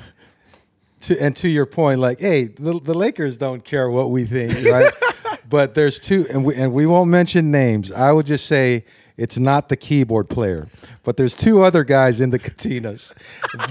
to 1.02 1.20
and 1.20 1.36
to 1.38 1.50
your 1.50 1.66
point, 1.66 2.00
like, 2.00 2.20
hey, 2.20 2.44
the, 2.44 2.80
the 2.80 2.94
Lakers 2.94 3.36
don't 3.36 3.66
care 3.66 3.90
what 3.90 4.12
we 4.12 4.26
think, 4.26 4.54
right? 4.72 4.94
but 5.50 5.74
there's 5.74 5.98
two, 5.98 6.28
and 6.30 6.46
we 6.46 6.54
and 6.54 6.72
we 6.72 6.86
won't 6.86 7.10
mention 7.10 7.50
names. 7.50 7.92
I 7.92 8.12
would 8.12 8.28
just 8.28 8.46
say 8.46 8.86
it's 9.22 9.38
not 9.38 9.70
the 9.70 9.76
keyboard 9.78 10.28
player, 10.30 10.68
but 11.04 11.16
there's 11.18 11.36
two 11.36 11.62
other 11.64 11.84
guys 11.84 12.20
in 12.22 12.30
the 12.32 12.40
Katinas. 12.40 13.14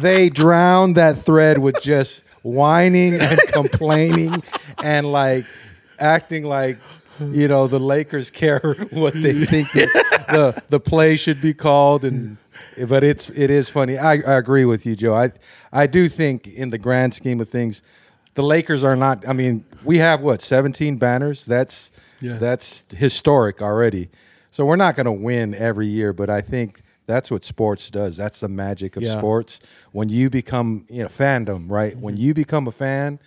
they 0.01 0.28
drown 0.28 0.92
that 0.94 1.18
thread 1.18 1.59
with 1.59 1.80
just 1.82 2.24
whining 2.42 3.14
and 3.20 3.38
complaining 3.53 4.42
and 4.82 5.11
like 5.11 5.44
acting 5.98 6.44
like 6.44 6.78
you 7.20 7.46
know 7.48 7.66
the 7.66 7.78
Lakers 7.80 8.30
care 8.30 8.61
what 8.90 9.12
they 9.14 9.44
think 9.44 9.70
the, 9.72 9.86
the 10.28 10.62
the 10.70 10.80
play 10.80 11.16
should 11.16 11.40
be 11.42 11.53
called 11.53 12.05
and 12.05 12.36
but 12.88 13.03
it's 13.05 13.28
it 13.30 13.51
is 13.51 13.68
funny. 13.68 13.98
I, 13.98 14.12
I 14.14 14.34
agree 14.38 14.64
with 14.64 14.86
you, 14.86 14.94
Joe. 14.96 15.14
I 15.14 15.32
I 15.72 15.86
do 15.86 16.09
think 16.09 16.46
in 16.46 16.70
the 16.70 16.78
grand 16.78 17.12
scheme 17.14 17.40
of 17.40 17.48
things, 17.48 17.82
the 18.34 18.42
Lakers 18.42 18.84
are 18.84 18.96
not. 18.96 19.26
I 19.28 19.32
mean, 19.34 19.64
we 19.84 19.98
have 19.98 20.22
what 20.22 20.40
seventeen 20.40 20.96
banners. 20.96 21.44
That's 21.44 21.90
Yeah. 22.20 22.38
that's 22.38 22.84
historic 22.94 23.61
already. 23.61 24.09
So 24.51 24.64
we're 24.64 24.76
not 24.76 24.96
going 24.96 25.07
to 25.07 25.12
win 25.12 25.55
every 25.55 25.86
year, 25.86 26.12
but 26.12 26.28
I 26.30 26.40
think 26.40 26.80
that's 27.07 27.30
what 27.30 27.44
sports 27.44 27.90
does. 27.90 28.16
That's 28.16 28.40
the 28.40 28.48
magic 28.48 28.96
of 28.96 29.03
Yeah. 29.03 29.16
sports. 29.16 29.61
When 29.92 30.09
you 30.09 30.30
become 30.30 30.84
you 30.88 31.03
know 31.03 31.09
fandom, 31.09 31.70
right? 31.70 31.96
When 31.96 32.14
Mm-hmm. 32.14 32.22
you 32.24 32.34
become 32.34 32.66
a 32.68 32.72
fan, 32.72 33.18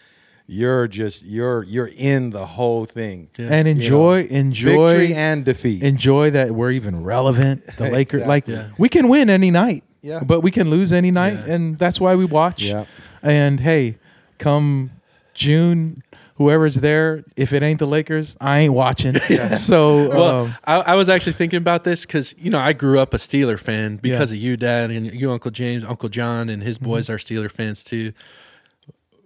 you're 0.47 0.88
just 0.88 1.24
you're 1.24 1.63
you're 1.63 1.89
in 1.95 2.32
the 2.32 2.45
whole 2.45 2.86
thing. 2.86 3.30
Yeah. 3.38 3.47
and 3.51 3.67
enjoy, 3.67 4.24
enjoy, 4.30 4.88
Victory 4.89 5.13
and 5.15 5.45
defeat. 5.45 5.82
enjoy 5.84 6.32
that 6.32 6.51
we're 6.51 6.71
even 6.71 7.03
relevant. 7.03 7.65
The 7.78 7.89
Lakers, 7.97 8.26
like 8.28 8.47
Yeah. 8.47 8.67
we 8.78 8.89
can 8.89 9.07
win 9.07 9.30
any 9.30 9.51
night, 9.51 9.84
Yeah. 10.01 10.19
but 10.21 10.41
we 10.41 10.51
can 10.51 10.69
lose 10.69 10.91
any 10.91 11.11
night, 11.11 11.39
Yeah. 11.47 11.53
and 11.53 11.78
that's 11.78 11.99
why 12.01 12.15
we 12.15 12.26
watch. 12.26 12.63
Yeah. 12.63 12.86
And 13.21 13.61
hey, 13.61 13.97
come 14.38 14.91
June, 15.34 16.02
whoever's 16.36 16.75
there, 16.75 17.23
if 17.36 17.53
it 17.53 17.61
ain't 17.63 17.79
the 17.79 17.86
Lakers, 17.88 18.36
I 18.41 18.59
ain't 18.59 18.73
watching. 18.73 19.15
so, 19.57 20.09
Well, 20.09 20.45
um, 20.45 20.55
I, 20.65 20.73
I 20.75 20.95
was 20.95 21.09
actually 21.09 21.34
thinking 21.34 21.57
about 21.57 21.84
this 21.84 22.05
because 22.05 22.34
you 22.38 22.49
know 22.49 22.59
I 22.59 22.73
grew 22.73 22.99
up 22.99 23.13
a 23.13 23.17
Steeler 23.17 23.59
fan 23.59 23.97
because 23.97 24.31
of 24.31 24.38
you, 24.38 24.57
Dad, 24.57 24.91
and 24.91 25.13
you, 25.13 25.31
Uncle 25.31 25.51
James, 25.51 25.84
Uncle 25.84 26.09
John, 26.09 26.49
and 26.49 26.63
his 26.63 26.77
boys 26.77 27.05
Mm-hmm. 27.05 27.13
are 27.13 27.17
Steeler 27.17 27.51
fans 27.51 27.84
too. 27.84 28.13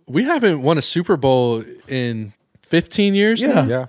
We 0.08 0.24
haven't 0.24 0.62
won 0.62 0.78
a 0.78 0.82
Super 0.82 1.18
Bowl 1.18 1.64
in 1.88 2.34
15 2.64 3.14
years. 3.16 3.42
Yeah. 3.42 3.48
now? 3.54 3.64
yeah. 3.66 3.86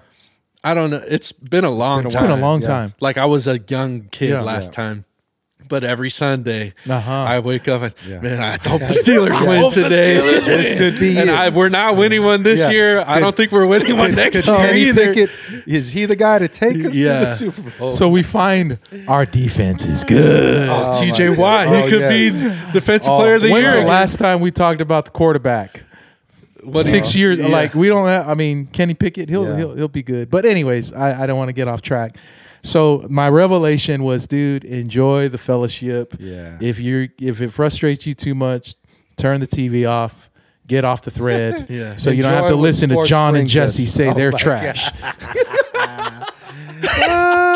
I 0.64 0.75
don't 0.75 0.91
know. 0.91 1.03
It's 1.07 1.31
been 1.31 1.64
a 1.64 1.71
long 1.71 2.03
been 2.03 2.11
a 2.11 2.14
time. 2.14 2.23
been 2.25 2.31
a 2.39 2.41
long 2.41 2.61
Yeah. 2.62 2.66
time. 2.69 2.95
Like 3.01 3.16
I 3.16 3.25
was 3.27 3.47
a 3.47 3.61
young 3.69 4.03
kid 4.11 4.31
Yeah. 4.31 4.41
last 4.41 4.66
Yeah. 4.73 4.77
time. 4.77 5.05
But 5.67 5.85
every 5.85 6.09
Sunday, 6.09 6.73
Uh-huh. 6.89 7.11
I 7.13 7.41
wake 7.41 7.69
up 7.69 7.83
and 7.83 7.93
Yeah. 8.09 8.21
man, 8.21 8.41
I 8.43 8.53
hope 8.67 8.81
the 8.81 8.87
Steelers 8.95 9.47
win 9.47 9.71
today. 9.71 10.15
This 10.41 10.79
could 10.79 10.99
be 10.99 11.19
and. 11.19 11.29
I, 11.31 11.51
we're 11.51 11.69
not 11.69 11.97
winning 11.97 12.23
one 12.25 12.43
this 12.43 12.61
Yeah. 12.61 12.71
year. 12.71 13.05
I 13.07 13.21
don't 13.21 13.37
think 13.37 13.53
we're 13.53 13.67
winning 13.67 13.97
one 13.99 14.15
next 14.15 14.47
Could 14.47 14.47
year 14.47 14.57
Kenny 14.69 14.81
either. 14.83 15.07
Pickett, 15.15 15.31
is 15.67 15.91
he 15.91 16.07
the 16.07 16.17
guy 16.17 16.39
to 16.39 16.49
take 16.49 16.77
us 16.85 16.95
to 16.95 17.03
the 17.03 17.35
Super 17.35 17.71
Bowl? 17.79 17.93
So 17.93 18.09
we 18.09 18.23
find 18.23 18.79
our 19.09 19.27
defense 19.27 19.85
is 19.85 20.05
good. 20.05 20.69
Oh, 20.71 20.93
Oh, 20.95 21.01
TJ 21.03 21.31
my 21.33 21.37
Watt, 21.39 21.67
God. 21.67 21.75
he 21.77 21.83
Oh, 21.83 21.89
could 21.91 22.01
yeah. 22.01 22.09
be 22.09 22.73
defensive 22.73 23.13
Oh, 23.13 23.19
player 23.19 23.35
of 23.35 23.43
the 23.43 23.51
When's 23.51 23.71
year. 23.73 23.83
the 23.83 23.87
last 23.87 24.19
time 24.19 24.41
we 24.41 24.51
talked 24.51 24.81
about 24.81 25.05
the 25.07 25.11
quarterback? 25.11 25.83
What 26.63 26.87
Six 26.87 27.15
you- 27.15 27.21
years, 27.21 27.39
yeah. 27.41 27.49
like 27.49 27.75
we 27.75 27.89
don't 27.89 28.09
have. 28.09 28.27
I 28.29 28.35
mean, 28.35 28.69
Kenny 28.73 28.95
Pickett, 28.95 29.29
he'll 29.29 29.45
Yeah. 29.47 29.57
he'll 29.57 29.75
he'll 29.75 29.89
be 29.89 30.03
good. 30.03 30.31
But 30.31 30.47
anyways, 30.47 30.93
I, 30.95 31.25
I 31.25 31.27
don't 31.27 31.37
want 31.37 31.49
to 31.51 31.53
get 31.53 31.69
off 31.69 31.83
track. 31.83 32.17
So 32.63 33.07
my 33.09 33.29
revelation 33.29 34.05
was, 34.05 34.27
dude, 34.27 34.65
enjoy 34.65 35.29
the 35.29 35.39
fellowship. 35.39 36.15
Yeah. 36.19 36.59
If 36.61 36.79
you 36.79 37.09
if 37.21 37.41
it 37.41 37.51
frustrates 37.51 38.07
you 38.07 38.15
too 38.15 38.35
much, 38.35 38.77
turn 39.17 39.41
the 39.41 39.47
TV 39.47 39.89
off. 39.89 40.31
Get 40.67 40.85
off 40.85 41.03
the 41.03 41.11
thread. 41.11 41.67
Yeah. 41.79 41.97
So 41.97 42.11
you 42.11 42.23
don't 42.23 42.35
have 42.35 42.49
to 42.49 42.57
listen 42.57 42.91
to 42.91 43.05
John 43.07 43.37
and 43.37 43.49
Jesse 43.49 43.85
us. 43.85 43.93
say 43.93 44.09
Oh 44.09 44.15
they're 44.15 44.33
trash. 44.33 44.91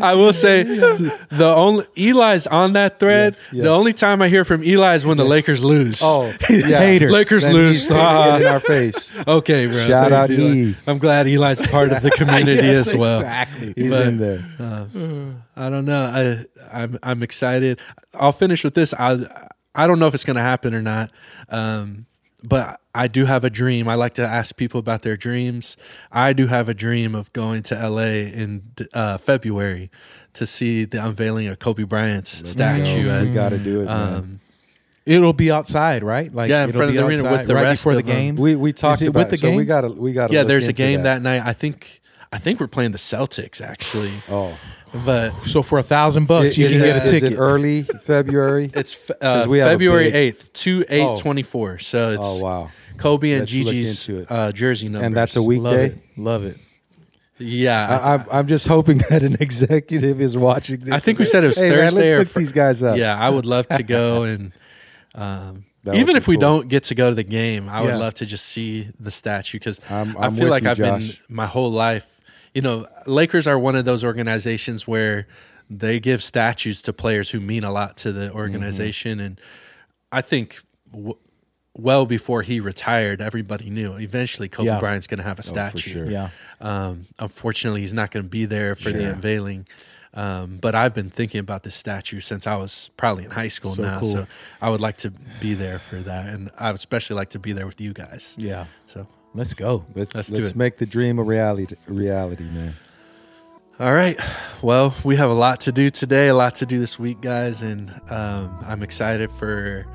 I 0.00 0.14
will 0.14 0.32
say 0.32 0.62
the 0.64 1.52
only 1.56 1.86
Eli's 1.96 2.46
on 2.46 2.72
that 2.74 2.98
thread. 2.98 3.36
Yeah, 3.52 3.56
yeah. 3.58 3.62
The 3.64 3.70
only 3.70 3.92
time 3.92 4.20
I 4.22 4.28
hear 4.28 4.44
from 4.44 4.62
Eli 4.64 4.94
is 4.94 5.06
when 5.06 5.16
the 5.16 5.24
Lakers 5.24 5.62
lose. 5.62 5.98
Oh, 6.02 6.26
yeah. 6.50 6.78
Hater. 6.78 7.10
Lakers 7.10 7.42
Then 7.42 7.52
lose. 7.54 7.86
Ah. 7.90 8.36
in 8.38 8.46
our 8.46 8.60
face. 8.74 9.10
okay, 9.26 9.66
bro. 9.66 9.86
Shout 9.86 10.10
Thanks, 10.10 10.14
out 10.14 10.30
Eli. 10.30 10.54
Eve. 10.56 10.82
I'm 10.86 10.98
glad 10.98 11.26
Eli's 11.26 11.60
part 11.68 11.92
of 11.92 12.02
the 12.02 12.10
community 12.20 12.66
Yes, 12.66 12.88
as 12.88 12.94
well. 12.96 13.20
Exactly. 13.20 13.72
He's 13.76 13.90
But- 13.90 14.06
in 14.06 14.18
there. 14.18 14.44
I 15.56 15.70
don't 15.70 15.84
know. 15.84 16.04
I 16.72 16.80
I'm 16.82 16.98
I'm 17.02 17.22
excited. 17.22 17.80
I'll 18.14 18.32
finish 18.32 18.64
with 18.64 18.74
this. 18.74 18.92
I 18.94 19.18
I 19.74 19.86
don't 19.86 19.98
know 19.98 20.06
if 20.06 20.14
it's 20.14 20.24
going 20.24 20.36
to 20.36 20.42
happen 20.42 20.74
or 20.74 20.82
not. 20.82 21.10
Um, 21.48 22.06
but 22.46 22.80
I 22.94 23.08
do 23.08 23.24
have 23.24 23.44
a 23.44 23.50
dream. 23.50 23.88
I 23.88 23.94
like 23.94 24.14
to 24.14 24.26
ask 24.26 24.56
people 24.56 24.78
about 24.80 25.02
their 25.02 25.16
dreams. 25.16 25.76
I 26.12 26.32
do 26.32 26.46
have 26.46 26.68
a 26.68 26.74
dream 26.74 27.14
of 27.14 27.32
going 27.32 27.62
to 27.64 27.88
LA 27.88 28.02
in 28.32 28.62
uh, 28.94 29.18
February 29.18 29.90
to 30.34 30.46
see 30.46 30.84
the 30.84 31.04
unveiling 31.04 31.46
of 31.48 31.58
Kobe 31.58 31.82
Bryant's 31.82 32.48
statue. 32.50 33.06
No, 33.06 33.24
we 33.24 33.30
got 33.30 33.50
to 33.50 33.58
do 33.58 33.82
it, 33.82 33.86
um, 33.88 34.40
It'll 35.04 35.32
be 35.32 35.50
outside, 35.52 36.02
right? 36.02 36.34
Like 36.34 36.50
Yeah, 36.50 36.64
in 36.64 36.70
it'll 36.70 36.78
front 36.80 36.88
of 36.90 36.96
the 36.96 37.06
arena 37.06 37.30
with 37.30 37.46
the 37.46 37.54
right 37.54 37.62
rest 37.64 37.82
before 37.82 37.92
the 37.94 38.00
of 38.00 38.06
them. 38.06 38.16
game. 38.16 38.36
we 38.36 38.56
we 38.56 38.72
talked 38.72 39.02
it 39.02 39.06
about 39.08 39.30
with 39.30 39.30
the 39.30 39.36
so 39.38 39.50
we 39.50 39.58
game? 39.58 39.66
got 39.66 39.80
to 39.82 39.88
we 39.88 40.12
got 40.12 40.28
to 40.28 40.34
yeah, 40.34 40.42
there's 40.42 40.66
a 40.68 40.72
game 40.72 41.02
that. 41.02 41.22
night. 41.22 41.42
I 41.44 41.52
think 41.52 42.00
I 42.32 42.38
think 42.38 42.58
we're 42.58 42.66
playing 42.66 42.90
the 42.92 42.98
Celtics 42.98 43.60
actually, 43.60 44.10
Oh, 44.28 44.58
but 45.04 45.32
so 45.44 45.62
for 45.62 45.78
a 45.78 45.82
thousand 45.82 46.26
bucks, 46.26 46.56
you 46.56 46.68
can 46.68 46.76
it- 46.80 46.84
get 46.84 46.96
a 46.96 47.02
is 47.02 47.10
ticket. 47.10 47.32
it 47.32 47.36
early 47.36 47.82
February? 47.82 48.70
it's 48.74 48.92
fe- 48.94 49.14
uh, 49.20 49.46
we 49.48 49.58
have 49.58 49.68
a 49.68 49.70
February 49.72 50.04
big- 50.04 50.14
eighth, 50.14 50.52
two 50.52 50.84
eight 50.88 51.02
Oh. 51.02 51.16
twenty 51.16 51.42
four. 51.42 51.78
So 51.78 52.10
it's 52.10 52.26
oh 52.26 52.40
wow, 52.42 52.70
Kobe 52.98 53.32
and 53.32 53.40
Let's 53.40 53.54
look 53.54 53.64
Gigi's 53.66 54.08
into 54.08 54.22
it. 54.22 54.30
uh, 54.30 54.52
jersey 54.52 54.88
numbers. 54.88 55.06
and 55.06 55.16
that's 55.16 55.36
a 55.36 55.40
Love 55.40 55.46
weekday. 55.46 55.86
it. 55.86 55.98
Love 56.16 56.44
it. 56.44 56.58
Yeah, 57.38 57.98
I, 57.98 58.14
I'm, 58.14 58.24
I'm 58.32 58.46
just 58.46 58.66
hoping 58.66 58.98
that 59.10 59.22
an 59.22 59.36
executive 59.40 60.20
is 60.22 60.38
watching 60.38 60.80
this. 60.80 60.94
I 60.94 61.00
think 61.00 61.18
we 61.18 61.26
said 61.26 61.44
it 61.44 61.48
was 61.48 61.56
hey, 61.58 61.68
man, 61.68 61.78
Thursday 61.90 62.00
let's 62.00 62.12
or 62.14 62.18
look 62.20 62.28
fr- 62.28 62.38
these 62.38 62.52
guys 62.52 62.82
up. 62.82 62.96
yeah. 62.96 63.14
I 63.18 63.28
would 63.28 63.44
love 63.44 63.68
to 63.68 63.82
go 63.82 64.22
and 64.24 64.52
um, 65.14 65.66
That 65.84 65.92
would 65.92 66.00
even 66.00 66.14
be 66.14 66.18
if 66.18 66.28
we 66.28 66.36
cool. 66.36 66.40
don't 66.40 66.68
get 66.68 66.84
to 66.84 66.94
go 66.94 67.10
to 67.10 67.14
the 67.14 67.22
game, 67.24 67.68
I 67.68 67.82
would 67.82 67.94
love 67.96 68.14
to 68.14 68.26
just 68.26 68.46
see 68.46 68.88
the 68.98 69.10
statue 69.10 69.58
because 69.58 69.80
I'm- 69.90 70.16
I 70.18 70.26
I'm 70.26 70.34
feel 70.36 70.44
with 70.44 70.50
like 70.50 70.62
you, 70.62 70.70
I've 70.70 70.76
been 70.78 71.00
Josh. 71.00 71.22
my 71.28 71.46
whole 71.46 71.70
life. 71.70 72.06
You 72.56 72.62
know, 72.62 72.86
Lakers 73.06 73.46
are 73.46 73.58
one 73.58 73.76
of 73.76 73.84
those 73.84 74.02
organizations 74.02 74.86
where 74.88 75.26
they 75.68 76.00
give 76.00 76.22
statues 76.22 76.80
to 76.82 76.92
players 76.92 77.30
who 77.30 77.40
mean 77.40 77.64
a 77.64 77.70
lot 77.70 77.96
to 77.98 78.08
Mm-hmm. 78.08 78.18
the 78.20 78.32
organization, 78.32 79.20
and 79.20 79.40
I 80.10 80.22
think. 80.22 80.62
W- 80.92 81.18
well 81.78 82.06
before 82.06 82.40
he 82.40 82.58
retired, 82.58 83.20
everybody 83.20 83.68
knew 83.68 83.90
eventually 83.98 84.48
Kobe 84.48 84.68
Yeah. 84.68 84.80
Bryant's 84.80 85.06
going 85.06 85.18
to 85.18 85.28
have 85.30 85.38
a 85.38 85.42
Oh, 85.42 85.52
statue. 85.54 85.90
sure. 85.90 86.10
Yeah. 86.10 86.30
Um, 86.58 87.04
unfortunately, 87.18 87.82
he's 87.82 87.92
not 87.92 88.10
going 88.10 88.24
to 88.24 88.30
be 88.30 88.46
there 88.46 88.74
for 88.76 88.90
the 88.90 89.04
unveiling. 89.12 89.66
Um, 90.14 90.56
but 90.56 90.74
I've 90.74 90.94
been 90.94 91.10
thinking 91.10 91.38
about 91.40 91.64
this 91.64 91.74
statue 91.74 92.20
since 92.20 92.46
I 92.46 92.56
was 92.56 92.88
probably 92.96 93.24
in 93.26 93.30
high 93.30 93.48
school 93.48 93.74
So 93.74 93.82
now. 93.82 94.00
cool. 94.00 94.12
So 94.12 94.26
I 94.62 94.70
would 94.70 94.80
like 94.80 94.96
to 95.04 95.10
be 95.38 95.52
there 95.52 95.78
for 95.78 96.00
that, 96.00 96.24
and 96.32 96.50
I 96.56 96.70
would 96.72 96.78
especially 96.78 97.16
like 97.16 97.28
to 97.36 97.38
be 97.38 97.52
there 97.52 97.66
with 97.66 97.78
you 97.78 97.92
guys. 97.92 98.34
Yeah. 98.38 98.64
So 98.86 99.06
Let's 99.36 99.54
go. 99.54 99.84
Let's 99.94 100.14
Let's 100.14 100.30
let's, 100.30 100.42
do 100.42 100.46
it. 100.48 100.56
make 100.56 100.78
the 100.78 100.86
dream 100.86 101.18
a 101.18 101.22
reality. 101.22 101.76
Reality, 101.86 102.44
man. 102.44 102.74
all 103.78 103.92
right, 103.92 104.18
well, 104.62 104.94
we 105.04 105.16
have 105.16 105.30
a 105.30 105.34
lot 105.34 105.60
to 105.60 105.72
do 105.72 105.90
today, 105.90 106.28
a 106.28 106.34
lot 106.34 106.54
to 106.56 106.66
do 106.66 106.78
this 106.78 106.98
week, 106.98 107.20
guys, 107.20 107.60
and 107.62 107.90
um, 108.08 108.58
I'm 108.66 108.82
excited 108.82 109.30
for 109.30 109.86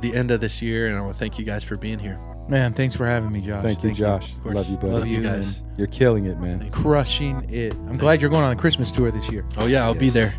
the 0.00 0.14
end 0.14 0.30
of 0.32 0.40
this 0.40 0.60
year. 0.60 0.88
And 0.88 0.98
I 0.98 1.00
want 1.00 1.12
to 1.12 1.18
thank 1.18 1.38
you 1.38 1.44
guys 1.44 1.62
for 1.64 1.76
being 1.76 1.98
here. 1.98 2.18
Man, 2.48 2.72
thanks 2.72 2.94
for 2.96 3.06
having 3.06 3.30
me, 3.30 3.40
Josh. 3.40 3.62
Thank 3.62 3.84
you, 3.84 3.92
Josh. 3.92 4.32
Of 4.32 4.42
course. 4.42 4.54
Love 4.54 4.68
you, 4.70 4.76
buddy. 4.78 4.92
Love 4.92 5.06
you 5.06 5.18
you, 5.18 5.22
guys. 5.22 5.62
You're 5.76 5.86
killing 5.86 6.24
it, 6.26 6.38
man. 6.40 6.58
Thank 6.60 6.74
you. 6.74 6.82
Crushing 6.82 7.46
it. 7.52 7.74
I'm 7.74 7.98
glad 7.98 8.20
you're 8.22 8.30
going 8.30 8.42
on 8.42 8.56
the 8.56 8.60
Christmas 8.60 8.90
tour 8.90 9.10
this 9.10 9.30
year. 9.30 9.44
Oh 9.58 9.66
yeah, 9.66 9.84
I'll 9.84 9.94
be 9.94 10.08
there. 10.10 10.34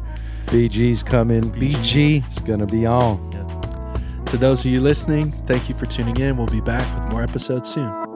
BG's 0.48 1.04
coming. 1.04 1.52
BG. 1.52 2.26
It's 2.26 2.42
gonna 2.42 2.66
be 2.66 2.86
on. 2.86 3.30
To 4.26 4.38
those 4.38 4.62
of 4.62 4.72
you 4.72 4.82
listening, 4.82 5.32
thank 5.46 5.70
you 5.70 5.76
for 5.76 5.86
tuning 5.86 6.18
in. 6.18 6.36
We'll 6.38 6.48
be 6.48 6.62
back 6.62 6.82
with 7.00 7.12
more 7.12 7.24
episodes 7.24 7.70
soon. 7.70 8.09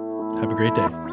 Have 0.43 0.51
a 0.51 0.55
great 0.55 0.75
day. 0.75 1.12